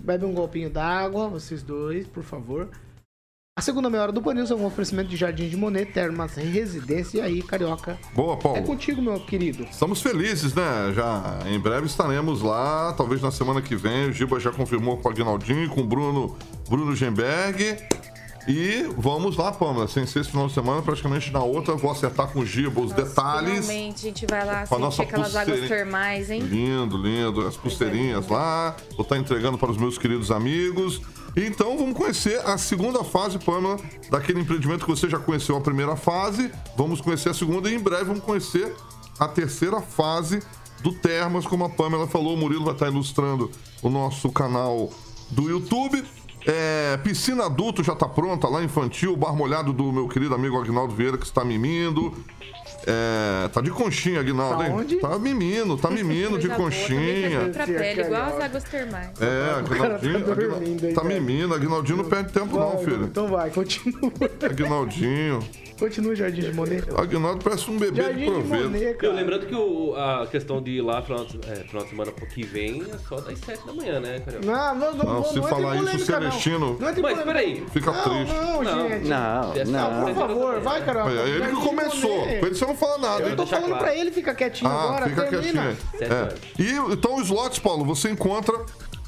Bebe 0.00 0.24
um 0.24 0.32
golpinho 0.34 0.68
d'água, 0.70 1.28
vocês 1.28 1.62
dois, 1.62 2.08
por 2.08 2.24
favor. 2.24 2.68
A 3.58 3.60
segunda 3.60 3.90
meia 3.90 4.04
hora 4.04 4.12
do 4.12 4.22
Panils 4.22 4.52
é 4.52 4.54
um 4.54 4.64
oferecimento 4.64 5.08
de 5.08 5.16
Jardim 5.16 5.48
de 5.48 5.56
Monet, 5.56 5.90
Termas 5.92 6.36
Residência. 6.36 7.18
E 7.18 7.20
aí, 7.20 7.42
Carioca? 7.42 7.98
Boa, 8.14 8.34
É 8.34 8.36
Paulo. 8.36 8.62
contigo, 8.62 9.02
meu 9.02 9.18
querido. 9.18 9.64
Estamos 9.64 10.00
felizes, 10.00 10.54
né? 10.54 10.92
Já 10.94 11.40
em 11.44 11.58
breve 11.58 11.86
estaremos 11.86 12.40
lá, 12.40 12.92
talvez 12.96 13.20
na 13.20 13.32
semana 13.32 13.60
que 13.60 13.74
vem. 13.74 14.10
O 14.10 14.12
Giba 14.12 14.38
já 14.38 14.52
confirmou 14.52 14.96
com 14.98 15.08
o 15.08 15.10
Aguinaldinho, 15.10 15.68
com 15.70 15.80
o 15.80 15.84
Bruno, 15.84 16.36
Bruno 16.70 16.94
Gemberg. 16.94 17.78
E 18.46 18.88
vamos 18.96 19.36
lá, 19.36 19.50
Pamela. 19.50 19.88
Sem 19.88 20.06
ser 20.06 20.20
esse 20.20 20.30
final 20.30 20.46
de 20.46 20.54
semana, 20.54 20.80
praticamente 20.80 21.32
na 21.32 21.42
outra, 21.42 21.74
vou 21.74 21.90
acertar 21.90 22.28
com 22.28 22.38
o 22.38 22.46
Giba 22.46 22.80
os 22.80 22.92
detalhes. 22.92 23.66
Finalmente, 23.66 23.96
a 24.06 24.08
gente 24.08 24.24
vai 24.24 24.46
lá 24.46 24.68
Com 24.68 24.76
a 24.76 24.78
nossa 24.78 24.98
sentir 24.98 25.08
aquelas 25.08 25.34
águas 25.34 25.66
termais, 25.68 26.30
hein? 26.30 26.42
Lindo, 26.42 26.96
lindo. 26.96 27.44
As 27.44 27.56
pulseirinhas 27.56 28.28
lá. 28.28 28.76
Vou 28.92 29.02
estar 29.02 29.18
entregando 29.18 29.58
para 29.58 29.68
os 29.72 29.76
meus 29.76 29.98
queridos 29.98 30.30
amigos. 30.30 31.02
Então 31.36 31.76
vamos 31.76 31.96
conhecer 31.96 32.40
a 32.44 32.58
segunda 32.58 33.04
fase, 33.04 33.38
Pamela, 33.38 33.76
daquele 34.10 34.40
empreendimento 34.40 34.84
que 34.84 34.90
você 34.90 35.08
já 35.08 35.18
conheceu 35.18 35.56
a 35.56 35.60
primeira 35.60 35.96
fase. 35.96 36.50
Vamos 36.76 37.00
conhecer 37.00 37.28
a 37.30 37.34
segunda 37.34 37.70
e 37.70 37.74
em 37.74 37.78
breve 37.78 38.04
vamos 38.04 38.24
conhecer 38.24 38.74
a 39.18 39.28
terceira 39.28 39.80
fase 39.80 40.42
do 40.82 40.92
Termas, 40.92 41.46
como 41.46 41.64
a 41.64 41.68
Pamela 41.68 42.06
falou. 42.06 42.34
O 42.34 42.36
Murilo 42.36 42.64
vai 42.64 42.74
estar 42.74 42.88
ilustrando 42.88 43.50
o 43.82 43.90
nosso 43.90 44.30
canal 44.30 44.90
do 45.30 45.48
YouTube. 45.48 46.04
É, 46.46 46.96
piscina 46.98 47.44
adulto 47.44 47.82
já 47.82 47.92
está 47.92 48.08
pronta 48.08 48.48
lá, 48.48 48.62
infantil, 48.62 49.16
bar 49.16 49.34
molhado 49.34 49.72
do 49.72 49.92
meu 49.92 50.08
querido 50.08 50.34
amigo 50.34 50.58
Agnaldo 50.58 50.94
Vieira, 50.94 51.18
que 51.18 51.26
está 51.26 51.44
mimindo. 51.44 52.14
É, 52.90 53.48
tá 53.48 53.60
de 53.60 53.70
conchinha, 53.70 54.20
Aguinaldo, 54.20 54.58
Tá 54.58 54.66
hein? 54.68 54.74
onde? 54.74 54.96
Tá 54.96 55.18
mimino, 55.18 55.76
tá 55.76 55.90
mimino 55.90 56.38
de 56.38 56.46
boa, 56.48 56.58
conchinha. 56.58 57.50
pra 57.52 57.66
pele, 57.66 58.00
igual 58.00 58.10
Carioca. 58.22 58.36
as 58.38 58.44
águas 58.44 58.64
termais. 58.64 59.08
É, 59.20 59.52
tá 59.52 59.58
Aguinaldinho, 59.58 60.18
dormindo 60.24 60.32
Aguinaldo- 60.56 60.86
aí, 60.86 60.94
tá 60.94 61.04
mimino, 61.04 61.54
Aguinaldinho 61.54 61.98
não 61.98 62.04
perde 62.06 62.32
tempo 62.32 62.58
não, 62.58 62.78
filho. 62.78 63.04
Então 63.04 63.28
vai, 63.28 63.50
continua. 63.50 64.10
Aguinaldinho. 64.50 65.40
Continua, 65.78 66.12
Jardim 66.16 66.40
de 66.40 66.52
Monet. 66.52 66.82
Aguinaldo 66.96 67.44
parece 67.44 67.70
um 67.70 67.78
bebê 67.78 67.92
de 67.92 68.02
Jardim 68.02 68.24
de 68.24 68.30
proveito. 68.32 68.64
Monet, 68.64 68.98
Eu 69.00 69.12
lembrando 69.14 69.46
que 69.46 69.54
o- 69.54 69.94
a 69.94 70.26
questão 70.26 70.60
de 70.60 70.72
ir 70.72 70.80
lá 70.80 71.00
final 71.02 71.24
de, 71.24 71.38
é, 71.48 71.54
final 71.68 71.84
de 71.84 71.90
semana 71.90 72.10
que 72.10 72.42
vem 72.44 72.82
é 72.82 72.98
só 73.08 73.20
das 73.20 73.38
7 73.38 73.64
da 73.64 73.72
manhã, 73.72 74.00
né, 74.00 74.18
Carioca? 74.18 74.44
Não, 74.44 74.74
não, 74.74 74.92
não, 74.96 75.04
Não, 75.04 75.14
não, 75.14 75.24
se 75.24 75.36
não 75.36 75.44
em 75.44 75.48
falar 75.48 75.76
isso, 75.76 75.84
o 75.84 75.92
não. 75.92 75.98
Celestino 76.00 76.76
Não 76.80 77.02
Mas 77.02 77.22
peraí, 77.22 77.64
Fica 77.72 77.92
Não, 77.92 78.02
triste. 78.02 78.34
não, 78.34 78.62
Não. 78.64 78.88
gente. 78.88 79.70
Não, 79.70 79.90
não. 79.94 80.04
Por 80.06 80.14
favor, 80.16 80.60
vai, 80.60 80.84
cara. 80.84 81.12
É 81.12 81.28
ele 81.28 81.46
que 81.46 81.52
começou. 81.54 82.22
Com 82.24 82.28
ele 82.28 82.54
você 82.56 82.66
não 82.66 82.74
fala 82.78 82.98
nada, 82.98 83.22
Eu 83.22 83.30
hein? 83.30 83.36
tô 83.36 83.46
falando 83.46 83.68
claro. 83.68 83.84
pra 83.84 83.94
ele 83.96 84.10
ficar 84.10 84.34
quietinho 84.34 84.70
Ah, 84.70 84.82
agora, 84.84 85.08
fica 85.08 85.24
termina. 85.26 85.76
quietinho. 85.92 86.12
É. 86.12 86.34
E 86.58 86.70
então 86.92 87.16
os 87.16 87.28
lotes, 87.28 87.58
Paulo, 87.58 87.84
você 87.84 88.10
encontra 88.10 88.54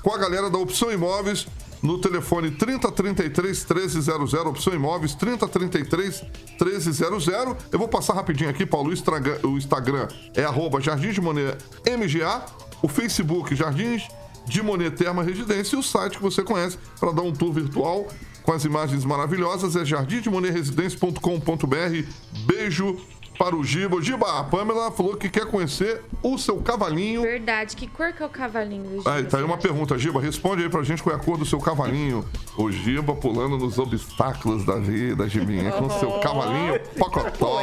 com 0.02 0.12
a 0.14 0.18
galera 0.18 0.50
da 0.50 0.58
Opção 0.58 0.92
Imóveis 0.92 1.46
no 1.82 1.98
telefone 1.98 2.50
3033 2.50 3.64
1300, 3.64 4.34
Opção 4.34 4.74
Imóveis 4.74 5.14
3033 5.14 6.22
1300. 6.60 7.26
Eu 7.72 7.78
vou 7.78 7.88
passar 7.88 8.14
rapidinho 8.14 8.50
aqui, 8.50 8.66
Paulo. 8.66 8.90
O 8.90 9.56
Instagram, 9.56 10.08
é 10.34 10.44
arroba 10.44 10.80
Jardim 10.80 11.10
de 11.10 11.20
Monet 11.20 11.56
MGA, 11.86 12.42
o 12.82 12.88
Facebook 12.88 13.54
Jardins 13.54 14.06
de 14.46 14.62
Monet 14.62 14.90
Terma 14.96 15.22
Residência 15.22 15.76
e 15.76 15.78
o 15.78 15.82
site 15.82 16.16
que 16.16 16.22
você 16.22 16.42
conhece 16.42 16.78
para 16.98 17.12
dar 17.12 17.22
um 17.22 17.32
tour 17.32 17.52
virtual 17.52 18.08
com 18.42 18.52
as 18.52 18.64
imagens 18.64 19.04
maravilhosas 19.04 19.76
é 19.76 19.84
jardimdemonetresidencia.com.br. 19.84 22.06
Beijo 22.46 22.96
para 23.40 23.56
o 23.56 23.64
Giba. 23.64 24.02
Giba, 24.02 24.38
a 24.38 24.44
Pamela 24.44 24.90
falou 24.90 25.16
que 25.16 25.30
quer 25.30 25.46
conhecer 25.46 26.02
o 26.22 26.36
seu 26.36 26.58
cavalinho. 26.58 27.22
Verdade. 27.22 27.74
Que 27.74 27.86
cor 27.86 28.12
que 28.12 28.22
é 28.22 28.26
o 28.26 28.28
cavalinho 28.28 29.00
do 29.02 29.08
Aí, 29.08 29.18
Giba, 29.20 29.30
tá 29.30 29.38
aí 29.38 29.42
uma 29.44 29.54
acha? 29.54 29.62
pergunta, 29.62 29.98
Giba. 29.98 30.20
Responde 30.20 30.62
aí 30.62 30.68
pra 30.68 30.82
gente 30.82 31.02
qual 31.02 31.16
é 31.16 31.18
a 31.18 31.22
cor 31.22 31.38
do 31.38 31.46
seu 31.46 31.58
cavalinho. 31.58 32.22
O 32.58 32.70
Giba 32.70 33.14
pulando 33.14 33.56
nos 33.56 33.78
obstáculos 33.78 34.66
da 34.66 34.74
vida, 34.76 35.26
Gibinha, 35.26 35.72
com 35.72 35.88
seu 35.88 36.12
cavalinho 36.20 36.78
pocotó. 36.98 37.60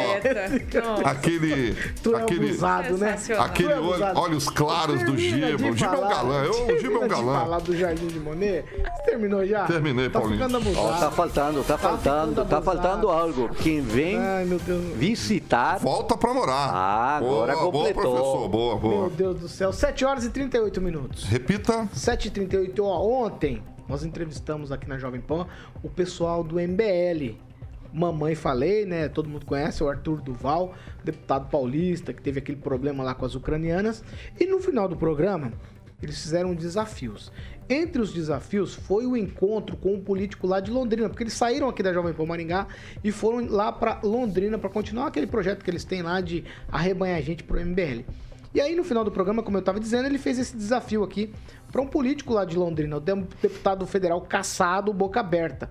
Aquele. 1.05 1.75
Tu 2.01 2.15
é 2.15 2.21
aquele. 2.21 2.47
abusado, 2.49 2.97
né? 2.97 3.15
Aquele 3.37 3.69
Tu 3.69 3.75
é 3.75 3.79
olho- 3.79 4.17
olhos 4.19 4.49
claros 4.49 5.03
do 5.03 5.15
Giba. 5.15 5.69
O 5.69 5.75
Giba 5.77 5.95
é 5.95 5.97
um 6.05 6.09
galã. 6.09 6.43
Eu- 6.43 6.75
O 6.75 6.79
Giba 6.79 6.93
é 6.95 7.05
um 7.05 7.07
galã. 7.07 7.39
falar 7.39 7.59
do 7.59 7.75
Jardim 7.77 8.07
de 8.07 8.19
Monet. 8.19 8.65
Você 8.73 9.03
terminou 9.11 9.45
já? 9.45 9.65
Terminei, 9.65 10.09
tá 10.09 10.19
Paulinho. 10.19 10.39
ficando 10.39 10.57
abusado. 10.57 10.99
Tá 10.99 11.11
faltando, 11.11 11.63
tá 11.63 11.77
faltando, 11.77 12.29
ficando 12.31 12.49
tá 12.49 12.61
faltando 12.61 13.09
algo. 13.09 13.49
Quem 13.61 13.81
vem 13.81 14.17
Ai, 14.17 14.45
meu 14.45 14.59
Visitar. 15.73 15.79
Volta 15.79 16.17
pra 16.17 16.33
morar. 16.33 16.69
Ah, 16.73 17.17
agora 17.17 17.53
boa, 17.53 17.71
boa, 17.71 17.85
completou. 17.87 18.01
professor. 18.15 18.49
Boa, 18.49 18.79
Meu 18.79 18.89
boa. 18.89 19.09
Deus 19.09 19.39
do 19.39 19.47
céu. 19.49 19.71
7 19.73 20.05
horas 20.05 20.25
e 20.25 20.29
38 20.29 20.81
minutos. 20.81 21.23
Repita. 21.25 21.87
7h38, 21.95 22.79
ó, 22.81 23.25
ontem 23.25 23.61
nós 23.87 24.03
entrevistamos 24.03 24.71
aqui 24.71 24.87
na 24.87 24.97
Jovem 24.97 25.21
Pan 25.21 25.47
o 25.83 25.89
pessoal 25.89 26.43
do 26.43 26.55
MBL. 26.55 27.35
Mamãe 27.93 28.35
Falei, 28.35 28.85
né? 28.85 29.07
Todo 29.07 29.29
mundo 29.29 29.45
conhece, 29.45 29.83
o 29.83 29.89
Arthur 29.89 30.21
Duval, 30.21 30.73
deputado 31.03 31.49
paulista, 31.49 32.13
que 32.13 32.21
teve 32.21 32.39
aquele 32.39 32.57
problema 32.57 33.03
lá 33.03 33.15
com 33.15 33.25
as 33.25 33.33
ucranianas. 33.33 34.03
E 34.39 34.45
no 34.45 34.59
final 34.59 34.87
do 34.87 34.95
programa, 34.97 35.53
eles 36.01 36.21
fizeram 36.21 36.53
desafios. 36.53 37.31
Entre 37.69 38.01
os 38.01 38.13
desafios 38.13 38.73
foi 38.73 39.05
o 39.05 39.17
encontro 39.17 39.75
com 39.75 39.93
um 39.93 39.99
político 39.99 40.47
lá 40.47 40.61
de 40.61 40.71
Londrina, 40.71 41.09
porque 41.09 41.23
eles 41.23 41.33
saíram 41.33 41.67
aqui 41.67 41.83
da 41.83 41.91
Jovem 41.91 42.13
Pan 42.13 42.25
Maringá 42.25 42.67
e 43.03 43.11
foram 43.11 43.45
lá 43.45 43.73
para 43.73 43.99
Londrina 44.03 44.57
para 44.57 44.69
continuar 44.69 45.07
aquele 45.07 45.27
projeto 45.27 45.65
que 45.65 45.69
eles 45.69 45.83
têm 45.83 46.01
lá 46.01 46.21
de 46.21 46.45
arrebanhar 46.71 47.21
gente 47.21 47.43
pro 47.43 47.59
MBL. 47.59 48.05
E 48.55 48.61
aí, 48.61 48.73
no 48.73 48.85
final 48.85 49.03
do 49.03 49.11
programa, 49.11 49.43
como 49.43 49.57
eu 49.57 49.59
estava 49.59 49.81
dizendo, 49.81 50.05
ele 50.05 50.17
fez 50.17 50.39
esse 50.39 50.55
desafio 50.55 51.03
aqui 51.03 51.33
para 51.69 51.81
um 51.81 51.87
político 51.87 52.33
lá 52.33 52.45
de 52.45 52.57
Londrina, 52.57 52.95
o 52.95 53.01
deputado 53.01 53.85
federal 53.85 54.21
caçado, 54.21 54.93
boca 54.93 55.19
aberta. 55.19 55.69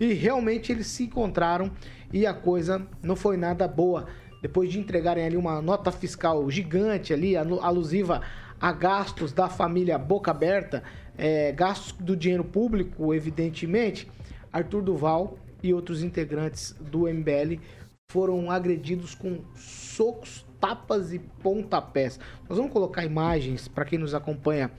E 0.00 0.12
realmente 0.12 0.72
eles 0.72 0.88
se 0.88 1.04
encontraram 1.04 1.70
e 2.12 2.26
a 2.26 2.34
coisa 2.34 2.84
não 3.00 3.14
foi 3.14 3.36
nada 3.36 3.68
boa. 3.68 4.06
Depois 4.42 4.70
de 4.70 4.80
entregarem 4.80 5.24
ali 5.24 5.36
uma 5.36 5.62
nota 5.62 5.92
fiscal 5.92 6.50
gigante 6.50 7.14
ali, 7.14 7.36
alusiva 7.36 8.20
a 8.60 8.72
gastos 8.72 9.32
da 9.32 9.48
família 9.48 9.98
Boca 9.98 10.30
Aberta, 10.30 10.82
é, 11.18 11.52
gastos 11.52 11.92
do 11.92 12.16
dinheiro 12.16 12.44
público, 12.44 13.14
evidentemente, 13.14 14.08
Arthur 14.52 14.82
Duval 14.82 15.38
e 15.62 15.72
outros 15.72 16.02
integrantes 16.02 16.74
do 16.80 17.08
MBL 17.08 17.60
foram 18.08 18.50
agredidos 18.50 19.14
com 19.14 19.40
socos, 19.54 20.46
tapas 20.60 21.12
e 21.12 21.18
pontapés. 21.18 22.18
Nós 22.48 22.56
vamos 22.56 22.72
colocar 22.72 23.04
imagens 23.04 23.68
para 23.68 23.84
quem 23.84 23.98
nos 23.98 24.14
acompanha 24.14 24.70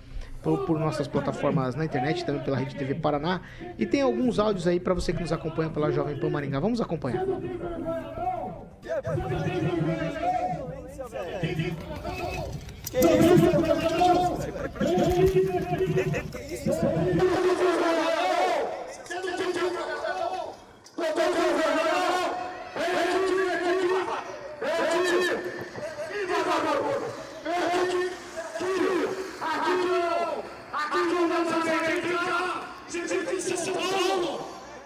por, 0.41 0.65
por, 0.65 0.79
nossas 0.79 1.07
plataformas 1.07 1.75
na 1.75 1.83
internet, 1.83 2.25
também 2.25 2.41
pela 2.41 2.57
Rede 2.57 2.75
TV 2.75 2.95
Paraná, 2.95 3.41
e 3.77 3.85
tem 3.85 4.01
alguns 4.01 4.39
áudios 4.39 4.65
aí 4.67 4.79
para 4.79 4.93
você 4.93 5.11
que 5.11 5.21
nos 5.21 5.33
acompanha 5.33 5.69
pela 5.69 5.91
Jovem 5.91 6.17
Pan 6.19 6.29
Maringá. 6.29 6.59
Vamos 6.59 6.79
acompanhar. 6.79 7.25
Que 12.89 12.99
isso? 12.99 13.47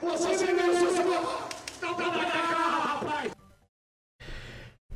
Vocês 0.02 0.39
não 0.39 0.74
são 0.74 1.06
Não 1.82 1.93
dá 1.95 2.12
pra 2.12 2.26
cá, 2.26 2.39
rapaz! 2.39 3.41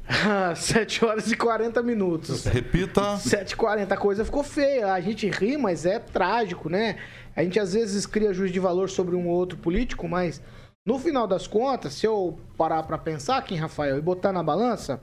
7 0.56 1.06
horas 1.06 1.32
e 1.32 1.36
40 1.36 1.82
minutos. 1.82 2.46
Repita. 2.46 3.02
7h40. 3.16 3.92
A 3.92 3.98
coisa 3.98 4.24
ficou 4.24 4.44
feia. 4.44 4.94
A 4.94 5.00
gente 5.02 5.28
ri, 5.30 5.58
mas 5.58 5.86
é 5.86 6.00
trágico, 6.00 6.70
né? 6.70 6.98
A 7.36 7.44
gente 7.44 7.60
às 7.60 7.74
vezes 7.74 8.06
cria 8.06 8.34
juízo 8.34 8.54
de 8.54 8.60
valor 8.60 8.90
sobre 8.90 9.16
um 9.16 9.28
ou 9.28 9.36
outro 9.36 9.58
político, 9.58 10.08
mas 10.08 10.42
no 10.86 11.00
final 11.00 11.26
das 11.28 11.48
contas, 11.48 11.94
se 11.94 12.06
eu 12.06 12.40
parar 12.56 12.84
para 12.84 12.98
pensar 12.98 13.38
aqui, 13.38 13.56
Rafael, 13.56 13.98
e 13.98 14.02
botar 14.02 14.32
na 14.32 14.44
balança, 14.44 15.02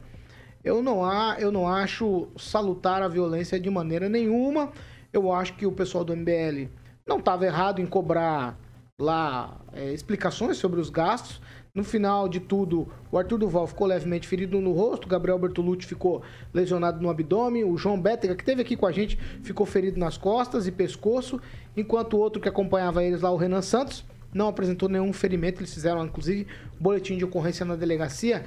eu 0.63 0.81
não, 0.81 1.05
há, 1.05 1.37
eu 1.41 1.51
não 1.51 1.67
acho 1.67 2.29
salutar 2.39 3.03
a 3.03 3.09
violência 3.09 3.59
de 3.59 3.69
maneira 3.69 4.09
nenhuma. 4.09 4.71
Eu 5.13 5.33
acho 5.33 5.55
que 5.55 5.67
o 5.67 5.73
pessoal 5.73 6.05
do 6.05 6.17
MBL 6.17 6.69
não 7.07 7.19
estava 7.19 7.45
errado 7.45 7.81
em 7.81 7.87
cobrar 7.87 8.57
lá 8.99 9.61
é, 9.73 9.93
explicações 9.93 10.57
sobre 10.57 10.81
os 10.81 10.89
gastos. 10.89 11.41
No 11.75 11.83
final 11.83 12.29
de 12.29 12.39
tudo, 12.39 12.87
o 13.11 13.17
Arthur 13.17 13.39
Duval 13.39 13.67
ficou 13.67 13.87
levemente 13.87 14.29
ferido 14.29 14.61
no 14.61 14.73
rosto, 14.73 15.09
Gabriel 15.09 15.39
Bertolucci 15.39 15.87
ficou 15.87 16.23
lesionado 16.53 17.01
no 17.01 17.09
abdômen, 17.09 17.65
o 17.65 17.79
João 17.79 17.99
Bétega, 17.99 18.35
que 18.35 18.43
esteve 18.43 18.61
aqui 18.61 18.77
com 18.77 18.87
a 18.87 18.93
gente, 18.93 19.17
ficou 19.43 19.65
ferido 19.65 19.99
nas 19.99 20.19
costas 20.19 20.67
e 20.67 20.71
pescoço, 20.71 21.41
enquanto 21.75 22.13
o 22.13 22.19
outro 22.19 22.43
que 22.43 22.49
acompanhava 22.49 23.03
eles 23.03 23.23
lá, 23.23 23.31
o 23.31 23.39
Renan 23.39 23.63
Santos, 23.63 24.05
não 24.35 24.49
apresentou 24.49 24.87
nenhum 24.87 25.15
ferimento. 25.15 25.61
Eles 25.61 25.73
fizeram, 25.73 26.05
inclusive, 26.05 26.47
boletim 26.79 27.17
de 27.17 27.25
ocorrência 27.25 27.65
na 27.65 27.75
delegacia. 27.75 28.45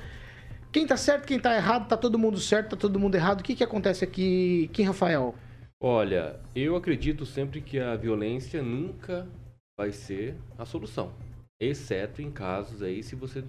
Quem 0.71 0.85
tá 0.85 0.95
certo, 0.95 1.25
quem 1.25 1.39
tá 1.39 1.55
errado, 1.55 1.87
tá 1.87 1.97
todo 1.97 2.19
mundo 2.19 2.37
certo, 2.37 2.71
tá 2.71 2.77
todo 2.77 2.99
mundo 2.99 3.15
errado. 3.15 3.39
O 3.39 3.43
que 3.43 3.55
que 3.55 3.63
acontece 3.63 4.03
aqui, 4.03 4.69
Kim 4.71 4.83
Rafael? 4.83 5.33
Olha, 5.81 6.39
eu 6.55 6.75
acredito 6.75 7.25
sempre 7.25 7.59
que 7.59 7.79
a 7.79 7.95
violência 7.95 8.61
nunca 8.61 9.27
vai 9.75 9.91
ser 9.91 10.35
a 10.59 10.63
solução. 10.63 11.11
Exceto 11.59 12.21
em 12.21 12.31
casos 12.31 12.81
aí 12.81 13.01
se 13.01 13.15
você 13.15 13.43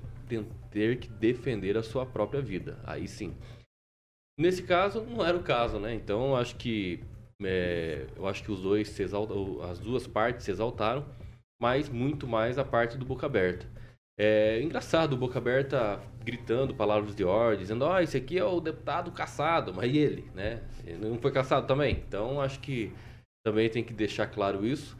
ter 0.70 0.98
que 0.98 1.08
defender 1.08 1.76
a 1.76 1.82
sua 1.82 2.06
própria 2.06 2.40
vida. 2.40 2.78
Aí 2.84 3.08
sim. 3.08 3.34
Nesse 4.38 4.62
caso, 4.62 5.02
não 5.02 5.24
era 5.24 5.36
o 5.36 5.42
caso, 5.42 5.78
né? 5.78 5.94
Então, 5.94 6.28
eu 6.28 6.36
acho 6.36 6.56
que 6.56 7.02
é, 7.42 8.06
eu 8.16 8.26
acho 8.26 8.42
que 8.42 8.52
os 8.52 8.60
dois 8.62 8.88
se 8.88 9.02
exaltam, 9.02 9.62
as 9.62 9.78
duas 9.78 10.06
partes 10.06 10.44
se 10.44 10.50
exaltaram, 10.50 11.06
mas 11.60 11.88
muito 11.88 12.26
mais 12.26 12.58
a 12.58 12.64
parte 12.64 12.96
do 12.96 13.04
boca 13.04 13.26
aberta. 13.26 13.66
É 14.18 14.62
engraçado 14.62 15.12
o 15.12 15.16
boca 15.16 15.38
aberta 15.38 16.00
gritando 16.24 16.74
palavras 16.74 17.14
de 17.14 17.24
ordem, 17.24 17.60
dizendo: 17.60 17.84
"Ó, 17.84 18.00
esse 18.00 18.16
aqui 18.16 18.38
é 18.38 18.44
o 18.44 18.60
deputado 18.60 19.10
caçado", 19.12 19.74
mas 19.74 19.92
e 19.92 19.98
ele, 19.98 20.30
né? 20.34 20.62
Ele 20.86 21.08
não 21.08 21.18
foi 21.18 21.32
caçado 21.32 21.66
também. 21.66 22.02
Então, 22.06 22.40
acho 22.40 22.60
que 22.60 22.92
também 23.44 23.68
tem 23.68 23.84
que 23.84 23.92
deixar 23.92 24.26
claro 24.26 24.66
isso, 24.66 24.96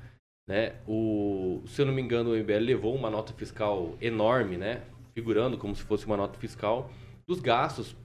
né? 0.47 0.75
O, 0.87 1.63
se 1.67 1.83
eu 1.83 1.87
não 1.87 1.93
me 1.93 2.01
engano, 2.01 2.31
o 2.31 2.37
MBL 2.37 2.61
levou 2.61 2.95
uma 2.95 3.11
nota 3.11 3.33
fiscal 3.33 3.97
enorme, 4.01 4.57
né? 4.57 4.83
Figurando 5.15 5.59
como 5.59 5.75
se 5.75 5.83
fosse 5.83 6.07
uma 6.07 6.17
nota 6.17 6.39
fiscal 6.39 6.91
dos 7.27 7.41
gastos 7.41 7.97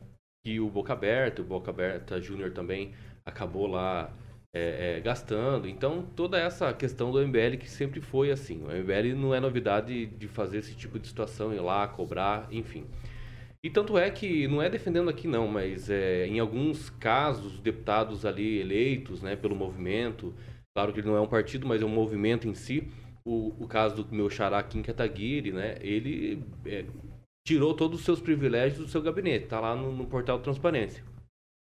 que 0.43 0.59
o 0.59 0.69
Boca 0.69 0.93
Aberta, 0.93 1.41
o 1.41 1.45
Boca 1.45 1.69
Aberta 1.69 2.19
Júnior 2.19 2.51
também 2.51 2.93
acabou 3.23 3.67
lá 3.67 4.11
é, 4.53 4.97
é, 4.97 4.99
gastando. 4.99 5.67
Então, 5.67 6.05
toda 6.15 6.39
essa 6.39 6.73
questão 6.73 7.11
do 7.11 7.25
MBL 7.25 7.57
que 7.59 7.69
sempre 7.69 8.01
foi 8.01 8.31
assim. 8.31 8.63
O 8.63 8.67
MBL 8.67 9.15
não 9.15 9.33
é 9.33 9.39
novidade 9.39 10.07
de 10.07 10.27
fazer 10.27 10.57
esse 10.57 10.75
tipo 10.75 10.99
de 10.99 11.07
situação, 11.07 11.53
ir 11.53 11.59
lá, 11.59 11.87
cobrar, 11.87 12.47
enfim. 12.51 12.85
E 13.63 13.69
tanto 13.69 13.97
é 13.97 14.09
que, 14.09 14.47
não 14.47 14.61
é 14.61 14.69
defendendo 14.69 15.09
aqui 15.09 15.27
não, 15.27 15.47
mas 15.47 15.89
é, 15.89 16.25
em 16.25 16.39
alguns 16.39 16.89
casos, 16.89 17.59
deputados 17.59 18.25
ali 18.25 18.59
eleitos 18.59 19.21
né, 19.21 19.35
pelo 19.35 19.55
movimento, 19.55 20.33
claro 20.75 20.93
que 20.93 20.99
ele 20.99 21.07
não 21.07 21.15
é 21.15 21.21
um 21.21 21.27
partido, 21.27 21.67
mas 21.67 21.81
é 21.81 21.85
um 21.85 21.89
movimento 21.89 22.47
em 22.47 22.55
si, 22.55 22.87
o, 23.25 23.53
o 23.59 23.67
caso 23.67 24.03
do 24.03 24.15
meu 24.15 24.29
xará 24.29 24.61
Kim 24.63 24.81
Kataguiri, 24.81 25.51
né, 25.51 25.77
ele 25.81 26.43
é, 26.65 26.85
tirou 27.45 27.73
todos 27.73 27.99
os 27.99 28.05
seus 28.05 28.19
privilégios 28.19 28.79
do 28.79 28.87
seu 28.87 29.01
gabinete, 29.01 29.45
está 29.45 29.59
lá 29.59 29.75
no, 29.75 29.91
no 29.91 30.05
portal 30.05 30.39
transparência. 30.39 31.03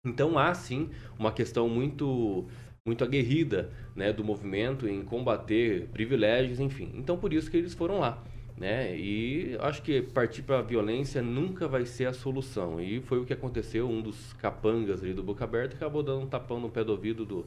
Então 0.05 0.37
há 0.37 0.53
sim 0.53 0.89
uma 1.17 1.31
questão 1.31 1.67
muito 1.67 2.45
muito 2.87 3.03
aguerrida 3.03 3.71
né, 3.95 4.13
do 4.13 4.23
movimento 4.23 4.87
em 4.87 5.03
combater 5.03 5.87
privilégios, 5.87 6.59
enfim. 6.59 6.91
Então 6.93 7.17
por 7.17 7.33
isso 7.33 7.49
que 7.49 7.57
eles 7.57 7.73
foram 7.73 7.99
lá. 7.99 8.23
Né? 8.55 8.95
E 8.95 9.57
acho 9.59 9.81
que 9.81 10.03
partir 10.03 10.43
para 10.43 10.59
a 10.59 10.61
violência 10.61 11.21
nunca 11.21 11.67
vai 11.67 11.83
ser 11.83 12.05
a 12.05 12.13
solução. 12.13 12.79
E 12.79 13.01
foi 13.01 13.19
o 13.19 13.25
que 13.25 13.33
aconteceu. 13.33 13.89
Um 13.89 14.03
dos 14.03 14.33
capangas 14.33 15.01
ali 15.01 15.15
do 15.15 15.23
Boca 15.23 15.43
Aberta 15.43 15.75
acabou 15.75 16.03
dando 16.03 16.21
um 16.21 16.27
tapão 16.27 16.59
no 16.59 16.69
pé 16.69 16.83
do 16.83 16.91
ouvido 16.91 17.25
do, 17.25 17.45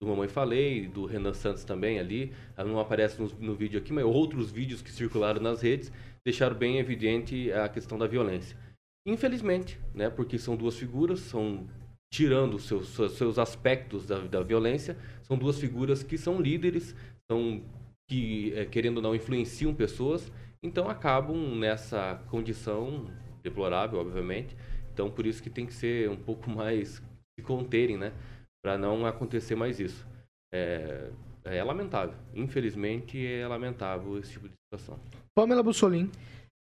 do 0.00 0.08
Mamãe 0.08 0.28
Falei, 0.28 0.86
do 0.86 1.06
Renan 1.06 1.34
Santos 1.34 1.64
também 1.64 1.98
ali. 1.98 2.32
Ela 2.56 2.68
não 2.68 2.78
aparece 2.78 3.20
no, 3.20 3.28
no 3.40 3.54
vídeo 3.54 3.78
aqui, 3.78 3.92
mas 3.92 4.04
outros 4.04 4.50
vídeos 4.50 4.82
que 4.82 4.90
circularam 4.90 5.40
nas 5.40 5.62
redes 5.62 5.92
deixaram 6.24 6.56
bem 6.56 6.78
evidente 6.78 7.52
a 7.52 7.68
questão 7.68 7.98
da 7.98 8.06
violência. 8.06 8.56
Infelizmente, 9.06 9.78
né? 9.94 10.08
Porque 10.08 10.38
são 10.38 10.56
duas 10.56 10.76
figuras, 10.76 11.20
são 11.20 11.66
tirando 12.10 12.58
seus, 12.58 12.88
seus, 12.88 13.38
aspectos 13.38 14.06
da, 14.06 14.20
da 14.20 14.40
violência, 14.40 14.96
são 15.22 15.36
duas 15.36 15.58
figuras 15.58 16.02
que 16.02 16.16
são 16.16 16.40
líderes, 16.40 16.94
são 17.30 17.60
que, 18.08 18.52
eh, 18.54 18.64
querendo 18.66 18.98
ou 18.98 19.02
não, 19.02 19.14
influenciam 19.14 19.74
pessoas, 19.74 20.30
então 20.62 20.88
acabam 20.88 21.36
nessa 21.56 22.22
condição 22.30 23.10
deplorável, 23.42 23.98
obviamente. 23.98 24.56
Então, 24.92 25.10
por 25.10 25.26
isso 25.26 25.42
que 25.42 25.50
tem 25.50 25.66
que 25.66 25.74
ser 25.74 26.08
um 26.08 26.16
pouco 26.16 26.48
mais 26.50 27.02
se 27.36 27.42
conterem, 27.44 27.96
né? 27.96 28.12
Para 28.64 28.78
não 28.78 29.04
acontecer 29.04 29.54
mais 29.54 29.78
isso. 29.78 30.06
É, 30.50 31.10
é 31.44 31.62
lamentável. 31.62 32.16
Infelizmente, 32.32 33.22
é 33.22 33.46
lamentável 33.46 34.18
esse 34.18 34.32
tipo 34.32 34.48
de 34.48 34.54
situação. 34.54 34.98
Pamela 35.34 35.62
Bussolim. 35.62 36.10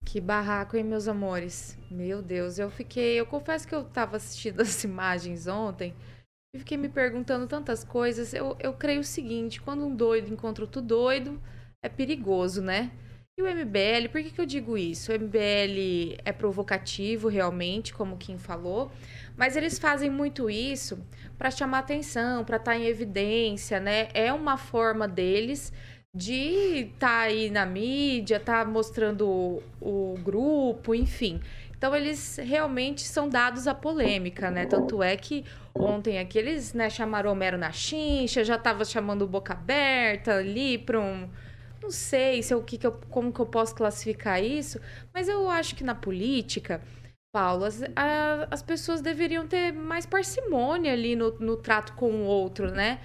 Que 0.05 0.21
barraco, 0.21 0.77
hein, 0.77 0.85
meus 0.85 1.09
amores? 1.09 1.77
Meu 1.91 2.21
Deus, 2.21 2.57
eu 2.57 2.69
fiquei. 2.71 3.19
Eu 3.19 3.25
confesso 3.25 3.67
que 3.67 3.75
eu 3.75 3.83
tava 3.83 4.15
assistindo 4.15 4.61
as 4.63 4.81
imagens 4.85 5.47
ontem 5.47 5.93
e 6.55 6.59
fiquei 6.59 6.77
me 6.77 6.87
perguntando 6.87 7.45
tantas 7.45 7.83
coisas. 7.83 8.33
Eu, 8.33 8.55
eu 8.61 8.73
creio 8.73 9.01
o 9.01 9.03
seguinte: 9.03 9.61
quando 9.61 9.85
um 9.85 9.93
doido 9.93 10.31
encontra 10.31 10.63
outro 10.63 10.81
doido, 10.81 11.41
é 11.83 11.89
perigoso, 11.89 12.61
né? 12.61 12.89
E 13.41 13.43
o 13.43 13.47
MBL, 13.47 14.07
por 14.11 14.21
que, 14.21 14.29
que 14.29 14.39
eu 14.39 14.45
digo 14.45 14.77
isso? 14.77 15.11
O 15.11 15.15
MBL 15.15 16.15
é 16.23 16.31
provocativo, 16.31 17.27
realmente, 17.27 17.91
como 17.91 18.15
quem 18.15 18.37
falou, 18.37 18.91
mas 19.35 19.55
eles 19.55 19.79
fazem 19.79 20.11
muito 20.11 20.47
isso 20.47 21.03
para 21.39 21.49
chamar 21.49 21.79
atenção, 21.79 22.45
para 22.45 22.57
estar 22.57 22.77
em 22.77 22.85
evidência, 22.85 23.79
né? 23.79 24.09
É 24.13 24.31
uma 24.31 24.57
forma 24.57 25.07
deles 25.07 25.73
de 26.13 26.91
estar 26.93 27.07
tá 27.07 27.19
aí 27.21 27.49
na 27.49 27.65
mídia, 27.65 28.39
tá 28.39 28.63
mostrando 28.63 29.27
o, 29.27 29.63
o, 29.81 30.19
grupo, 30.19 30.93
enfim. 30.93 31.41
Então 31.75 31.95
eles 31.95 32.37
realmente 32.37 33.01
são 33.01 33.27
dados 33.27 33.65
à 33.65 33.73
polêmica, 33.73 34.51
né? 34.51 34.67
Tanto 34.67 35.01
é 35.01 35.17
que 35.17 35.43
ontem 35.73 36.19
aqui 36.19 36.37
eles 36.37 36.75
né, 36.75 36.91
chamaram 36.91 37.31
Homero 37.31 37.57
na 37.57 37.71
chincha, 37.71 38.43
já 38.43 38.59
tava 38.59 38.85
chamando 38.85 39.25
Boca 39.25 39.53
Aberta 39.53 40.35
ali 40.35 40.77
para 40.77 40.99
um 40.99 41.27
não 41.81 41.91
sei 41.91 42.43
se 42.43 42.53
eu, 42.53 42.61
que 42.63 42.77
que 42.77 42.87
eu, 42.87 42.93
como 43.09 43.31
que 43.33 43.39
eu 43.39 43.45
posso 43.45 43.75
classificar 43.75 44.43
isso, 44.43 44.79
mas 45.13 45.27
eu 45.27 45.49
acho 45.49 45.75
que 45.75 45.83
na 45.83 45.95
política, 45.95 46.81
Paulo, 47.33 47.65
as, 47.65 47.81
a, 47.95 48.47
as 48.51 48.61
pessoas 48.61 49.01
deveriam 49.01 49.47
ter 49.47 49.71
mais 49.71 50.05
parcimônia 50.05 50.93
ali 50.93 51.15
no, 51.15 51.31
no 51.39 51.57
trato 51.57 51.93
com 51.93 52.11
o 52.11 52.25
outro, 52.25 52.71
né? 52.71 52.99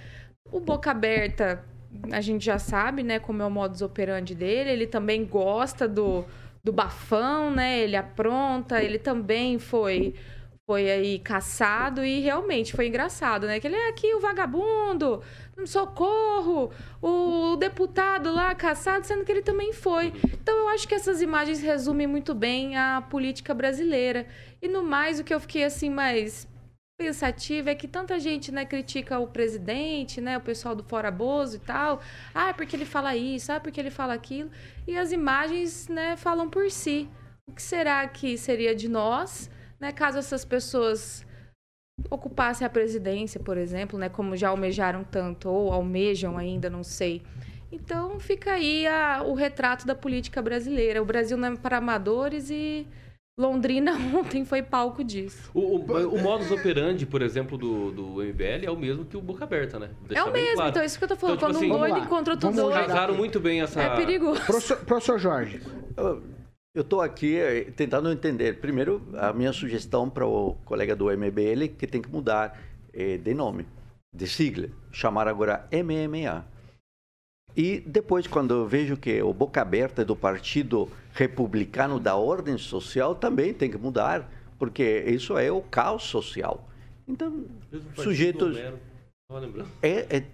O 0.53 0.61
Boca 0.61 0.91
Aberta 0.91 1.64
a 2.12 2.20
gente 2.20 2.45
já 2.45 2.59
sabe, 2.59 3.03
né, 3.03 3.18
como 3.18 3.43
é 3.43 3.47
o 3.47 3.51
modus 3.51 3.83
operandi 3.83 4.35
dele. 4.35 4.70
Ele 4.70 4.87
também 4.87 5.24
gosta 5.24 5.89
do, 5.89 6.24
do 6.62 6.72
bafão, 6.72 7.51
né? 7.51 7.79
Ele 7.81 7.97
apronta, 7.97 8.83
ele 8.83 8.99
também 8.99 9.59
foi 9.59 10.14
foi 10.68 10.91
aí 10.91 11.20
caçado 11.20 12.05
e 12.05 12.18
realmente 12.18 12.72
foi 12.72 12.89
engraçado, 12.89 13.47
né? 13.47 13.61
Que 13.61 13.68
ele 13.68 13.77
é 13.77 13.89
aqui 13.89 14.12
o 14.14 14.20
vagabundo, 14.20 15.22
socorro, 15.64 16.70
o 17.00 17.57
deputado 17.57 18.32
lá 18.32 18.54
caçado, 18.54 19.07
sendo 19.07 19.24
que 19.24 19.32
ele 19.32 19.42
também 19.42 19.72
foi. 19.72 20.12
Então 20.32 20.57
eu 20.59 20.68
acho 20.68 20.86
que 20.86 20.94
essas 20.94 21.22
imagens 21.22 21.61
resumem 21.61 22.07
muito 22.07 22.34
bem 22.34 22.76
a 22.76 23.00
política 23.00 23.54
brasileira. 23.54 24.26
E 24.61 24.68
no 24.68 24.82
mais, 24.82 25.18
o 25.18 25.24
que 25.24 25.32
eu 25.32 25.40
fiquei 25.40 25.64
assim 25.64 25.88
mais 25.88 26.46
pensativa 26.98 27.70
é 27.70 27.74
que 27.74 27.86
tanta 27.86 28.18
gente 28.18 28.50
né, 28.50 28.64
critica 28.64 29.18
o 29.18 29.26
presidente, 29.26 30.20
né, 30.20 30.38
o 30.38 30.40
pessoal 30.40 30.74
do 30.74 30.82
Fora 30.82 31.11
Bozo 31.11 31.57
e 31.57 31.61
tal. 31.61 32.00
Ah, 32.34 32.54
porque 32.54 32.74
ele 32.76 32.86
fala 32.86 33.16
isso, 33.16 33.52
ah, 33.52 33.61
porque 33.61 33.80
ele 33.80 33.90
fala 33.90 34.14
aquilo. 34.14 34.50
E 34.86 34.96
as 34.96 35.12
imagens 35.12 35.88
né, 35.88 36.16
falam 36.16 36.48
por 36.48 36.70
si. 36.70 37.09
O 37.48 37.52
que 37.52 37.62
será 37.62 38.07
que 38.09 38.36
seria 38.36 38.74
de 38.74 38.88
nós, 38.88 39.50
né, 39.78 39.92
caso 39.92 40.18
essas 40.18 40.44
pessoas 40.44 41.26
ocupassem 42.11 42.66
a 42.66 42.70
presidência, 42.70 43.40
por 43.40 43.57
exemplo, 43.57 43.99
né, 43.99 44.09
como 44.09 44.36
já 44.36 44.49
almejaram 44.49 45.05
tanto, 45.05 45.49
ou 45.49 45.72
almejam 45.72 46.36
ainda, 46.36 46.68
não 46.68 46.82
sei. 46.82 47.22
Então 47.70 48.20
fica 48.20 48.53
aí 48.53 48.86
a, 48.86 49.22
o 49.24 49.34
retrato 49.34 49.86
da 49.86 49.94
política 49.94 50.40
brasileira. 50.40 51.03
O 51.03 51.05
Brasil 51.05 51.36
não 51.36 51.49
é 51.49 51.57
para 51.57 51.78
amadores 51.78 52.49
e 52.49 52.86
Londrina 53.38 53.92
ontem 54.14 54.44
foi 54.44 54.62
palco 54.62 55.03
disso. 55.03 55.51
O, 55.53 55.78
o, 55.78 56.14
o 56.14 56.22
modus 56.22 56.51
operandi, 56.51 57.05
por 57.05 57.22
exemplo, 57.22 57.59
do, 57.59 57.90
do 57.90 58.03
MBL 58.22 58.64
é 58.64 58.70
o 58.70 58.76
mesmo 58.76 59.05
que 59.05 59.16
o 59.16 59.20
Boca 59.20 59.44
Aberta, 59.44 59.78
né? 59.78 59.90
é 60.11 60.22
o 60.22 60.32
mesmo, 60.32 60.55
claro. 60.55 60.70
então 60.70 60.82
é 60.82 60.86
isso 60.86 60.99
que 60.99 61.05
eu 61.05 61.09
tô 61.09 61.16
falando. 61.16 61.36
Então, 61.36 61.49
tipo 61.49 61.59
assim, 61.59 61.68
Quando 61.68 61.84
um 61.84 61.88
doido 61.88 62.05
encontra 62.05 62.34
outro 62.34 62.53
doido. 62.53 62.72
Casaram 62.72 63.14
muito 63.14 63.40
bem 63.40 63.61
essa... 63.62 63.82
É 63.82 63.97
perigoso. 63.97 64.40
Professor, 64.42 64.76
professor 64.78 65.18
Jorge. 65.18 65.61
Eu 66.77 66.83
estou 66.83 67.01
aqui 67.01 67.39
eh, 67.39 67.72
tentando 67.74 68.12
entender. 68.12 68.61
Primeiro, 68.61 69.03
a 69.14 69.33
minha 69.33 69.51
sugestão 69.51 70.11
para 70.11 70.27
o 70.27 70.57
colega 70.66 70.95
do 70.95 71.07
MBL 71.07 71.68
que 71.79 71.87
tem 71.87 72.03
que 72.03 72.11
mudar 72.11 72.61
eh, 72.93 73.16
de 73.16 73.33
nome, 73.33 73.66
de 74.14 74.27
sigla, 74.27 74.68
chamar 74.93 75.27
agora 75.27 75.66
MMA. 75.72 76.45
E 77.57 77.81
depois, 77.81 78.27
quando 78.27 78.53
eu 78.53 78.68
vejo 78.68 78.95
que 78.95 79.22
o 79.22 79.33
boca 79.33 79.62
aberta 79.62 80.05
do 80.05 80.14
Partido 80.14 80.87
Republicano 81.14 81.99
da 81.99 82.14
Ordem 82.14 82.59
Social 82.59 83.14
também 83.14 83.55
tem 83.55 83.70
que 83.70 83.79
mudar, 83.79 84.31
porque 84.59 85.03
isso 85.07 85.39
é 85.39 85.51
o 85.51 85.62
caos 85.62 86.03
social. 86.03 86.68
Então, 87.09 87.47
sujeitos. 87.95 88.55
É, 89.81 90.16
é, 90.18 90.27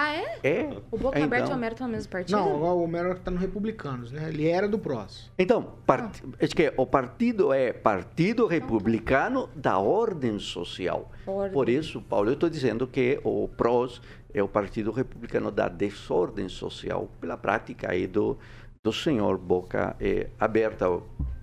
Ah, 0.00 0.14
é? 0.14 0.38
é. 0.42 0.78
O 0.90 0.96
Boca 0.96 1.18
é, 1.18 1.22
Aberta 1.22 1.36
e 1.36 1.42
o 1.42 1.44
então. 1.44 1.56
Homero 1.56 1.74
estão 1.74 1.86
no 1.86 1.92
mesmo 1.92 2.10
partido? 2.10 2.38
Não, 2.38 2.54
agora 2.54 2.72
o 2.72 2.82
Homero 2.82 3.18
tá 3.20 3.30
no 3.30 3.36
Republicanos, 3.36 4.10
né? 4.10 4.30
Ele 4.30 4.48
era 4.48 4.66
do 4.66 4.78
PROS. 4.78 5.30
Então, 5.38 5.74
part... 5.84 6.22
é 6.38 6.48
que 6.48 6.72
o 6.74 6.86
partido 6.86 7.52
é 7.52 7.70
Partido 7.70 8.46
Republicano 8.46 9.50
da 9.54 9.78
Ordem 9.78 10.38
Social. 10.38 11.10
Ordem. 11.26 11.52
Por 11.52 11.68
isso, 11.68 12.00
Paulo, 12.00 12.30
eu 12.30 12.34
estou 12.34 12.48
dizendo 12.48 12.86
que 12.86 13.20
o 13.22 13.46
PROS 13.48 14.00
é 14.32 14.42
o 14.42 14.48
Partido 14.48 14.90
Republicano 14.90 15.50
da 15.50 15.68
Desordem 15.68 16.48
Social, 16.48 17.10
pela 17.20 17.36
prática 17.36 17.90
aí 17.90 18.06
do, 18.06 18.38
do 18.82 18.94
senhor 18.94 19.36
Boca 19.36 19.96
eh, 20.00 20.30
Aberta. 20.38 20.86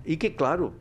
E 0.04 0.16
que, 0.16 0.30
claro, 0.30 0.74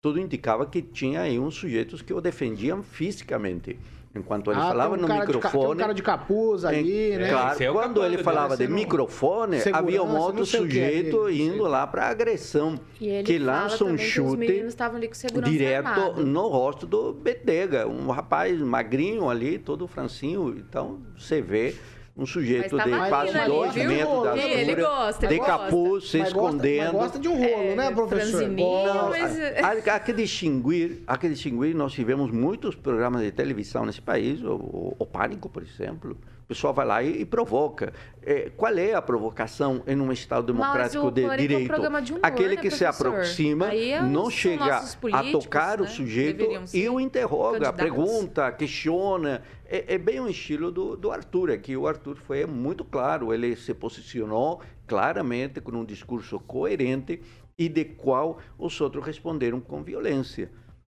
tudo 0.00 0.18
indicava 0.18 0.64
que 0.64 0.80
tinha 0.80 1.20
aí 1.20 1.38
uns 1.38 1.56
sujeitos 1.56 2.00
que 2.00 2.14
o 2.14 2.22
defendiam 2.22 2.82
fisicamente. 2.82 3.78
Enquanto 4.18 4.50
ele 4.50 4.60
Ah, 4.60 4.68
falava 4.68 4.94
um 4.94 4.98
no 4.98 5.06
cara 5.06 5.20
de 5.20 5.26
tem 5.26 5.34
um 5.34 5.38
microfone... 5.44 5.80
cara 5.80 5.94
de 5.94 6.02
capuz 6.02 6.64
ali, 6.64 7.12
Em- 7.12 7.18
né? 7.18 7.28
Claro, 7.30 7.62
é 7.62 7.72
quando 7.72 8.04
ele 8.04 8.18
falava 8.18 8.56
de 8.56 8.64
sendo 8.64 8.74
microfone, 8.74 9.58
havia 9.72 10.02
um 10.02 10.16
outro 10.16 10.42
é 10.42 10.46
sujeito 10.46 11.26
sei. 11.26 11.42
indo 11.42 11.62
lá 11.64 11.86
para 11.86 12.06
agressão, 12.08 12.78
E 13.00 13.08
ele 13.08 13.22
que 13.24 13.38
lança 13.38 13.84
um 13.84 13.96
chute 13.96 14.36
meninos 14.36 14.68
estavam 14.68 14.96
ali 14.96 15.08
com 15.08 15.14
segurança 15.14 15.50
direto 15.50 15.86
armado. 15.86 16.24
no 16.26 16.48
rosto 16.48 16.86
do 16.86 17.12
Betega, 17.12 17.86
um 17.86 18.08
rapaz 18.10 18.58
magrinho 18.60 19.28
ali, 19.30 19.58
todo 19.58 19.86
francinho. 19.86 20.56
Então, 20.58 20.98
você 21.16 21.40
vê 21.40 21.74
um 22.18 22.26
sujeito 22.26 22.74
Mas 22.76 22.84
de 22.84 23.08
quase 23.08 23.38
ali, 23.38 23.48
dois 23.48 23.72
viu? 23.72 23.88
metros 23.88 23.94
de 23.94 23.94
Ih, 23.94 24.02
altura, 24.02 24.42
ele 24.42 24.74
gosta, 24.74 25.26
ele 25.26 25.34
de 25.34 25.38
gosta. 25.38 25.52
capuz, 25.58 26.10
se 26.10 26.18
Mas 26.18 26.32
gosta- 26.32 26.48
escondendo. 26.56 26.84
Mas 26.84 26.92
gosta 27.02 27.18
de 27.20 27.28
um 27.28 27.34
rolo, 27.36 27.62
É, 27.70 27.74
né, 27.76 27.90
professor? 27.92 28.50
Gosta. 28.50 29.08
mas- 29.08 29.86
Há, 29.88 29.94
há 29.94 30.00
que 30.00 30.12
distinguir, 30.12 31.02
há 31.06 31.16
que 31.16 31.28
distinguir, 31.28 31.74
nós 31.76 31.92
tivemos 31.92 32.30
muitos 32.32 32.74
programas 32.74 33.22
de 33.22 33.30
televisão 33.30 33.86
nesse 33.86 34.02
país, 34.02 34.42
o, 34.42 34.54
o- 34.54 34.96
o 34.98 35.06
Pânico, 35.06 35.48
por 35.48 35.62
exemplo. 35.62 36.18
O 36.48 36.54
pessoal 36.54 36.72
vai 36.72 36.86
lá 36.86 37.02
e, 37.02 37.20
e 37.20 37.24
provoca. 37.26 37.92
É, 38.22 38.48
qual 38.56 38.72
é 38.78 38.94
a 38.94 39.02
provocação 39.02 39.82
em 39.86 40.00
um 40.00 40.10
Estado 40.10 40.54
Mas 40.54 40.62
democrático 40.62 41.06
o 41.08 41.10
de 41.10 41.22
é 41.22 41.36
direito? 41.36 41.74
de 42.00 42.12
humor, 42.12 42.20
Aquele 42.22 42.56
né, 42.56 42.62
que 42.62 42.70
se 42.70 42.84
professor? 42.84 43.08
aproxima, 43.08 43.74
é 43.74 44.00
não 44.00 44.30
chega 44.30 44.78
a 45.12 45.30
tocar 45.30 45.78
o 45.78 45.82
né? 45.82 45.90
sujeito 45.90 46.38
Deveriam 46.38 46.66
ser 46.66 46.78
e 46.78 46.88
o 46.88 46.98
interroga, 46.98 47.70
pergunta, 47.70 48.50
questiona. 48.50 49.42
É, 49.66 49.96
é 49.96 49.98
bem 49.98 50.20
o 50.20 50.26
estilo 50.26 50.72
do, 50.72 50.96
do 50.96 51.12
Arthur 51.12 51.50
aqui. 51.50 51.76
O 51.76 51.86
Arthur 51.86 52.16
foi 52.16 52.46
muito 52.46 52.82
claro, 52.82 53.34
ele 53.34 53.54
se 53.54 53.74
posicionou 53.74 54.62
claramente 54.86 55.60
com 55.60 55.72
um 55.72 55.84
discurso 55.84 56.40
coerente 56.40 57.20
e 57.58 57.68
de 57.68 57.84
qual 57.84 58.38
os 58.58 58.80
outros 58.80 59.04
responderam 59.04 59.60
com 59.60 59.82
violência. 59.82 60.50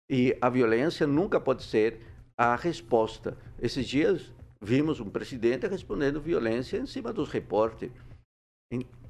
E 0.10 0.36
a 0.42 0.50
violência 0.50 1.06
nunca 1.06 1.40
pode 1.40 1.62
ser 1.62 2.00
a 2.36 2.56
resposta. 2.56 3.38
Esses 3.62 3.88
dias 3.88 4.33
vimos 4.64 5.00
um 5.00 5.10
presidente 5.10 5.68
respondendo 5.68 6.22
violência 6.22 6.78
em 6.78 6.86
cima 6.86 7.12
dos 7.12 7.30
repórteres. 7.30 7.94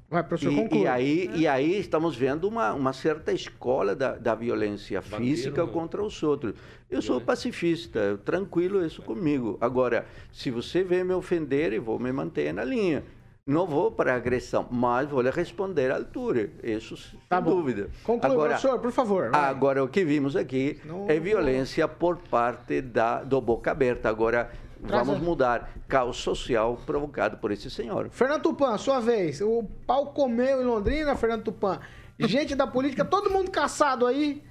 Vai, 0.10 0.22
professor, 0.24 0.52
E, 0.72 0.82
e 0.82 0.88
aí, 0.88 1.30
e 1.36 1.48
aí 1.48 1.80
estamos 1.80 2.16
vendo 2.16 2.48
uma, 2.48 2.74
uma 2.74 2.94
certa 2.94 3.32
escola 3.32 3.96
da, 3.96 4.16
da 4.16 4.36
violência 4.36 5.02
física 5.02 5.62
no- 5.66 5.72
contra 5.72 6.04
os 6.04 6.22
outros. 6.22 6.54
Eu 6.90 7.02
sou 7.02 7.20
pacifista, 7.22 8.00
eu- 8.00 8.18
tranquilo 8.18 8.86
isso 8.86 9.02
comigo. 9.02 9.58
Agora, 9.62 10.06
se 10.32 10.52
você 10.52 10.84
vem 10.84 11.04
me 11.04 11.14
ofender, 11.14 11.74
eu 11.74 11.82
vou 11.82 11.98
me 11.98 12.12
manter 12.12 12.54
na 12.54 12.64
linha. 12.64 13.04
Não 13.46 13.66
vou 13.66 13.92
para 13.92 14.16
agressão, 14.16 14.68
mas 14.72 15.10
vou 15.10 15.22
lhe 15.22 15.30
responder 15.32 15.92
à 15.92 15.96
altura. 15.96 16.50
Isso 16.64 16.96
sem 16.96 17.20
Tá 17.28 17.40
dúvida. 17.40 17.90
Conclua, 18.04 18.32
Agora, 18.32 18.50
professor, 18.52 18.80
por 18.80 18.92
favor. 18.92 19.32
vai. 19.32 19.50
Agora, 19.50 19.84
o 19.84 19.88
que 19.88 20.06
vimos 20.06 20.36
aqui 20.36 20.80
Não- 20.86 21.10
é 21.10 21.20
violência 21.20 21.88
por 21.88 22.18
parte 22.18 22.82
da, 22.82 23.22
do 23.24 23.42
Boca 23.42 23.72
Aberta. 23.72 24.08
Agora, 24.10 24.50
Traz 24.88 25.06
vamos 25.08 25.22
a- 25.22 25.26
mudar 25.26 25.70
caos 25.88 26.18
social 26.18 26.78
provocado 26.86 27.38
por 27.38 27.52
esse 27.52 27.70
senhor. 27.70 28.10
Fernando 28.10 28.42
Tupan, 28.44 28.78
sua 28.78 29.00
vez. 29.00 29.42
O 29.42 29.64
pau 29.88 30.08
comeu 30.08 30.62
em 30.62 30.66
Londrina, 30.66 31.16
Fernando 31.16 31.44
Tupan. 31.44 31.80
Gente 32.20 32.54
da 32.56 32.68
política, 32.68 33.04
todo 33.06 33.30
mundo 33.30 33.50
caçado 33.50 34.06
aí. 34.06 34.44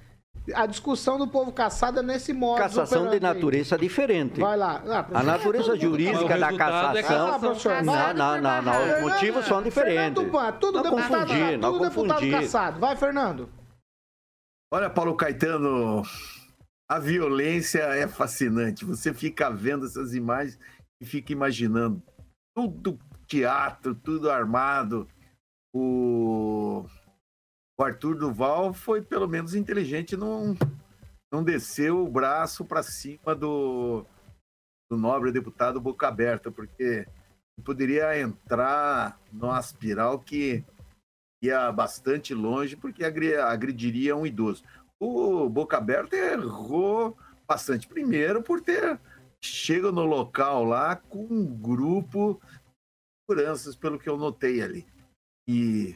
A 0.53 0.65
discussão 0.65 1.17
do 1.17 1.25
povo 1.25 1.53
caçado 1.53 1.99
é 1.99 2.03
nesse 2.03 2.33
modo. 2.33 2.57
Cassação 2.57 3.09
de 3.09 3.17
natureza 3.17 3.77
diferente. 3.77 4.41
Vai 4.41 4.57
lá. 4.57 4.83
Ah, 4.85 5.05
A 5.13 5.23
natureza 5.23 5.71
mundo 5.71 5.81
jurídica 5.81 6.37
da 6.37 6.47
resultado 6.47 6.97
é 6.97 7.01
cassação. 7.03 7.71
Ah, 7.71 7.83
Não, 7.83 8.13
não, 8.13 8.41
não, 8.41 8.61
não. 8.61 8.95
Os 8.97 9.01
motivos 9.13 9.45
são 9.45 9.61
diferentes. 9.63 9.95
Fernando 10.01 10.15
Tupan, 10.25 10.51
tudo 10.59 10.83
não 10.83 10.95
deputado, 10.95 11.27
confundir, 11.27 11.57
não 11.57 11.71
tudo 11.71 11.83
deputado 11.89 12.17
confundir. 12.19 12.41
caçado. 12.41 12.79
Vai, 12.79 12.95
Fernando. 12.97 13.49
Olha, 14.73 14.89
Paulo 14.89 15.15
Caetano, 15.15 16.01
a 16.89 16.99
violência 16.99 17.79
é 17.79 18.07
fascinante. 18.07 18.85
Você 18.85 19.13
fica 19.13 19.49
vendo 19.49 19.85
essas 19.85 20.13
imagens 20.13 20.59
e 21.01 21.05
fica 21.05 21.31
imaginando 21.31 22.01
tudo 22.55 22.99
teatro, 23.27 23.95
tudo 23.95 24.29
armado. 24.29 25.07
O, 25.75 26.85
o 27.79 27.83
Arthur 27.83 28.17
Duval 28.17 28.73
foi 28.73 29.01
pelo 29.01 29.27
menos 29.27 29.55
inteligente, 29.55 30.15
não, 30.15 30.55
não 31.31 31.43
desceu 31.43 32.05
o 32.05 32.11
braço 32.11 32.63
para 32.63 32.83
cima 32.83 33.33
do, 33.33 34.05
do 34.91 34.97
nobre 34.97 35.31
deputado 35.31 35.81
Boca 35.81 36.07
Aberta, 36.07 36.51
porque 36.51 37.07
poderia 37.63 38.19
entrar 38.19 39.19
numa 39.31 39.59
espiral 39.59 40.19
que 40.19 40.63
ia 41.43 41.71
bastante 41.71 42.33
longe, 42.33 42.75
porque 42.75 43.03
agrediria 43.03 44.15
um 44.15 44.25
idoso. 44.25 44.63
O 45.05 45.49
Boca 45.49 45.75
Aberta 45.75 46.15
errou 46.15 47.17
bastante. 47.45 47.89
Primeiro, 47.89 48.41
por 48.41 48.61
ter 48.61 48.97
chega 49.43 49.91
no 49.91 50.05
local 50.05 50.63
lá 50.63 50.95
com 50.95 51.25
um 51.29 51.45
grupo 51.45 52.39
de 52.41 53.35
seguranças, 53.35 53.75
pelo 53.75 53.99
que 53.99 54.07
eu 54.07 54.15
notei 54.15 54.61
ali. 54.61 54.87
E 55.45 55.93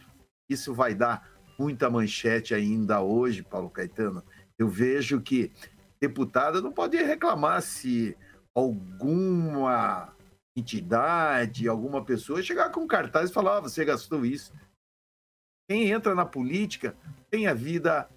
isso 0.49 0.73
vai 0.73 0.93
dar 0.93 1.39
muita 1.57 1.89
manchete 1.89 2.53
ainda 2.53 2.99
hoje, 2.99 3.43
Paulo 3.43 3.69
Caetano. 3.69 4.21
Eu 4.59 4.67
vejo 4.67 5.21
que 5.21 5.53
deputada 6.01 6.61
não 6.61 6.73
pode 6.73 6.97
reclamar 6.97 7.61
se 7.61 8.13
alguma 8.53 10.13
entidade, 10.53 11.69
alguma 11.69 12.03
pessoa 12.03 12.43
chegar 12.43 12.71
com 12.71 12.85
cartaz 12.85 13.29
e 13.29 13.33
falar: 13.33 13.61
você 13.61 13.85
gastou 13.85 14.25
isso. 14.25 14.53
Quem 15.69 15.91
entra 15.91 16.13
na 16.13 16.25
política 16.25 16.93
tem 17.29 17.47
a 17.47 17.53
vida 17.53 18.09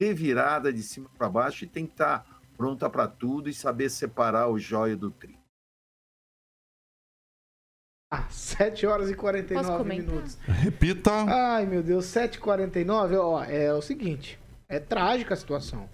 revirada 0.00 0.72
de 0.72 0.82
cima 0.82 1.08
para 1.16 1.28
baixo 1.28 1.64
e 1.64 1.68
tem 1.68 1.86
que 1.86 1.92
estar 1.92 2.26
pronta 2.56 2.88
para 2.88 3.06
tudo 3.06 3.48
e 3.48 3.54
saber 3.54 3.90
separar 3.90 4.48
o 4.48 4.58
jóio 4.58 4.96
do 4.96 5.10
trigo. 5.10 5.38
Ah, 8.10 8.28
7 8.30 8.86
horas 8.86 9.10
e 9.10 9.14
49 9.14 9.66
Posso 9.66 9.78
comentar? 9.78 10.06
minutos. 10.06 10.38
Repita. 10.46 11.10
Ai, 11.10 11.66
meu 11.66 11.82
Deus, 11.82 12.06
7h49, 12.06 13.18
ó, 13.18 13.42
é 13.42 13.72
o 13.74 13.82
seguinte, 13.82 14.38
é 14.68 14.78
trágica 14.78 15.34
a 15.34 15.36
situação. 15.36 15.88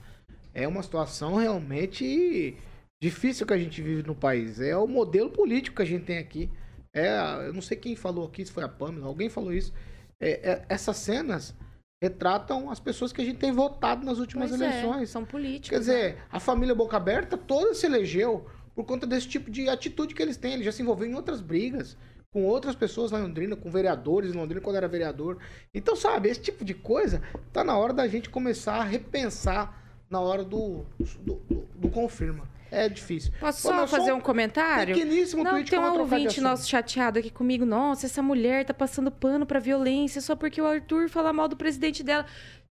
É 0.53 0.69
uma 0.69 0.83
situação 0.83 1.37
realmente 1.37 2.57
difícil 3.03 3.47
que 3.47 3.55
a 3.55 3.59
gente 3.59 3.81
vive 3.81 4.07
no 4.07 4.15
país. 4.15 4.61
É 4.61 4.77
o 4.77 4.87
modelo 4.87 5.31
político 5.31 5.77
que 5.77 5.83
a 5.83 5.87
gente 5.87 6.05
tem 6.05 6.19
aqui. 6.19 6.51
É, 6.95 7.47
eu 7.47 7.55
não 7.55 7.63
sei 7.63 7.77
quem 7.77 7.97
falou 7.97 8.27
aqui, 8.27 8.45
se 8.45 8.53
foi 8.53 8.63
a 8.63 8.69
Pamela, 8.69 9.07
alguém 9.07 9.31
falou 9.31 9.53
isso. 9.53 9.73
É, 10.21 10.51
é, 10.51 10.67
essas 10.69 10.99
cenas 10.99 11.55
retratam 12.03 12.69
as 12.69 12.81
pessoas 12.81 13.13
que 13.13 13.23
a 13.23 13.25
gente 13.25 13.39
tem 13.39 13.53
votado 13.53 14.05
nas 14.05 14.19
últimas 14.19 14.51
Pois 14.51 14.61
é, 14.61 14.67
eleições. 14.67 15.09
são 15.09 15.25
políticos. 15.25 15.71
Quer 15.71 15.79
dizer, 15.79 16.19
a 16.33 16.41
família 16.41 16.75
Boca 16.75 16.97
Aberta 16.97 17.39
toda 17.39 17.73
se 17.75 17.87
elegeu 17.87 18.45
por 18.75 18.85
conta 18.85 19.07
desse 19.07 19.29
tipo 19.29 19.49
de 19.49 19.69
atitude 19.69 20.13
que 20.13 20.21
eles 20.21 20.37
têm. 20.37 20.55
Ele 20.55 20.65
já 20.65 20.73
se 20.73 20.83
envolveu 20.83 21.09
em 21.09 21.15
outras 21.15 21.41
brigas 21.41 21.97
com 22.33 22.45
outras 22.45 22.75
pessoas 22.75 23.13
lá 23.13 23.21
em 23.21 23.23
Londrina, 23.23 23.55
com 23.55 23.71
vereadores 23.71 24.33
em 24.35 24.37
Londrina 24.37 24.61
quando 24.61 24.77
era 24.77 24.89
vereador. 24.89 25.39
Então, 25.73 25.95
sabe, 25.95 26.29
esse 26.29 26.41
tipo 26.41 26.65
de 26.65 26.75
coisa 26.75 27.23
tá 27.53 27.63
na 27.63 27.77
hora 27.79 27.93
da 27.93 28.09
gente 28.09 28.29
começar 28.29 28.77
a 28.81 28.83
repensar 28.85 29.81
na 30.11 30.19
hora 30.19 30.43
do, 30.43 30.85
do, 31.21 31.35
do- 31.35 31.69
do 31.77 31.89
confirma. 31.89 32.51
É 32.73 32.89
difícil. 32.89 33.31
Posso 33.39 33.69
Pô, 33.69 33.69
só 33.69 33.87
fazer 33.87 34.13
um 34.13 34.21
comentário? 34.21 34.95
Pequeníssimo 34.95 35.45
Não, 35.45 35.51
tweet 35.51 35.69
tem 35.69 35.79
um 35.79 35.99
ouvinte 36.01 36.29
assunto. 36.29 36.43
nosso 36.43 36.67
chateado 36.67 37.19
aqui 37.19 37.31
comigo. 37.31 37.67
Nossa, 37.67 38.07
essa 38.07 38.23
mulher 38.23 38.65
tá 38.65 38.73
passando 38.73 39.11
pano 39.11 39.45
pra 39.45 39.61
violência 39.61 40.23
só 40.23 40.35
porque 40.35 40.61
o 40.61 40.67
Arthur 40.67 41.11
fala 41.11 41.35
mal 41.35 41.49
do 41.49 41.57
presidente 41.57 42.03
dela. 42.03 42.25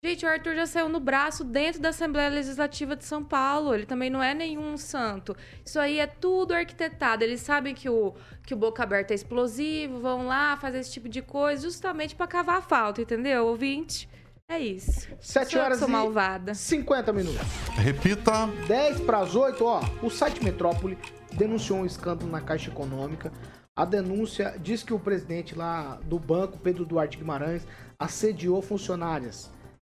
Gente, 0.03 0.25
o 0.25 0.27
Arthur 0.27 0.55
já 0.55 0.65
saiu 0.65 0.89
no 0.89 0.99
braço 0.99 1.43
dentro 1.43 1.79
da 1.79 1.89
Assembleia 1.89 2.29
Legislativa 2.29 2.95
de 2.95 3.05
São 3.05 3.23
Paulo. 3.23 3.75
Ele 3.75 3.85
também 3.85 4.09
não 4.09 4.23
é 4.23 4.33
nenhum 4.33 4.75
santo. 4.75 5.37
Isso 5.63 5.79
aí 5.79 5.99
é 5.99 6.07
tudo 6.07 6.55
arquitetado. 6.55 7.23
Eles 7.23 7.41
sabem 7.41 7.75
que 7.75 7.87
o, 7.87 8.15
que 8.43 8.55
o 8.55 8.57
Boca 8.57 8.81
Aberta 8.81 9.13
é 9.13 9.15
explosivo, 9.15 9.99
vão 9.99 10.25
lá 10.25 10.57
fazer 10.57 10.79
esse 10.79 10.91
tipo 10.91 11.07
de 11.07 11.21
coisa 11.21 11.61
justamente 11.61 12.15
pra 12.15 12.25
cavar 12.25 12.57
a 12.57 12.61
falta, 12.63 13.03
entendeu, 13.03 13.45
ouvinte? 13.45 14.09
É 14.51 14.59
isso. 14.59 15.07
7 15.21 15.21
Sou 15.21 15.39
eu 15.41 15.47
que 15.47 15.57
horas 15.57 15.79
sou 15.79 15.87
e 15.87 15.91
malvada. 15.91 16.53
50 16.53 17.13
minutos. 17.13 17.39
Repita. 17.77 18.47
10 18.67 18.99
para 18.99 19.19
as 19.19 19.33
8, 19.33 19.63
ó. 19.63 19.81
O 20.03 20.09
site 20.09 20.43
Metrópole 20.43 20.97
denunciou 21.31 21.79
um 21.79 21.85
escândalo 21.85 22.29
na 22.29 22.41
Caixa 22.41 22.69
Econômica. 22.69 23.31
A 23.73 23.85
denúncia 23.85 24.59
diz 24.61 24.83
que 24.83 24.93
o 24.93 24.99
presidente 24.99 25.55
lá 25.55 26.01
do 26.03 26.19
banco, 26.19 26.57
Pedro 26.57 26.83
Duarte 26.83 27.17
Guimarães, 27.17 27.65
assediou 27.97 28.61
funcionárias. 28.61 29.49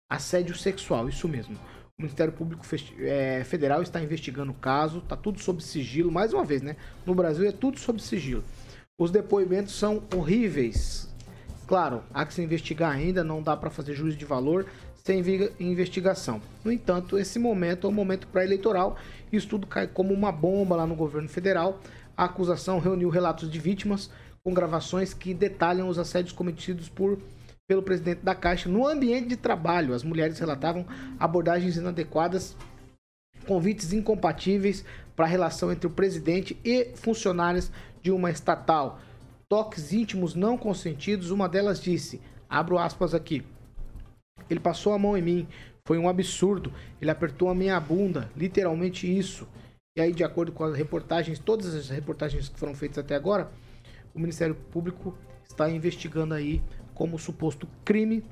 Assédio 0.10 0.56
sexual, 0.56 1.10
isso 1.10 1.28
mesmo. 1.28 1.56
O 1.97 2.01
Ministério 2.01 2.32
Público 2.32 2.66
é, 2.99 3.43
Federal 3.43 3.82
está 3.82 4.01
investigando 4.01 4.53
o 4.53 4.56
caso, 4.56 5.01
tá 5.01 5.18
tudo 5.18 5.41
sob 5.41 5.62
sigilo, 5.62 6.10
mais 6.10 6.32
uma 6.32 6.45
vez, 6.45 6.62
né? 6.62 6.78
No 7.06 7.14
Brasil 7.14 7.45
é 7.45 7.51
tudo 7.51 7.78
sob 7.78 8.01
sigilo. 8.01 8.43
Os 8.97 9.12
depoimentos 9.12 9.78
são 9.78 10.01
horríveis. 10.16 11.14
Claro, 11.68 12.03
há 12.13 12.26
que 12.26 12.34
se 12.34 12.41
investigar 12.41 12.91
ainda, 12.91 13.24
não 13.24 13.41
dá 13.41 13.57
para 13.57 13.70
fazer 13.70 13.93
juízo 13.93 14.18
de 14.18 14.26
valor 14.26 14.66
sem 14.95 15.24
investigação. 15.59 16.41
No 16.63 16.72
entanto, 16.72 17.18
esse 17.18 17.38
momento 17.38 17.86
é 17.86 17.89
um 17.89 17.93
momento 17.93 18.28
pré-eleitoral 18.28 18.97
e 19.32 19.38
isso 19.38 19.47
tudo 19.47 19.68
cai 19.68 19.88
como 19.88 20.13
uma 20.13 20.32
bomba 20.32 20.76
lá 20.76 20.88
no 20.88 20.95
governo 20.95 21.30
federal. 21.30 21.80
A 22.18 22.26
acusação 22.26 22.80
reuniu 22.80 23.09
relatos 23.09 23.49
de 23.49 23.59
vítimas 23.59 24.09
com 24.43 24.53
gravações 24.53 25.13
que 25.13 25.34
detalham 25.34 25.89
os 25.89 25.99
assédios 25.99 26.34
cometidos 26.34 26.89
por 26.89 27.20
pelo 27.68 27.82
presidente 27.82 28.22
da 28.22 28.36
Caixa 28.36 28.70
no 28.70 28.88
ambiente 28.88 29.28
de 29.28 29.36
trabalho. 29.36 29.93
As 29.93 30.03
mulheres 30.03 30.38
relatavam 30.38 30.86
abordagens 31.20 31.78
inadequadas 31.78 32.55
convites 33.45 33.93
incompatíveis 33.93 34.84
para 35.16 35.26
a 35.26 35.30
relação 35.30 35.72
entre 35.72 35.88
o 35.88 35.91
presidente 35.91 36.57
e 36.63 36.91
funcionários 36.95 37.72
de 38.01 38.11
uma 38.11 38.30
estatal. 38.30 38.99
Toques 39.47 39.93
íntimos 39.93 40.33
não 40.33 40.57
consentidos, 40.57 41.31
uma 41.31 41.47
delas 41.47 41.79
disse, 41.79 42.21
abro 42.49 42.77
aspas 42.77 43.13
aqui, 43.13 43.45
ele 44.49 44.59
passou 44.59 44.93
a 44.93 44.99
mão 44.99 45.17
em 45.17 45.21
mim, 45.21 45.47
foi 45.85 45.97
um 45.97 46.09
absurdo, 46.09 46.73
ele 47.01 47.11
apertou 47.11 47.49
a 47.49 47.55
minha 47.55 47.79
bunda, 47.79 48.29
literalmente 48.35 49.05
isso. 49.07 49.47
E 49.97 50.01
aí, 50.01 50.11
de 50.11 50.23
acordo 50.23 50.51
com 50.51 50.63
as 50.63 50.75
reportagens, 50.75 51.39
todas 51.39 51.73
as 51.73 51.89
reportagens 51.89 52.49
que 52.49 52.59
foram 52.59 52.73
feitas 52.73 52.97
até 52.97 53.15
agora, 53.15 53.51
o 54.13 54.19
Ministério 54.19 54.55
Público 54.55 55.15
está 55.47 55.69
investigando 55.69 56.33
aí 56.33 56.61
como 56.93 57.19
suposto 57.19 57.67
crime 57.83 58.23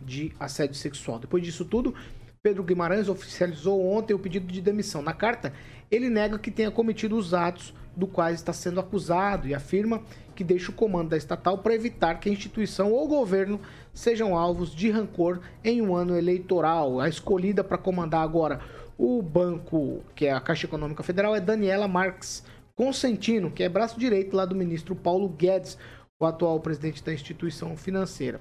de 0.00 0.32
assédio 0.40 0.74
sexual. 0.74 1.18
Depois 1.18 1.42
disso 1.42 1.64
tudo, 1.64 1.94
Pedro 2.42 2.64
Guimarães 2.64 3.08
oficializou 3.08 3.84
ontem 3.86 4.14
o 4.14 4.18
pedido 4.18 4.50
de 4.52 4.60
demissão. 4.60 5.02
Na 5.02 5.12
carta, 5.12 5.52
ele 5.90 6.08
nega 6.08 6.38
que 6.38 6.50
tenha 6.50 6.70
cometido 6.70 7.16
os 7.16 7.32
atos 7.32 7.74
do 7.94 8.06
quais 8.06 8.40
está 8.40 8.52
sendo 8.52 8.80
acusado 8.80 9.46
e 9.46 9.54
afirma 9.54 10.02
que 10.34 10.44
deixa 10.44 10.70
o 10.70 10.74
comando 10.74 11.10
da 11.10 11.16
estatal 11.16 11.58
para 11.58 11.74
evitar 11.74 12.20
que 12.20 12.28
a 12.28 12.32
instituição 12.32 12.92
ou 12.92 13.06
governo 13.06 13.60
sejam 13.92 14.36
alvos 14.36 14.74
de 14.74 14.90
rancor 14.90 15.40
em 15.64 15.80
um 15.82 15.94
ano 15.94 16.16
eleitoral. 16.16 17.00
A 17.00 17.08
escolhida 17.08 17.62
para 17.62 17.78
comandar 17.78 18.22
agora 18.22 18.60
o 18.98 19.20
banco, 19.22 20.02
que 20.14 20.26
é 20.26 20.32
a 20.32 20.40
Caixa 20.40 20.66
Econômica 20.66 21.02
Federal, 21.02 21.34
é 21.34 21.40
Daniela 21.40 21.88
Marques 21.88 22.44
Consentino, 22.74 23.50
que 23.50 23.62
é 23.62 23.68
braço 23.68 23.98
direito 23.98 24.36
lá 24.36 24.44
do 24.44 24.54
ministro 24.54 24.94
Paulo 24.94 25.28
Guedes, 25.28 25.78
o 26.20 26.26
atual 26.26 26.60
presidente 26.60 27.02
da 27.02 27.12
instituição 27.12 27.76
financeira. 27.76 28.40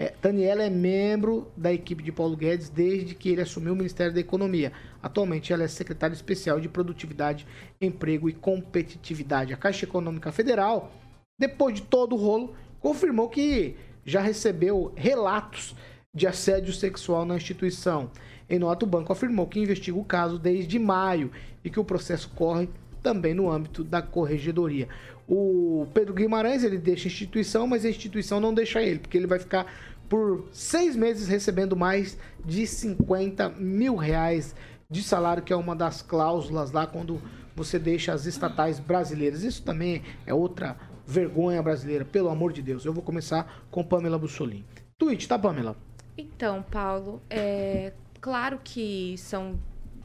É, 0.00 0.14
Daniela 0.22 0.62
é 0.62 0.70
membro 0.70 1.50
da 1.56 1.72
equipe 1.72 2.04
de 2.04 2.12
Paulo 2.12 2.36
Guedes 2.36 2.68
desde 2.68 3.16
que 3.16 3.30
ele 3.30 3.40
assumiu 3.40 3.72
o 3.72 3.76
Ministério 3.76 4.14
da 4.14 4.20
Economia. 4.20 4.72
Atualmente, 5.02 5.52
ela 5.52 5.64
é 5.64 5.68
secretária 5.68 6.14
especial 6.14 6.60
de 6.60 6.68
Produtividade, 6.68 7.44
Emprego 7.80 8.28
e 8.28 8.32
Competitividade. 8.32 9.52
A 9.52 9.56
Caixa 9.56 9.84
Econômica 9.84 10.30
Federal, 10.30 10.92
depois 11.38 11.74
de 11.74 11.82
todo 11.82 12.14
o 12.14 12.18
rolo, 12.18 12.54
confirmou 12.80 13.28
que 13.28 13.76
já 14.04 14.20
recebeu 14.20 14.92
relatos 14.96 15.74
de 16.12 16.26
assédio 16.26 16.72
sexual 16.72 17.24
na 17.24 17.36
instituição. 17.36 18.10
Em 18.50 18.58
nota, 18.58 18.84
o 18.84 18.88
banco 18.88 19.12
afirmou 19.12 19.46
que 19.46 19.60
investiga 19.60 19.98
o 19.98 20.04
caso 20.04 20.38
desde 20.38 20.78
maio 20.78 21.30
e 21.62 21.70
que 21.70 21.78
o 21.78 21.84
processo 21.84 22.30
corre 22.34 22.68
também 23.02 23.34
no 23.34 23.50
âmbito 23.50 23.84
da 23.84 24.02
corregedoria. 24.02 24.88
O 25.28 25.86
Pedro 25.92 26.14
Guimarães 26.14 26.64
ele 26.64 26.78
deixa 26.78 27.06
a 27.06 27.10
instituição, 27.10 27.66
mas 27.66 27.84
a 27.84 27.90
instituição 27.90 28.40
não 28.40 28.54
deixa 28.54 28.82
ele, 28.82 28.98
porque 28.98 29.16
ele 29.16 29.26
vai 29.26 29.38
ficar 29.38 29.66
por 30.08 30.48
seis 30.50 30.96
meses 30.96 31.28
recebendo 31.28 31.76
mais 31.76 32.18
de 32.44 32.66
50 32.66 33.50
mil 33.50 33.94
reais 33.94 34.54
de 34.90 35.02
salário, 35.02 35.42
que 35.42 35.52
é 35.52 35.56
uma 35.56 35.76
das 35.76 36.00
cláusulas 36.00 36.72
lá 36.72 36.86
quando 36.86 37.20
você 37.54 37.78
deixa 37.78 38.12
as 38.12 38.24
estatais 38.24 38.80
brasileiras. 38.80 39.42
Isso 39.42 39.62
também 39.62 40.02
é 40.24 40.32
outra 40.32 40.76
vergonha 41.08 41.62
brasileira, 41.62 42.04
pelo 42.04 42.28
amor 42.28 42.52
de 42.52 42.60
Deus. 42.60 42.84
Eu 42.84 42.92
vou 42.92 43.02
começar 43.02 43.64
com 43.70 43.82
Pamela 43.82 44.18
Bussolini. 44.18 44.64
Tweet, 44.98 45.26
tá, 45.26 45.38
Pamela? 45.38 45.74
Então, 46.18 46.62
Paulo, 46.62 47.22
é 47.30 47.94
claro 48.20 48.60
que 48.62 49.16
são 49.16 49.58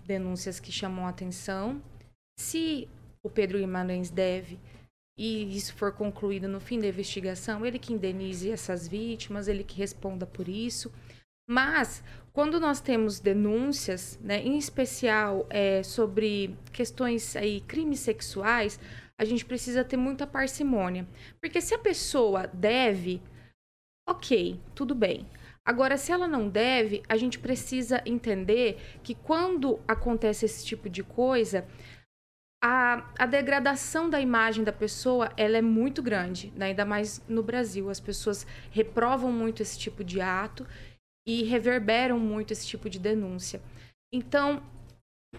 denúncias 0.06 0.62
que 0.62 0.72
chamam 0.72 1.06
a 1.06 1.10
atenção. 1.10 1.82
Se 2.39 2.88
o 3.22 3.30
Pedro 3.30 3.60
Guimarães 3.60 4.10
deve 4.10 4.58
e 5.18 5.56
isso 5.56 5.76
for 5.76 5.91
concluído 5.91 6.47
no 6.47 6.62
fim 6.62 6.80
da 6.80 6.88
investigação, 6.88 7.66
ele 7.66 7.78
que 7.78 7.93
indenize 7.93 8.49
essas 8.49 8.88
vítimas, 8.88 9.49
ele 9.49 9.64
que 9.64 9.78
responda 9.78 10.26
por 10.26 10.47
isso. 10.47 10.89
Mas 11.47 12.01
quando 12.32 12.60
nós 12.60 12.80
temos 12.80 13.20
denúncias, 13.20 14.18
né, 14.24 14.41
em 14.41 14.58
especial 14.58 15.45
é, 15.49 15.84
sobre 15.84 16.56
questões 16.72 17.36
aí 17.36 17.60
crimes 17.62 17.99
sexuais, 17.99 18.80
a 19.24 19.26
gente 19.26 19.45
precisa 19.45 19.84
ter 19.84 19.97
muita 19.97 20.28
parcimônia, 20.28 21.07
porque 21.41 21.61
se 21.61 21.74
a 21.74 21.80
pessoa 21.80 22.47
deve, 22.47 23.21
ok, 24.07 24.59
tudo 24.76 24.93
bem. 24.93 25.26
Agora, 25.65 25.97
se 25.97 26.11
ela 26.11 26.28
não 26.28 26.49
deve, 26.49 27.01
a 27.07 27.15
gente 27.15 27.39
precisa 27.39 28.01
entender 28.05 28.78
que 29.01 29.15
quando 29.15 29.80
acontece 29.88 30.45
esse 30.45 30.65
tipo 30.65 30.89
de 30.89 31.01
coisa, 31.03 31.65
a, 32.61 33.09
a 33.17 33.26
degradação 33.26 34.09
da 34.09 34.19
imagem 34.19 34.63
da 34.63 34.74
pessoa 34.74 35.32
ela 35.38 35.57
é 35.57 35.61
muito 35.61 36.03
grande, 36.03 36.51
né? 36.55 36.67
ainda 36.67 36.86
mais 36.86 37.21
no 37.30 37.41
Brasil. 37.41 37.89
As 37.89 37.99
pessoas 37.99 38.45
reprovam 38.71 39.32
muito 39.32 39.61
esse 39.61 39.80
tipo 39.80 40.03
de 40.03 40.19
ato 40.19 40.67
e 41.26 41.43
reverberam 41.43 42.19
muito 42.19 42.51
esse 42.51 42.67
tipo 42.67 42.89
de 42.89 42.99
denúncia. 42.99 43.61
Então, 44.13 44.61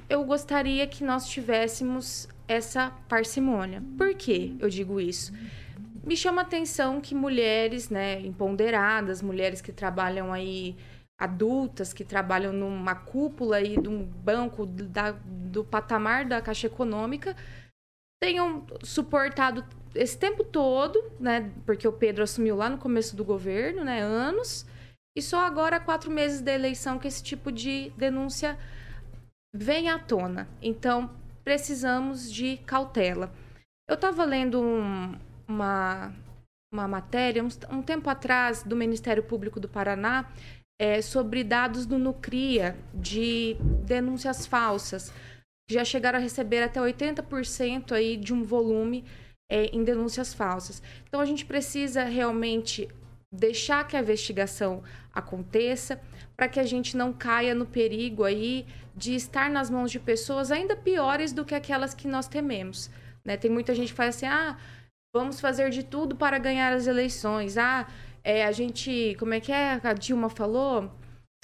eu 0.08 0.24
gostaria 0.24 0.86
que 0.86 1.04
nós 1.04 1.28
tivéssemos 1.28 2.28
essa 2.46 2.90
parcimônia. 3.08 3.82
Por 3.96 4.14
que 4.14 4.56
eu 4.58 4.68
digo 4.68 5.00
isso? 5.00 5.32
Me 6.04 6.16
chama 6.16 6.42
a 6.42 6.44
atenção 6.44 7.00
que 7.00 7.14
mulheres, 7.14 7.88
né, 7.88 8.20
empoderadas, 8.20 9.22
mulheres 9.22 9.60
que 9.60 9.72
trabalham 9.72 10.32
aí 10.32 10.76
adultas 11.18 11.92
que 11.92 12.04
trabalham 12.04 12.52
numa 12.52 12.94
cúpula 12.94 13.56
aí 13.56 13.80
de 13.80 13.88
um 13.88 14.04
banco 14.04 14.66
da, 14.66 15.12
do 15.12 15.64
patamar 15.64 16.24
da 16.24 16.40
Caixa 16.40 16.66
Econômica 16.66 17.36
tenham 18.20 18.66
suportado 18.82 19.64
esse 19.94 20.18
tempo 20.18 20.42
todo, 20.42 21.02
né? 21.20 21.52
Porque 21.64 21.86
o 21.86 21.92
Pedro 21.92 22.24
assumiu 22.24 22.56
lá 22.56 22.68
no 22.68 22.78
começo 22.78 23.14
do 23.14 23.24
governo, 23.24 23.84
né? 23.84 24.00
Anos. 24.00 24.66
E 25.16 25.22
só 25.22 25.44
agora, 25.44 25.78
quatro 25.78 26.10
meses 26.10 26.40
da 26.40 26.52
eleição, 26.52 26.98
que 26.98 27.06
esse 27.06 27.22
tipo 27.22 27.52
de 27.52 27.90
denúncia 27.96 28.58
vem 29.54 29.88
à 29.88 29.98
tona. 29.98 30.48
Então, 30.60 31.10
precisamos 31.44 32.32
de 32.32 32.56
cautela. 32.58 33.32
Eu 33.88 33.94
estava 33.94 34.24
lendo 34.24 34.60
um, 34.60 35.14
uma, 35.46 36.12
uma 36.72 36.88
matéria 36.88 37.44
um, 37.44 37.48
um 37.70 37.82
tempo 37.82 38.08
atrás 38.08 38.62
do 38.62 38.74
Ministério 38.74 39.22
Público 39.22 39.60
do 39.60 39.68
Paraná 39.68 40.30
é, 40.80 41.02
sobre 41.02 41.44
dados 41.44 41.86
do 41.86 41.98
Nucria 41.98 42.76
de 42.94 43.56
denúncias 43.84 44.46
falsas. 44.46 45.12
Já 45.70 45.84
chegaram 45.84 46.18
a 46.18 46.22
receber 46.22 46.62
até 46.62 46.80
80% 46.80 47.92
aí 47.92 48.16
de 48.16 48.32
um 48.32 48.42
volume 48.42 49.04
é, 49.50 49.66
em 49.66 49.84
denúncias 49.84 50.32
falsas. 50.32 50.82
Então 51.06 51.20
a 51.20 51.24
gente 51.24 51.44
precisa 51.44 52.04
realmente 52.04 52.88
deixar 53.30 53.86
que 53.86 53.96
a 53.96 54.00
investigação 54.00 54.82
aconteça 55.12 56.00
para 56.36 56.48
que 56.48 56.58
a 56.58 56.64
gente 56.64 56.96
não 56.96 57.12
caia 57.12 57.54
no 57.54 57.66
perigo 57.66 58.24
aí 58.24 58.66
de 58.94 59.14
estar 59.14 59.50
nas 59.50 59.70
mãos 59.70 59.90
de 59.90 59.98
pessoas 59.98 60.50
ainda 60.50 60.76
piores 60.76 61.32
do 61.32 61.44
que 61.44 61.54
aquelas 61.54 61.94
que 61.94 62.06
nós 62.06 62.28
tememos. 62.28 62.90
Né? 63.24 63.36
Tem 63.36 63.50
muita 63.50 63.74
gente 63.74 63.88
que 63.88 63.96
fala 63.96 64.10
assim, 64.10 64.26
ah, 64.26 64.56
vamos 65.14 65.40
fazer 65.40 65.70
de 65.70 65.82
tudo 65.82 66.16
para 66.16 66.38
ganhar 66.38 66.72
as 66.72 66.86
eleições. 66.86 67.56
Ah, 67.56 67.86
é, 68.22 68.44
a 68.44 68.52
gente, 68.52 69.16
como 69.18 69.34
é 69.34 69.40
que 69.40 69.52
é? 69.52 69.80
A 69.82 69.92
Dilma 69.92 70.28
falou. 70.28 70.90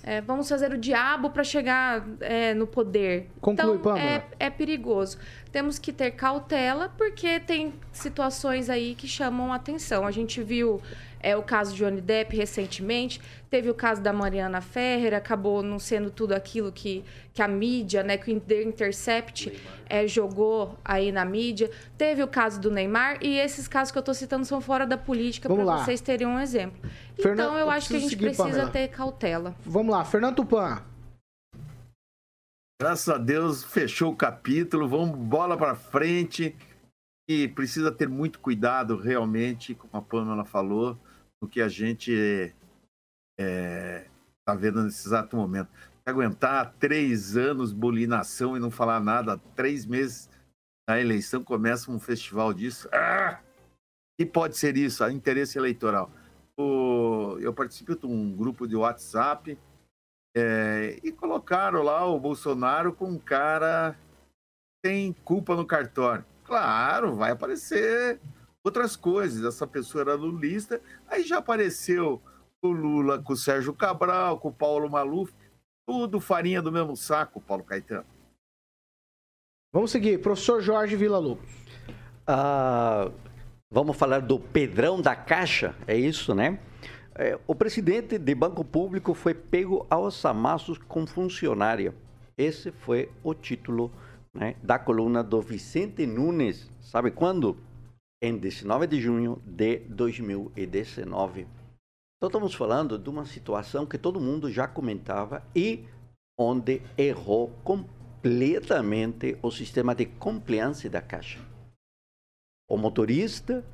É, 0.03 0.21
vamos 0.23 0.49
fazer 0.49 0.73
o 0.73 0.79
diabo 0.79 1.29
para 1.29 1.45
chegar 1.45 2.07
é, 2.21 2.55
no 2.55 2.67
poder. 2.67 3.29
Conclui, 3.39 3.77
então, 3.77 3.97
é, 3.97 4.25
é 4.39 4.49
perigoso. 4.49 5.19
temos 5.53 5.79
que 5.79 5.93
ter 5.93 6.13
cautela, 6.13 6.89
porque 6.97 7.39
tem 7.39 7.75
situações 7.93 8.71
aí 8.71 8.95
que 8.95 9.07
chamam 9.07 9.53
a 9.53 9.57
atenção. 9.57 10.07
A 10.07 10.11
gente 10.11 10.43
viu 10.43 10.81
é, 11.23 11.37
o 11.37 11.43
caso 11.43 11.73
de 11.73 11.79
Johnny 11.79 12.01
Depp 12.01 12.37
recentemente, 12.37 13.21
teve 13.49 13.71
o 13.71 13.75
caso 13.75 14.03
da 14.03 14.13
Mariana 14.13 14.61
Ferrer, 14.61 15.15
acabou 15.15 15.63
não 15.63 15.79
sendo 15.79 16.11
tudo 16.11 16.33
aquilo 16.33 16.71
que, 16.71 17.05
que 17.33 17.41
a 17.43 17.49
mídia, 17.49 18.03
né, 18.03 18.19
que 18.19 18.33
o 18.33 18.41
The 18.41 18.63
Intercept 18.63 19.59
é, 19.89 20.07
jogou 20.07 20.79
aí 20.85 21.11
na 21.11 21.25
mídia. 21.25 21.71
Teve 21.97 22.23
o 22.23 22.29
caso 22.29 22.61
do 22.61 22.71
Neymar, 22.71 23.19
e 23.23 23.39
esses 23.39 23.67
casos 23.67 23.91
que 23.91 23.99
eu 23.99 24.01
estou 24.01 24.15
citando 24.15 24.45
são 24.45 24.61
fora 24.61 24.87
da 24.87 24.99
política, 24.99 25.49
Vamos 25.49 25.65
para 25.65 25.77
lá. 25.77 25.85
vocês 25.85 26.01
terem 26.01 26.27
um 26.27 26.39
exemplo. 26.39 26.79
Fernando, 27.17 27.49
então, 27.49 27.59
eu 27.59 27.71
eu 27.71 27.77
acho 27.77 27.89
que 27.89 27.97
a 27.97 28.01
gente 28.01 28.11
seguir, 28.11 28.25
precisa 28.25 28.49
Pamela. 28.49 28.71
ter 28.71 28.89
cautela. 28.89 29.55
Vamos 29.65 29.95
lá, 29.95 30.05
Fernando 30.05 30.37
Tupan. 30.37 30.83
Graças 32.81 33.09
a 33.15 33.19
Deus 33.19 33.63
fechou 33.63 34.13
o 34.13 34.17
capítulo, 34.17 34.89
vamos 34.89 35.17
bola 35.17 35.57
para 35.57 35.75
frente 35.75 36.57
e 37.29 37.47
precisa 37.47 37.93
ter 37.93 38.09
muito 38.09 38.41
cuidado 38.41 38.97
realmente, 38.97 39.75
como 39.75 39.91
a 39.93 40.03
Pamela 40.03 40.45
falou, 40.45 40.99
no 41.41 41.49
que 41.49 41.61
a 41.61 41.69
gente 41.69 42.55
está 43.39 44.55
vendo 44.55 44.83
nesse 44.83 45.07
exato 45.07 45.37
momento. 45.37 45.71
Aguentar 46.05 46.75
três 46.79 47.37
anos 47.37 47.73
bolinação 47.73 48.57
e 48.57 48.61
não 48.61 48.71
falar 48.71 49.01
nada, 49.01 49.39
três 49.55 49.87
meses 49.87 50.29
na 50.89 51.01
eleição 51.01 51.43
começa 51.43 51.91
um 51.91 51.99
festival 51.99 52.53
disso. 52.53 52.89
Ah! 52.93 53.41
E 54.19 54.27
pode 54.27 54.57
ser 54.57 54.77
isso, 54.77 55.07
interesse 55.09 55.57
eleitoral. 55.57 56.11
O- 56.59 57.39
eu 57.41 57.55
participo 57.55 57.97
de 57.97 58.07
um 58.07 58.37
grupo 58.37 58.67
de 58.67 58.77
WhatsApp 58.77 59.57
é, 60.37 61.01
e 61.03 61.11
colocaram 61.11 61.83
lá 61.83 62.05
o 62.07 62.21
Bolsonaro 62.21 62.93
com 62.93 63.07
um 63.07 63.19
cara 63.19 63.97
tem 64.83 65.13
culpa 65.25 65.57
no 65.57 65.67
cartório. 65.67 66.25
Claro, 66.45 67.15
vai 67.17 67.31
aparecer 67.31 68.21
outras 68.65 68.97
coisas. 68.97 69.45
Essa 69.45 69.67
pessoa 69.67 70.03
era 70.03 70.15
lulista, 70.15 70.81
aí 71.09 71.23
já 71.23 71.39
apareceu 71.39 72.23
o 72.63 72.69
Lula 72.69 73.23
com 73.23 73.33
o 73.33 73.37
Sérgio 73.37 73.73
Cabral, 73.73 74.39
com 74.39 74.49
o 74.49 74.53
Paulo 74.53 74.91
Maluf, 74.91 75.33
tudo 75.87 76.21
farinha 76.21 76.61
do 76.61 76.71
mesmo 76.71 76.97
saco, 76.97 77.41
Paulo 77.41 77.65
Caetano. 77.65 78.07
Vamos 79.73 79.91
seguir, 79.91 80.21
professor 80.21 80.61
Jorge 80.61 80.97
Vila 80.97 81.19
Lobos. 81.19 81.49
Ah, 82.27 83.11
vamos 83.71 83.97
falar 83.97 84.21
do 84.21 84.39
Pedrão 84.39 85.01
da 85.01 85.17
Caixa, 85.17 85.75
é 85.87 85.97
isso, 85.97 86.35
né? 86.35 86.59
É, 87.15 87.39
o 87.47 87.55
presidente 87.55 88.19
de 88.19 88.35
banco 88.35 88.65
público 88.65 89.15
foi 89.15 89.35
pego 89.35 89.87
aos 89.91 90.25
amassos 90.25 90.79
com 90.79 91.07
funcionária. 91.07 91.95
Esse 92.37 92.73
foi 92.73 93.11
o 93.23 93.35
título 93.35 93.93
né, 94.33 94.57
da 94.63 94.79
coluna 94.79 95.23
do 95.23 95.41
Vicente 95.41 96.07
Nunes. 96.07 96.71
Sabe 96.81 97.11
quando? 97.11 97.57
Em 98.23 98.37
19 98.37 98.87
de 98.87 99.01
junho 99.01 99.43
de 99.47 99.79
2019. 99.79 101.49
Então, 102.19 102.29
estamos 102.29 102.53
falando 102.53 102.99
de 102.99 103.09
uma 103.09 103.25
situação 103.25 103.87
que 103.87 103.97
todo 103.97 104.21
mundo 104.21 104.51
já 104.51 104.69
comentava 104.69 105.43
e 105.57 105.87
onde 106.39 106.83
errou 106.99 107.49
completamente 107.65 109.39
o 109.43 109.51
sistema 109.51 109.95
de 109.95 110.05
compliance 110.05 110.87
da 110.87 111.01
Caixa. 111.01 111.41
O 112.69 112.77
motorista 112.77 113.65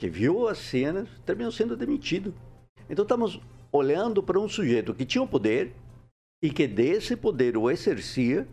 que 0.00 0.10
viu 0.10 0.48
as 0.48 0.58
cenas 0.58 1.08
terminou 1.24 1.52
sendo 1.52 1.76
demitido. 1.76 2.34
Então, 2.90 3.04
estamos 3.04 3.40
olhando 3.70 4.20
para 4.20 4.40
um 4.40 4.48
sujeito 4.48 4.92
que 4.92 5.06
tinha 5.06 5.22
o 5.22 5.28
poder 5.28 5.72
e 6.42 6.50
que 6.50 6.66
desse 6.66 7.16
poder 7.16 7.56
o 7.56 7.70
exercia 7.70 8.48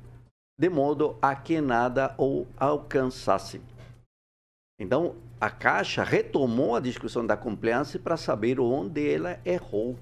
de 0.60 0.70
modo 0.70 1.18
a 1.20 1.36
que 1.36 1.60
nada 1.60 2.14
o 2.20 2.45
alcançasse. 2.56 3.60
Então, 4.84 5.15
a 5.39 5.49
Caixa 5.49 6.03
retomou 6.03 6.75
a 6.75 6.81
discussão 6.81 7.25
da 7.25 7.38
compliance 7.38 7.97
para 7.97 8.17
saber 8.17 8.59
onde 8.59 9.09
ela 9.09 9.39
errou. 9.45 9.97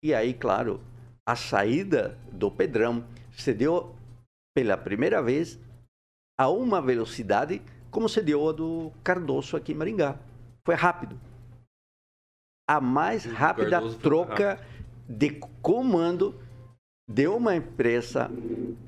E 0.00 0.14
aí, 0.14 0.32
claro, 0.32 0.80
a 1.26 1.34
saída 1.34 2.16
do 2.30 2.48
Pedrão 2.48 3.04
se 3.32 3.52
deu 3.52 3.96
pela 4.56 4.76
primeira 4.76 5.20
vez 5.20 5.58
a 6.38 6.48
uma 6.48 6.80
velocidade 6.80 7.60
como 7.90 8.08
se 8.08 8.22
deu 8.22 8.48
a 8.48 8.52
do 8.52 8.92
Cardoso 9.02 9.56
aqui 9.56 9.72
em 9.72 9.74
Maringá. 9.74 10.16
Foi 10.64 10.76
rápido. 10.76 11.18
A 12.70 12.80
mais 12.80 13.24
rápida 13.24 13.82
troca 13.98 14.64
de 15.08 15.30
comando 15.60 16.40
de 17.10 17.26
uma 17.26 17.56
empresa 17.56 18.30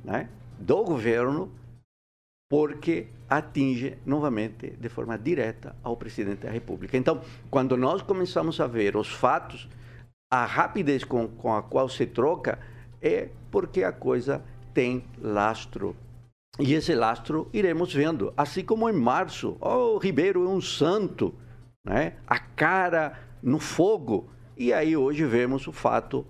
né, 0.04 0.30
do 0.60 0.84
governo 0.84 1.50
porque 2.54 3.08
atinge 3.28 3.98
novamente 4.06 4.76
de 4.78 4.88
forma 4.88 5.18
direta 5.18 5.74
ao 5.82 5.96
presidente 5.96 6.46
da 6.46 6.50
República. 6.52 6.96
Então, 6.96 7.20
quando 7.50 7.76
nós 7.76 8.00
começamos 8.00 8.60
a 8.60 8.66
ver 8.68 8.96
os 8.96 9.08
fatos, 9.08 9.68
a 10.32 10.46
rapidez 10.46 11.02
com, 11.02 11.26
com 11.26 11.52
a 11.52 11.64
qual 11.64 11.88
se 11.88 12.06
troca 12.06 12.60
é 13.02 13.30
porque 13.50 13.82
a 13.82 13.90
coisa 13.90 14.40
tem 14.72 15.02
lastro. 15.20 15.96
E 16.60 16.74
esse 16.74 16.94
lastro 16.94 17.50
iremos 17.52 17.92
vendo. 17.92 18.32
Assim 18.36 18.64
como 18.64 18.88
em 18.88 18.92
março, 18.92 19.56
oh, 19.60 19.96
o 19.96 19.98
Ribeiro 19.98 20.44
é 20.44 20.48
um 20.48 20.60
santo, 20.60 21.34
né? 21.84 22.12
a 22.24 22.38
cara 22.38 23.18
no 23.42 23.58
fogo. 23.58 24.30
E 24.56 24.72
aí 24.72 24.96
hoje 24.96 25.24
vemos 25.24 25.66
o 25.66 25.72
fato 25.72 26.24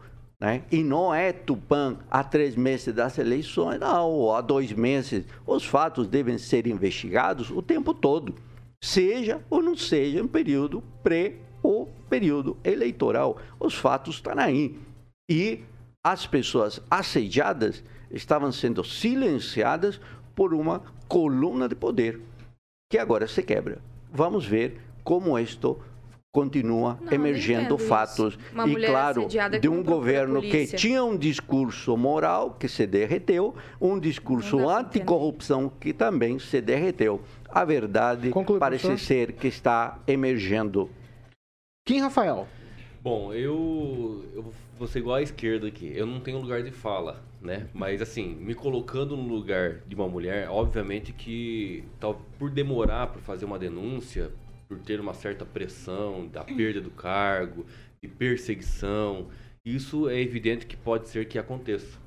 né? 0.45 0.62
E 0.70 0.84
não 0.84 1.14
é 1.14 1.32
Tupã 1.32 1.97
há 2.11 2.22
três 2.22 2.55
meses 2.55 2.95
das 2.95 3.16
eleições, 3.16 3.80
não, 3.80 4.11
ou 4.11 4.36
há 4.36 4.42
dois 4.42 4.72
meses. 4.72 5.24
Os 5.47 5.64
fatos 5.64 6.07
devem 6.07 6.36
ser 6.36 6.66
investigados 6.66 7.51
o 7.51 7.62
tempo 7.62 7.95
todo, 7.95 8.34
seja 8.82 9.40
ou 9.49 9.62
não 9.62 9.74
seja 9.74 10.20
em 10.20 10.28
período 10.28 10.84
pré 11.03 11.36
ou 11.62 11.90
período 12.11 12.59
eleitoral. 12.62 13.38
Os 13.59 13.74
fatos 13.74 14.16
estão 14.16 14.38
aí. 14.38 14.78
E 15.30 15.61
as 16.05 16.26
pessoas 16.26 16.78
assediadas 16.90 17.82
estavam 18.11 18.53
sendo 18.53 18.84
silenciadas 18.84 19.99
por 20.34 20.53
uma 20.53 20.82
coluna 21.09 21.66
de 21.66 21.74
poder 21.74 22.20
que 22.90 22.99
agora 22.99 23.26
se 23.26 23.42
quebra. 23.42 23.78
Vamos 24.12 24.45
ver 24.45 24.78
como 25.03 25.38
isto 25.38 25.80
continua 26.35 26.99
Não, 27.78 27.78
fatos. 27.78 28.37
E 28.66 28.87
claro, 28.87 29.28
de 29.61 29.68
um 29.68 29.85
governo 29.85 30.43
que 30.43 30.66
tinha 30.66 31.03
um 31.05 31.16
discurso 31.16 31.97
moral 31.97 32.57
que 32.59 32.66
se 32.66 32.85
derreteu, 32.89 33.55
um 33.80 34.01
discurso 34.01 34.68
anticorrupção 34.68 35.70
que 35.80 35.93
também 35.93 36.41
se 36.41 36.61
derreteu. 36.61 37.20
A 37.49 37.64
verdade 37.64 38.30
Conclui, 38.30 38.59
parece 38.59 38.85
professor. 38.85 39.07
ser 39.07 39.32
que 39.32 39.47
está 39.47 40.01
emergendo. 40.09 40.91
Kim 41.87 42.01
Rafael. 42.01 42.49
Bom, 43.01 43.32
eu, 43.32 44.24
eu 44.35 44.53
vou 44.76 44.89
ser 44.89 44.99
igual 44.99 45.16
à 45.16 45.22
esquerda 45.22 45.68
aqui. 45.68 45.93
Eu 45.95 46.07
não 46.07 46.18
tenho 46.18 46.41
lugar 46.41 46.64
de 46.64 46.72
fala, 46.72 47.22
né? 47.41 47.68
Mas 47.72 48.03
assim, 48.03 48.35
me 48.35 48.55
colocando 48.55 49.16
no 49.16 49.28
lugar 49.28 49.82
de 49.87 49.95
uma 49.95 50.09
mulher, 50.09 50.49
obviamente 50.51 51.12
que 51.12 51.85
tal, 52.01 52.20
por 52.41 52.51
demorar 52.51 53.07
para 53.09 53.20
fazer 53.20 53.45
uma 53.45 53.59
denúncia, 53.59 54.32
por 54.75 54.81
ter 54.81 55.01
uma 55.01 55.14
certa 55.14 55.45
pressão 55.45 56.27
da 56.27 56.43
perda 56.43 56.81
do 56.81 56.91
cargo, 56.91 57.64
de 58.03 58.09
perseguição, 58.09 59.29
isso 59.64 60.09
é 60.09 60.20
evidente 60.20 60.66
que 60.66 60.77
pode 60.77 61.09
ser 61.09 61.27
que 61.27 61.39
aconteça. 61.39 62.03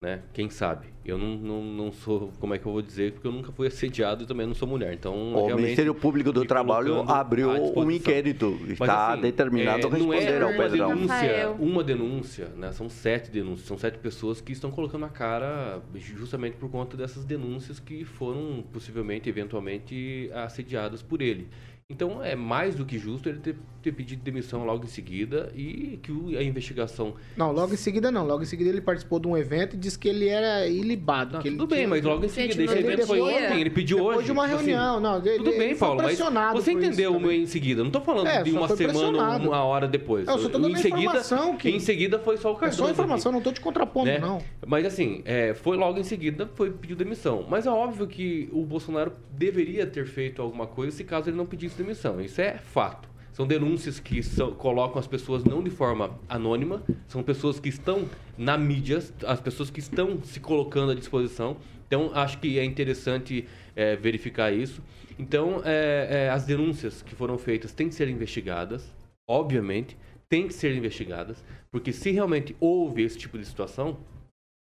Né? 0.00 0.22
Quem 0.32 0.48
sabe? 0.48 0.86
Eu 1.04 1.18
não, 1.18 1.36
não, 1.36 1.64
não 1.64 1.92
sou, 1.92 2.30
como 2.38 2.54
é 2.54 2.58
que 2.58 2.64
eu 2.64 2.70
vou 2.70 2.80
dizer? 2.80 3.14
Porque 3.14 3.26
eu 3.26 3.32
nunca 3.32 3.50
fui 3.50 3.66
assediado 3.66 4.22
e 4.22 4.26
também 4.28 4.46
não 4.46 4.54
sou 4.54 4.68
mulher. 4.68 4.92
Então, 4.94 5.34
O 5.34 5.56
Ministério 5.56 5.92
Público 5.92 6.30
do 6.30 6.44
Trabalho 6.44 7.00
abriu 7.10 7.50
um 7.50 7.90
inquérito. 7.90 8.56
Mas, 8.60 8.70
Está 8.72 9.14
assim, 9.14 9.22
determinado 9.22 9.88
é, 9.88 9.90
a 9.90 9.94
responder 9.94 10.38
não 10.38 10.46
ao 10.46 10.52
é 10.52 10.54
uma 10.54 10.62
Pedrão. 10.62 10.88
denúncia, 10.94 11.50
uma 11.58 11.84
denúncia, 11.84 12.48
né? 12.56 12.70
São 12.70 12.88
sete 12.88 13.28
denúncias, 13.28 13.66
são 13.66 13.76
sete 13.76 13.98
pessoas 13.98 14.40
que 14.40 14.52
estão 14.52 14.70
colocando 14.70 15.04
a 15.04 15.08
cara 15.08 15.82
justamente 15.96 16.56
por 16.56 16.70
conta 16.70 16.96
dessas 16.96 17.24
denúncias 17.24 17.80
que 17.80 18.04
foram 18.04 18.64
possivelmente, 18.72 19.28
eventualmente, 19.28 20.30
assediadas 20.32 21.02
por 21.02 21.20
ele. 21.20 21.48
Então 21.90 22.22
é 22.22 22.36
mais 22.36 22.74
do 22.74 22.84
que 22.84 22.98
justo 22.98 23.30
ele 23.30 23.38
ter, 23.38 23.56
ter 23.82 23.92
pedido 23.92 24.22
demissão 24.22 24.62
logo 24.62 24.84
em 24.84 24.88
seguida 24.88 25.50
e 25.56 25.98
que 26.02 26.12
o- 26.12 26.36
a 26.38 26.42
investigação. 26.42 27.14
Não, 27.34 27.50
logo 27.50 27.72
em 27.72 27.78
seguida 27.78 28.10
não. 28.10 28.26
Logo 28.26 28.42
em 28.42 28.44
seguida 28.44 28.68
ele 28.68 28.82
participou 28.82 29.18
de 29.18 29.26
um 29.26 29.34
evento 29.34 29.74
e 29.74 29.78
disse 29.78 29.98
que 29.98 30.06
ele 30.06 30.28
era 30.28 30.66
ilibado. 30.66 31.32
Não, 31.36 31.40
que 31.40 31.48
ele 31.48 31.56
tudo 31.56 31.66
bem, 31.70 31.78
tinha- 31.78 31.88
mas 31.88 32.04
logo 32.04 32.22
em 32.26 32.28
Gente, 32.28 32.52
seguida, 32.52 32.64
esse 32.74 32.84
evento 32.84 33.06
foi 33.06 33.20
ontem, 33.22 33.58
ele 33.62 33.70
pediu 33.70 33.96
Depois 33.96 34.16
hoje. 34.18 34.26
de 34.26 34.32
uma 34.32 34.42
tipo 34.44 34.56
assim, 34.56 34.66
reunião, 34.66 35.00
não. 35.00 35.16
Ele, 35.16 35.38
Tudo 35.38 35.50
bem, 35.52 35.60
ele 35.62 35.68
foi 35.76 35.88
Paulo, 35.88 36.02
mas 36.02 36.18
você 36.18 36.24
por 36.52 36.58
isso 36.58 36.70
entendeu 36.72 37.12
também. 37.14 37.42
em 37.42 37.46
seguida. 37.46 37.82
Não 37.82 37.90
tô 37.90 38.00
falando 38.02 38.26
É, 38.26 38.42
de 38.42 38.50
uma 38.50 38.68
semana 38.68 39.36
uma 39.38 39.64
hora 39.64 39.88
depois. 39.88 40.28
É, 40.28 40.30
eu 40.30 40.38
só 40.40 40.48
tô 40.50 40.58
dando 40.58 40.74
em 40.74 40.76
seguida, 40.76 41.00
informação 41.00 41.56
que- 41.56 41.70
Em 41.70 41.80
seguida 41.80 42.18
foi 42.18 42.36
só 42.36 42.52
o 42.52 42.56
É 42.56 42.60
Cardoso. 42.60 42.82
só 42.84 42.90
informação, 42.90 43.32
não 43.32 43.40
tô 43.40 43.50
te 43.50 43.62
contrapondo, 43.62 44.10
né? 44.10 44.18
não. 44.18 44.42
Mas 44.66 44.84
assim, 44.84 45.22
é, 45.24 45.54
foi 45.54 45.78
logo 45.78 45.98
em 45.98 46.04
seguida, 46.04 46.46
foi 46.54 46.70
pediu 46.70 46.94
demissão. 46.94 47.46
Mas 47.48 47.64
é 47.64 47.70
óbvio 47.70 48.06
que 48.06 48.46
o 48.52 48.62
Bolsonaro 48.66 49.10
deveria 49.32 49.86
ter 49.86 50.04
feito 50.04 50.42
alguma 50.42 50.66
coisa 50.66 50.94
se 50.94 51.02
caso 51.02 51.30
ele 51.30 51.36
não 51.38 51.46
pedisse 51.46 51.77
demissão. 51.78 52.20
Isso 52.20 52.40
é 52.40 52.58
fato. 52.58 53.08
São 53.32 53.46
denúncias 53.46 54.00
que 54.00 54.22
são- 54.22 54.52
colocam 54.52 54.98
as 54.98 55.06
pessoas 55.06 55.44
não 55.44 55.62
de 55.62 55.70
forma 55.70 56.18
anônima, 56.28 56.82
são 57.06 57.22
pessoas 57.22 57.60
que 57.60 57.68
estão 57.68 58.08
na 58.36 58.58
mídia, 58.58 58.98
as 59.26 59.40
pessoas 59.40 59.70
que 59.70 59.78
estão 59.80 60.20
se 60.22 60.40
colocando 60.40 60.90
à 60.90 60.94
disposição. 60.94 61.56
Então, 61.86 62.10
acho 62.14 62.38
que 62.38 62.58
é 62.58 62.64
interessante 62.64 63.46
é, 63.76 63.96
verificar 63.96 64.52
isso. 64.52 64.82
Então, 65.18 65.62
é, 65.64 66.26
é, 66.26 66.30
as 66.30 66.44
denúncias 66.44 67.00
que 67.00 67.14
foram 67.14 67.38
feitas 67.38 67.72
têm 67.72 67.88
que 67.88 67.94
ser 67.94 68.08
investigadas, 68.08 68.92
obviamente, 69.26 69.96
têm 70.28 70.46
que 70.46 70.54
ser 70.54 70.76
investigadas, 70.76 71.42
porque 71.70 71.92
se 71.92 72.10
realmente 72.10 72.54
houve 72.60 73.02
esse 73.02 73.16
tipo 73.16 73.38
de 73.38 73.44
situação, 73.44 73.96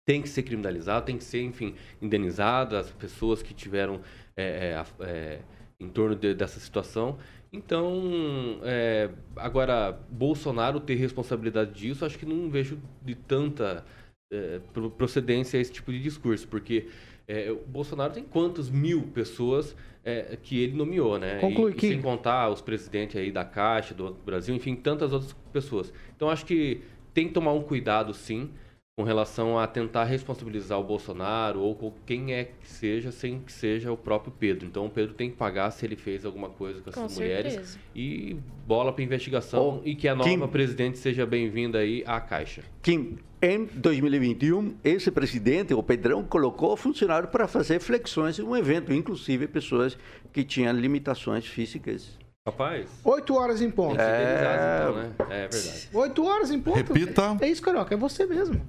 tem 0.06 0.20
que 0.20 0.28
ser 0.28 0.42
criminalizado, 0.42 1.06
tem 1.06 1.16
que 1.16 1.24
ser, 1.24 1.42
enfim, 1.42 1.74
indenizado 2.02 2.76
as 2.76 2.90
pessoas 2.90 3.42
que 3.42 3.54
tiveram 3.54 4.00
é, 4.36 4.74
é, 5.00 5.04
é, 5.06 5.38
em 5.80 5.88
torno 5.88 6.14
de, 6.14 6.34
dessa 6.34 6.60
situação. 6.60 7.18
Então, 7.52 8.58
é, 8.62 9.10
agora, 9.36 9.92
Bolsonaro 10.10 10.80
ter 10.80 10.94
responsabilidade 10.96 11.72
disso, 11.72 12.04
acho 12.04 12.18
que 12.18 12.26
não 12.26 12.50
vejo 12.50 12.78
de 13.02 13.14
tanta 13.14 13.84
é, 14.32 14.60
pro- 14.72 14.90
procedência 14.90 15.58
esse 15.58 15.72
tipo 15.72 15.92
de 15.92 16.00
discurso, 16.00 16.48
porque 16.48 16.88
é, 17.28 17.50
o 17.50 17.64
Bolsonaro 17.66 18.12
tem 18.12 18.24
quantas 18.24 18.68
mil 18.68 19.02
pessoas 19.14 19.76
é, 20.04 20.36
que 20.42 20.58
ele 20.58 20.76
nomeou, 20.76 21.18
né? 21.18 21.38
Conclui, 21.40 21.72
e, 21.72 21.74
e 21.74 21.78
Kim. 21.78 21.88
sem 21.90 22.02
contar 22.02 22.50
os 22.50 22.60
presidentes 22.60 23.16
aí 23.16 23.30
da 23.30 23.44
Caixa, 23.44 23.94
do 23.94 24.12
Brasil, 24.26 24.54
enfim, 24.54 24.74
tantas 24.74 25.12
outras 25.12 25.32
pessoas. 25.52 25.92
Então, 26.16 26.28
acho 26.28 26.44
que 26.44 26.82
tem 27.14 27.28
que 27.28 27.34
tomar 27.34 27.52
um 27.52 27.62
cuidado, 27.62 28.12
sim, 28.12 28.50
com 28.96 29.02
relação 29.02 29.58
a 29.58 29.66
tentar 29.66 30.04
responsabilizar 30.04 30.78
o 30.78 30.84
Bolsonaro 30.84 31.60
ou 31.60 31.74
com 31.74 31.92
quem 32.06 32.32
é 32.32 32.44
que 32.44 32.68
seja, 32.68 33.10
sem 33.10 33.40
que 33.40 33.52
seja 33.52 33.90
o 33.90 33.96
próprio 33.96 34.32
Pedro. 34.38 34.66
Então, 34.66 34.86
o 34.86 34.90
Pedro 34.90 35.14
tem 35.14 35.30
que 35.30 35.36
pagar 35.36 35.68
se 35.72 35.84
ele 35.84 35.96
fez 35.96 36.24
alguma 36.24 36.48
coisa 36.48 36.80
com 36.80 36.90
essas 36.90 37.12
Com 37.12 37.20
mulheres 37.20 37.54
certeza. 37.54 37.78
e 37.94 38.36
bola 38.64 38.92
para 38.92 39.02
investigação 39.02 39.82
e 39.84 39.96
que 39.96 40.06
a 40.06 40.14
nova 40.14 40.30
Kim. 40.30 40.46
presidente 40.46 40.98
seja 40.98 41.26
bem-vinda 41.26 41.78
aí 41.78 42.04
à 42.06 42.20
Caixa. 42.20 42.62
Kim, 42.82 43.18
em 43.42 43.64
2021, 43.64 44.76
esse 44.84 45.10
presidente, 45.10 45.74
o 45.74 45.82
Pedrão, 45.82 46.22
colocou 46.22 46.76
funcionário 46.76 47.28
para 47.28 47.48
fazer 47.48 47.80
flexões 47.80 48.38
em 48.38 48.42
um 48.42 48.56
evento, 48.56 48.92
inclusive 48.92 49.48
pessoas 49.48 49.98
que 50.32 50.44
tinham 50.44 50.72
limitações 50.72 51.44
físicas. 51.44 52.16
Rapaz, 52.46 52.86
8 53.02 53.34
horas 53.34 53.60
em 53.60 53.70
ponto. 53.70 53.94
indenizados, 53.94 54.96
então, 54.98 55.02
né? 55.02 55.12
É 55.30 55.48
verdade. 55.48 55.88
8 55.92 56.24
horas 56.24 56.50
em 56.52 56.60
ponto. 56.60 56.76
Repita. 56.76 57.36
É 57.40 57.48
isso, 57.48 57.62
Carioca, 57.62 57.92
é 57.92 57.96
você 57.96 58.24
mesmo. 58.26 58.60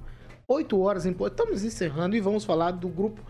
8 0.48 0.80
horas 0.80 1.04
em 1.06 1.12
ponto. 1.12 1.30
Estamos 1.32 1.64
encerrando 1.64 2.14
e 2.16 2.20
vamos 2.20 2.44
falar 2.44 2.70
do 2.70 2.88
grupo 2.88 3.20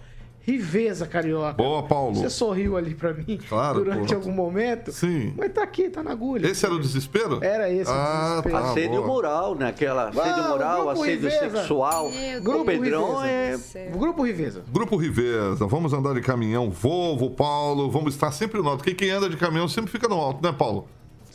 Riveza, 0.40 1.06
Carioca. 1.08 1.54
Boa, 1.54 1.82
Paulo. 1.82 2.14
Você 2.14 2.28
sorriu 2.30 2.76
ali 2.76 2.94
pra 2.94 3.12
mim 3.14 3.38
Claro, 3.48 3.78
durante 3.82 4.10
pô. 4.10 4.14
algum 4.16 4.30
momento. 4.30 4.92
Sim. 4.92 5.32
Mas 5.36 5.50
tá 5.52 5.62
aqui, 5.62 5.88
tá 5.88 6.02
na 6.04 6.12
agulha. 6.12 6.46
Esse 6.46 6.64
era 6.66 6.74
o 6.74 6.78
desespero? 6.78 7.42
Era 7.42 7.68
esse 7.70 7.90
o 7.90 7.94
Ah, 7.94 8.28
desespero. 8.44 8.54
tá. 8.62 8.70
assédio 8.70 8.96
boa. 8.96 9.06
moral, 9.06 9.54
naquela 9.56 10.08
assédio 10.10 10.30
Vamos, 10.34 10.48
moral, 10.50 10.90
assédio 10.90 11.28
Riveza. 11.30 11.50
sexual. 11.58 12.10
Meu 12.10 12.42
Grupo 12.42 12.60
o 12.60 12.64
Pedrão 12.66 13.16
Riveza. 13.22 13.78
é. 13.78 13.90
O 13.94 13.98
grupo 13.98 14.22
Riveza. 14.22 14.62
Grupo 14.70 14.96
Riveza, 14.96 15.66
vamos 15.66 15.92
andar 15.94 16.12
de 16.14 16.20
caminhão, 16.20 16.70
Volvo, 16.70 17.30
Paulo, 17.30 17.90
vamos 17.90 18.14
estar 18.14 18.30
sempre 18.30 18.60
no 18.60 18.68
alto. 18.68 18.84
Porque 18.84 18.94
quem 18.94 19.10
anda 19.10 19.28
de 19.28 19.36
caminhão 19.38 19.66
sempre 19.66 19.90
fica 19.90 20.06
no 20.06 20.16
alto, 20.16 20.42
né, 20.46 20.52
Paulo? 20.56 20.86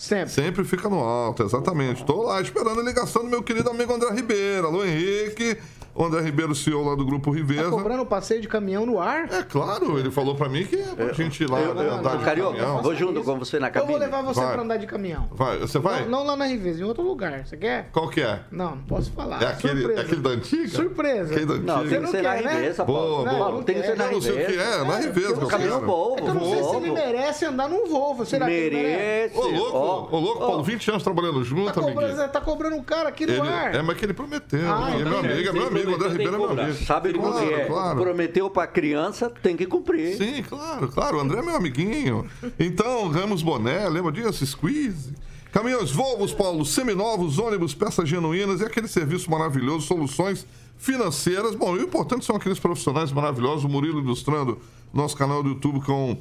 Sempre. 0.02 0.34
Sempre 0.34 0.64
fica 0.64 0.90
no 0.90 1.00
alto, 1.00 1.44
exatamente. 1.44 2.02
Estou 2.02 2.24
lá 2.24 2.42
esperando 2.42 2.80
a 2.80 2.84
ligação 2.84 3.24
do 3.24 3.30
meu 3.30 3.44
querido 3.44 3.70
amigo 3.70 3.94
André 3.94 4.10
Ribeiro. 4.10 4.66
Alô, 4.66 4.84
Henrique. 4.84 5.60
O 5.94 6.06
André 6.06 6.22
Ribeiro, 6.22 6.56
CEO 6.56 6.84
lá 6.88 6.96
do 6.96 7.06
Grupo 7.06 7.32
Tá 7.32 7.38
Riveza. 7.38 7.70
cobrando 7.70 8.06
passeio 8.06 8.40
de 8.42 8.48
caminhão 8.48 8.86
no 8.86 9.00
ar? 9.00 9.26
É 9.32 9.44
claro, 9.44 10.00
ele 10.00 10.10
falou 10.10 10.36
pra 10.36 10.48
mim 10.48 10.64
que 10.66 10.76
é 10.78 10.84
pra 10.96 11.12
gente 11.14 11.44
ir 11.44 11.50
lá 11.50 11.60
Eu- 11.60 11.76
eu- 11.76 11.94
andar 11.96 12.18
de 12.18 12.24
Carioca, 12.24 12.58
caminhão. 12.58 12.82
vou 12.82 12.96
junto 12.96 13.22
com 13.24 13.38
você 13.38 13.60
na 13.60 13.68
Eu 13.68 13.74
vou 13.74 13.82
cabine. 13.82 14.00
levar 14.00 14.22
você 14.22 14.40
Vai. 14.40 14.54
pra 14.54 14.62
andar 14.64 14.78
de 14.78 14.88
caminhão. 14.88 15.28
Vai, 15.32 15.58
você 15.60 15.80
vai? 15.80 16.04
Não, 16.06 16.10
não 16.22 16.24
lá 16.26 16.36
na 16.38 16.46
Riveza, 16.46 16.82
em 16.82 16.86
outro 16.86 17.04
lugar. 17.04 17.46
Você 17.46 17.58
quer? 17.58 17.90
Qual 17.92 18.08
que 18.10 18.22
é? 18.22 18.40
Não, 18.52 18.72
não 18.76 18.84
posso 18.84 19.12
falar. 19.12 19.42
É 19.42 19.48
aquele, 19.48 19.80
Surpresa. 19.82 20.00
é 20.02 20.04
aquele 20.06 20.22
da 20.22 20.30
antiga? 20.30 20.68
Surpresa. 20.70 21.32
Aquele 21.34 21.46
da 21.46 21.54
Não, 21.56 21.76
antiga? 21.82 21.90
tem 21.90 21.90
que 22.00 22.06
não 22.06 22.12
ser 22.12 22.22
na 22.24 22.34
quer, 22.36 22.44
né? 22.44 22.54
Riveza, 22.54 22.86
Boa, 22.86 23.00
Paulo. 23.00 23.24
boa. 23.26 23.38
Paulo, 23.38 23.64
tem 23.64 23.76
que 23.76 23.84
ser 23.84 23.98
na 23.98 24.06
Eu 24.06 24.12
não 24.14 24.22
sei 24.22 24.32
o 24.32 24.36
que 24.36 24.42
Riveza. 24.52 24.62
é, 24.64 24.84
na 24.86 24.98
Riveza. 24.98 25.30
não 25.32 25.40
sei 25.42 25.48
Caminhão. 25.50 25.82
Volvo. 25.82 26.18
É 26.18 26.22
que 26.22 26.28
eu 26.30 26.34
não 26.34 26.46
sei 26.50 26.64
se 26.64 26.76
ele 26.78 26.92
merece 26.92 27.46
andar 27.46 27.68
num 27.70 27.88
Volvo. 27.88 28.26
Será 28.26 28.46
que 28.46 28.52
ele 28.54 28.76
merece? 28.78 29.38
Ô, 29.38 29.48
louco, 29.48 30.16
ô, 30.16 30.20
louco, 30.20 30.40
Paulo, 30.40 30.64
20 30.64 30.90
anos 30.90 31.04
trabalhando 31.04 31.44
junto, 31.44 31.66
Tá 31.74 31.82
amiguinho. 31.82 32.08
cobrando, 32.10 32.32
tá 32.32 32.42
cobrando 32.42 32.76
um 32.78 32.84
cara 32.84 33.10
aqui 33.10 33.26
no 33.26 33.44
ar. 33.44 33.76
é, 33.76 33.82
mas 33.82 33.98
que 33.98 34.06
ele 34.06 34.14
prometeu. 34.14 34.60
Ah, 34.72 34.92
ele 34.92 34.98
é 34.98 35.02
então 35.02 35.12
meu 35.12 35.22
certo. 35.22 35.34
amigo, 35.34 35.50
é 35.50 35.52
meu 35.54 35.64
ele 35.64 35.81
amigo. 35.84 35.96
André 35.96 36.10
Ribeiro 36.10 36.36
é 36.36 36.40
que 36.48 36.54
meu 36.56 36.64
amigo. 36.64 36.86
Sabe 36.86 37.14
como 37.14 37.32
Claro, 37.32 37.48
que 37.48 37.54
é? 37.54 37.66
claro. 37.66 38.02
Prometeu 38.02 38.50
pra 38.50 38.68
criança, 38.68 39.30
tem 39.42 39.56
que 39.58 39.66
cumprir. 39.66 40.18
Sim, 40.18 40.44
claro, 40.44 40.88
claro. 40.88 41.18
O 41.18 41.20
André 41.20 41.40
é 41.40 41.42
meu 41.42 41.56
amiguinho. 41.56 42.26
Então, 42.60 43.08
Ramos 43.10 43.42
Boné, 43.42 43.88
lembra 43.90 44.12
disso? 44.12 44.46
Squeeze. 44.46 45.14
Caminhões 45.52 45.92
Volvos, 45.92 46.34
Paulo, 46.34 46.64
seminovos, 46.66 47.38
ônibus, 47.38 47.74
peças 47.76 48.08
genuínas 48.08 48.62
e 48.62 48.66
aquele 48.66 48.88
serviço 48.88 49.30
maravilhoso, 49.30 49.86
soluções 49.86 50.46
financeiras. 50.78 51.56
Bom, 51.56 51.76
e 51.76 51.80
o 51.80 51.84
importante 51.84 52.24
são 52.26 52.36
aqueles 52.38 52.58
profissionais 52.58 53.12
maravilhosos. 53.12 53.66
O 53.66 53.70
Murilo 53.70 54.00
ilustrando 54.00 54.60
nosso 54.94 55.16
canal 55.18 55.44
do 55.44 55.50
YouTube 55.50 55.82
com 55.86 56.18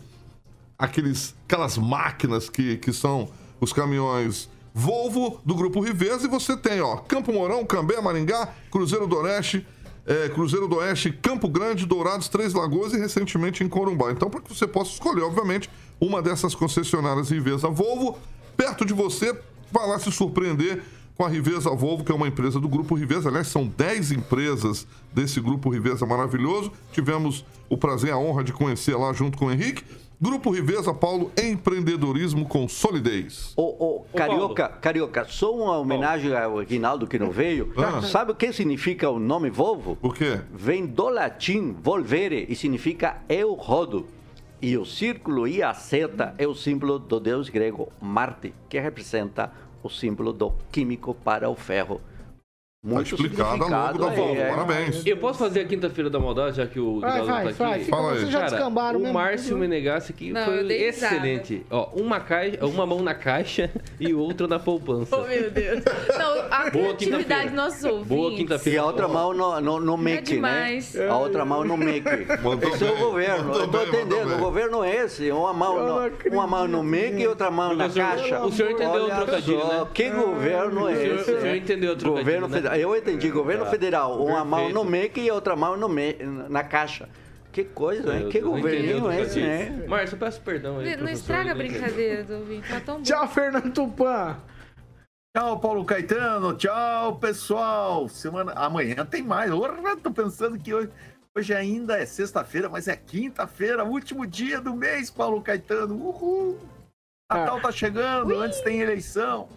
aqueles, 0.79 1.35
aquelas 1.47 1.79
máquinas 1.79 2.49
que, 2.49 2.77
que 2.79 2.93
são 2.93 3.29
os 3.61 3.73
caminhões 3.73 4.49
Volvo 4.75 5.41
do 5.45 5.55
Grupo 5.55 5.81
Riveza. 5.81 6.27
E 6.27 6.31
você 6.31 6.57
tem, 6.57 6.81
ó, 6.81 6.97
Campo 6.97 7.33
Mourão, 7.33 7.65
Cambé, 7.65 8.01
Maringá, 8.01 8.49
Cruzeiro 8.71 9.07
do 9.07 9.17
Oeste, 9.17 9.67
é, 10.07 10.29
Cruzeiro 10.29 10.67
do 10.67 10.77
Oeste, 10.77 11.13
Campo 11.13 11.49
Grande, 11.49 11.87
Dourados, 11.87 12.29
Três 12.29 12.53
Lagoas 12.53 12.93
e 12.93 12.99
recentemente 12.99 13.63
em 13.63 13.69
Corumbá. 13.69 14.11
Então, 14.11 14.31
para 14.31 14.41
que 14.41 14.55
você 14.55 14.67
possa 14.67 14.93
escolher, 14.93 15.23
obviamente, 15.23 15.71
uma 16.01 16.23
dessas 16.23 16.55
concessionárias 16.55 17.31
Riveza 17.31 17.69
Volvo, 17.69 18.19
perto 18.57 18.85
de 18.85 18.93
você, 18.93 19.39
vai 19.71 19.87
lá 19.87 19.99
se 19.99 20.11
surpreender 20.11 20.83
com 21.21 21.25
a 21.27 21.29
Riveza 21.29 21.69
Volvo, 21.71 22.03
que 22.03 22.11
é 22.11 22.15
uma 22.15 22.27
empresa 22.27 22.59
do 22.59 22.67
Grupo 22.67 22.95
Riveza. 22.95 23.29
Aliás, 23.29 23.49
são 23.49 23.67
10 23.67 24.13
empresas 24.13 24.87
desse 25.13 25.39
Grupo 25.39 25.69
Riveza 25.69 26.07
maravilhoso. 26.07 26.73
Tivemos 26.93 27.45
o 27.69 27.77
prazer 27.77 28.09
e 28.09 28.13
a 28.13 28.17
honra 28.17 28.43
de 28.43 28.55
conhecer 28.55 28.97
lá 28.97 29.13
junto 29.13 29.37
com 29.37 29.47
o 29.47 29.53
Henrique. 29.53 29.85
Grupo 30.23 30.51
Riveza, 30.51 30.93
Paulo, 30.93 31.33
empreendedorismo 31.43 32.47
com 32.47 32.69
solidez. 32.69 33.55
Ô, 33.57 33.63
ô, 33.63 34.05
Carioca, 34.15 34.69
Carioca, 34.69 35.25
só 35.27 35.51
uma 35.55 35.79
homenagem 35.79 36.37
ao 36.37 36.59
Aguinaldo 36.59 37.07
que 37.07 37.19
não 37.19 37.31
veio. 37.31 37.73
Ah. 37.81 38.03
Sabe 38.03 38.33
o 38.33 38.35
que 38.35 38.53
significa 38.53 39.09
o 39.09 39.19
nome 39.19 39.49
Volvo? 39.49 39.97
O 40.03 40.13
quê? 40.13 40.43
Vem 40.53 40.85
do 40.85 41.09
latim 41.09 41.75
volvere 41.83 42.45
e 42.49 42.55
significa 42.55 43.23
eu 43.27 43.55
rodo. 43.55 44.07
E 44.61 44.77
o 44.77 44.85
círculo 44.85 45.49
e 45.49 45.63
a 45.63 45.73
seta 45.73 46.35
é 46.37 46.47
o 46.47 46.55
símbolo 46.55 46.99
do 46.99 47.19
deus 47.19 47.49
grego 47.49 47.91
Marte, 47.99 48.53
que 48.69 48.79
representa 48.79 49.51
o 49.83 49.89
símbolo 49.89 50.35
do 50.35 50.53
químico 50.71 51.15
para 51.15 51.49
o 51.49 51.55
ferro. 51.57 52.03
Muito 52.83 53.11
Tá 53.15 53.23
explicado 53.23 53.63
a 53.65 53.91
logo 53.93 53.99
da 53.99 54.09
aí, 54.11 54.39
é. 54.39 54.49
Parabéns. 54.49 55.07
Eu 55.07 55.19
posso 55.19 55.39
fazer 55.39 55.61
a 55.61 55.65
quinta-feira 55.67 56.09
da 56.09 56.19
maldade, 56.19 56.57
já 56.57 56.67
que 56.67 56.81
o 56.81 56.99
Vai, 56.99 57.21
vai, 57.21 57.53
tá 57.53 57.65
vai. 57.65 57.75
aqui? 57.75 57.85
Fica, 57.85 57.97
Fala 57.97 58.13
aí. 58.13 58.19
vocês 58.21 58.31
já 58.31 58.39
Cara, 58.49 58.69
o. 58.97 59.13
Márcio 59.13 59.59
Menegassi 59.59 60.13
aqui 60.13 60.33
Não, 60.33 60.45
foi 60.47 60.73
excelente. 60.73 61.67
Ó, 61.71 61.91
uma, 61.93 62.21
caixa, 62.21 62.65
uma 62.65 62.87
mão 62.87 63.03
na 63.03 63.13
caixa 63.13 63.71
e 64.01 64.15
outra 64.15 64.49
na 64.49 64.59
poupança. 64.59 65.15
Oh, 65.15 65.27
meu 65.29 65.51
Deus. 65.51 65.85
Não, 66.19 66.39
a 66.51 66.71
Boa 66.71 66.95
criatividade 66.95 67.55
ouvintes. 67.85 68.09
Boa 68.09 68.33
E 68.33 68.37
quinta-feira. 68.37 68.81
a 68.81 68.87
outra 68.87 69.09
mão 69.09 69.35
no, 69.35 69.61
no, 69.61 69.81
no 69.81 69.97
MEC, 69.99 70.17
né? 70.17 70.23
demais. 70.23 70.99
A 70.99 71.19
outra 71.19 71.45
mão 71.45 71.63
no 71.63 71.77
MEC. 71.77 72.07
Mandou 72.43 72.71
Esse 72.71 72.87
é 72.87 72.91
o 72.93 72.97
governo. 72.97 73.45
mandou 73.45 73.61
Eu 73.61 73.69
tô 73.69 73.83
entendendo. 73.83 74.35
O 74.37 74.39
governo 74.39 74.83
é 74.83 74.97
esse. 75.05 75.31
Uma 75.31 75.53
mão, 75.53 75.87
no, 75.87 76.33
uma 76.33 76.47
mão 76.47 76.67
no 76.67 76.83
MEC 76.83 77.21
e 77.21 77.29
outra 77.29 77.51
mão 77.51 77.75
na 77.77 77.91
caixa. 77.91 78.41
o 78.43 78.51
senhor 78.51 78.71
entendeu 78.71 79.05
o 79.05 79.11
trocadilho, 79.11 79.67
né? 79.67 79.87
Que 79.93 80.09
governo 80.09 80.89
é 80.89 80.93
esse? 80.95 81.31
o 81.31 81.41
senhor 81.43 81.57
entendeu 81.57 81.93
o 81.93 81.97
trocadilho, 81.97 82.25
Governo 82.25 82.49
né? 82.49 82.57
federal. 82.57 82.70
Eu 82.79 82.97
entendi. 82.97 83.31
Governo 83.31 83.65
Tá. 83.65 83.71
federal. 83.71 84.23
Uma 84.25 84.45
mão 84.45 84.69
no 84.71 84.85
MEC 84.85 85.21
e 85.21 85.31
outra 85.31 85.55
mão 85.57 85.77
no 85.77 85.89
me, 85.89 86.15
na 86.49 86.63
caixa. 86.65 87.09
Que 87.53 87.65
coisa, 87.65 88.15
hein? 88.15 88.23
Eu- 88.25 88.29
Que 88.29 88.39
eu 88.39 88.59
entendi 88.59 88.63
governinho 88.63 89.05
o 89.07 89.11
é 89.11 89.21
esse, 89.23 89.41
né? 89.41 89.85
Márcio, 89.89 90.15
eu 90.15 90.19
peço 90.21 90.41
perdão 90.41 90.79
aí. 90.79 90.97
Não 90.97 91.09
estraga 91.09 91.51
a 91.51 91.55
brincadeira 91.55 92.23
do. 92.23 92.63
Tá 92.69 92.81
tão 92.81 92.97
bom. 92.99 93.03
Tchau, 93.03 93.29
Fernando 93.29 93.73
Tupan. 93.73 94.37
Tchau, 95.37 95.59
Paulo 95.61 95.85
Caetano. 95.85 96.55
Tchau, 96.55 97.17
pessoal. 97.17 98.09
Semana 98.09 98.53
amanhã 98.53 99.05
tem 99.05 99.23
mais. 99.23 99.51
Ora, 99.53 99.97
tô 99.97 100.13
pensando 100.13 100.59
que 100.59 100.73
hoje, 100.73 100.91
hoje 101.37 101.53
ainda 101.55 101.99
é 101.99 102.07
sexta-feira, 102.07 102.69
mas 102.69 102.87
é 102.87 102.97
quinta-feira, 102.97 103.85
último 103.85 104.27
dia 104.27 104.61
do 104.61 104.75
mês, 104.75 105.11
Paulo 105.11 105.41
Caetano. 105.43 105.95
Uhul. 105.95 106.59
Natal 107.33 107.61
tá 107.61 107.71
chegando, 107.73 108.39
antes 108.41 108.61
tem 108.61 108.81
eleição. 108.81 109.49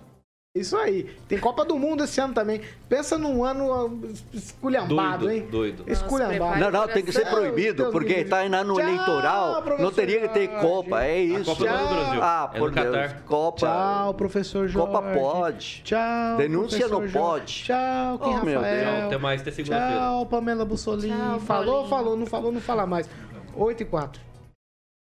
Isso 0.55 0.77
aí. 0.77 1.05
Tem 1.27 1.39
Copa 1.39 1.65
do 1.65 1.79
Mundo 1.79 2.03
esse 2.03 2.21
ano 2.21 2.31
também. 2.31 2.61
Pensa 2.87 3.17
num 3.17 3.43
ano 3.43 3.73
ah, 3.73 3.89
esculhambado, 4.31 5.25
Doido, 5.25 5.31
hein? 5.31 5.47
doido. 5.49 5.83
Esculhambado. 5.87 6.59
Não, 6.59 6.69
não, 6.69 6.87
tem 6.87 7.03
que 7.03 7.11
ser 7.11 7.27
proibido, 7.27 7.81
Deus 7.83 7.91
porque 7.91 8.13
está 8.13 8.41
ano 8.41 8.75
Tchau, 8.75 8.79
eleitoral. 8.79 9.63
Não 9.79 9.91
teria 9.91 10.21
que 10.21 10.27
ter. 10.27 10.47
Copa, 10.61 11.03
é 11.03 11.23
isso. 11.23 11.45
Copa 11.45 11.65
não 11.65 11.73
é 11.75 11.81
no 11.81 11.87
Brasil. 11.89 12.19
Ah, 12.21 12.51
É 12.53 12.59
por 12.59 12.69
no 12.69 12.75
Deus. 12.75 12.95
Catar. 12.95 13.21
Copa. 13.23 13.57
Tchau, 13.57 14.13
professor 14.13 14.67
Jorge. 14.67 14.77
Copa 14.93 15.01
pode. 15.01 15.81
Tchau. 15.83 16.37
Denúncia 16.37 16.87
não 16.87 17.09
pode. 17.09 17.63
Tchau, 17.63 18.19
Kim 18.19 18.37
Oh, 18.39 18.45
meu 18.45 18.59
Rafael. 18.61 18.83
Tchau, 18.85 19.05
até 19.07 19.17
mais, 19.17 19.41
até 19.41 19.49
segunda-feira. 19.51 20.01
Tchau, 20.01 20.25
Pamela 20.27 20.65
Bussolini. 20.65 21.17
Tchau, 21.17 21.39
falou, 21.39 21.87
falou, 21.87 22.15
não 22.15 22.27
falou, 22.27 22.51
não 22.51 22.61
fala 22.61 22.85
mais. 22.85 23.09
8 23.55 23.81
e 23.81 23.85
4. 23.85 24.21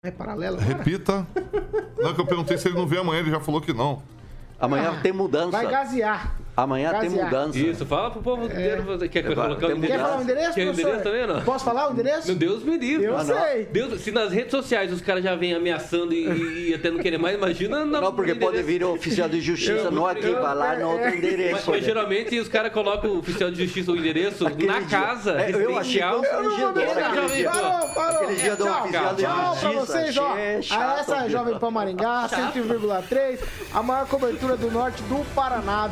É 0.02 0.10
paralelo? 0.10 0.56
agora? 0.56 0.78
Repita. 0.78 1.26
Não, 2.02 2.12
que 2.14 2.20
eu 2.20 2.26
perguntei 2.26 2.58
se 2.58 2.66
ele 2.66 2.76
não 2.76 2.84
vem 2.84 2.98
amanhã, 2.98 3.20
ele 3.20 3.30
já 3.30 3.38
falou 3.38 3.60
que 3.60 3.72
não. 3.72 4.02
Amanhã 4.62 4.94
Ah, 4.96 5.00
tem 5.02 5.12
mudança. 5.12 5.50
Vai 5.50 5.66
gasear. 5.66 6.32
Amanhã 6.54 6.90
tem 6.90 7.00
Casear. 7.08 7.24
mudança. 7.24 7.58
Isso, 7.58 7.86
fala 7.86 8.10
pro 8.10 8.20
povo 8.20 8.44
inteiro. 8.44 8.82
fazer- 8.84 9.08
Quer 9.08 9.22
colocar 9.22 9.52
o 9.52 9.56
tem 9.56 9.70
endereço? 9.76 9.86
Quer 9.98 9.98
falar 10.04 10.18
o 10.18 10.22
endereço, 10.22 10.52
Quer 10.54 10.68
o 10.68 10.72
endereço 10.72 11.02
também, 11.02 11.26
não? 11.26 11.42
Posso 11.42 11.64
falar 11.64 11.88
o 11.88 11.92
endereço? 11.92 12.26
Meu 12.26 12.36
Deus 12.36 12.62
me 12.62 12.76
livre. 12.76 13.06
Eu 13.06 13.16
Ah, 13.16 13.24
não. 13.24 13.40
sei. 13.40 13.64
Deus, 13.72 14.00
se 14.02 14.10
nas 14.12 14.30
redes 14.32 14.50
sociais 14.50 14.92
os 14.92 15.00
caras 15.00 15.24
já 15.24 15.34
vêm 15.34 15.54
ameaçando 15.54 16.12
e, 16.12 16.68
e 16.70 16.74
até 16.74 16.90
não 16.90 16.98
querer 16.98 17.16
mais, 17.16 17.36
imagina 17.38 17.86
na 17.86 18.00
Não, 18.02 18.12
porque 18.12 18.34
pode 18.34 18.62
vir 18.62 18.84
o 18.84 18.92
oficial 18.92 19.30
de 19.30 19.40
justiça 19.40 19.90
no 19.90 20.06
aqui, 20.06 20.28
vai 20.30 20.54
lá 20.54 20.76
no 20.76 20.88
outro 20.90 21.04
Mas, 21.06 21.14
endereço. 21.14 21.70
mas 21.70 21.80
né? 21.80 21.86
geralmente 21.86 22.38
os 22.38 22.48
caras 22.48 22.70
colocam 22.70 23.10
o 23.12 23.18
oficial 23.20 23.50
de 23.50 23.64
justiça 23.64 23.90
o 23.92 23.96
endereço 23.96 24.46
Aquele 24.46 24.66
na 24.66 24.80
dia- 24.80 24.88
casa, 25.00 25.30
É, 25.40 25.50
eu 25.52 25.78
achei 25.78 26.00
residencial. 26.02 26.16
constrangedor 26.18 26.98
aquele 26.98 27.28
dia. 27.28 27.50
Parou, 27.50 27.88
parou. 27.94 28.22
Aquele 28.24 28.34
dia 28.40 28.56
do 28.56 28.64
oficial 28.68 29.14
de 29.14 29.22
tchau 29.22 29.34
pra 29.34 29.54
justiça, 29.54 29.86
vocês, 29.86 30.18
ó. 30.18 30.32
achei 30.32 30.62
chato, 30.62 30.80
A 30.82 31.00
essa 31.00 31.16
é? 31.24 31.30
Jovem 31.30 31.58
Pan 31.58 31.70
Maringá, 31.70 32.28
101,3. 32.28 33.40
A 33.72 33.82
maior 33.82 34.06
cobertura 34.06 34.54
do 34.56 34.70
norte 34.70 35.02
do 35.04 35.24
Paraná. 35.34 35.88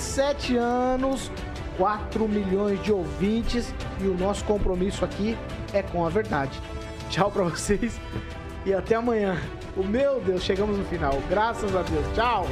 27 0.00 0.56
anos, 0.56 1.30
4 1.76 2.26
milhões 2.26 2.82
de 2.82 2.90
ouvintes. 2.90 3.74
E 4.00 4.06
o 4.06 4.16
nosso 4.16 4.42
compromisso 4.44 5.04
aqui 5.04 5.36
é 5.74 5.82
com 5.82 6.04
a 6.04 6.08
verdade. 6.08 6.58
Tchau 7.10 7.30
pra 7.30 7.44
vocês 7.44 8.00
e 8.64 8.72
até 8.72 8.94
amanhã. 8.94 9.36
O 9.76 9.84
meu 9.84 10.18
Deus, 10.20 10.42
chegamos 10.42 10.78
no 10.78 10.84
final. 10.86 11.20
Graças 11.28 11.76
a 11.76 11.82
Deus. 11.82 12.06
Tchau. 12.14 12.46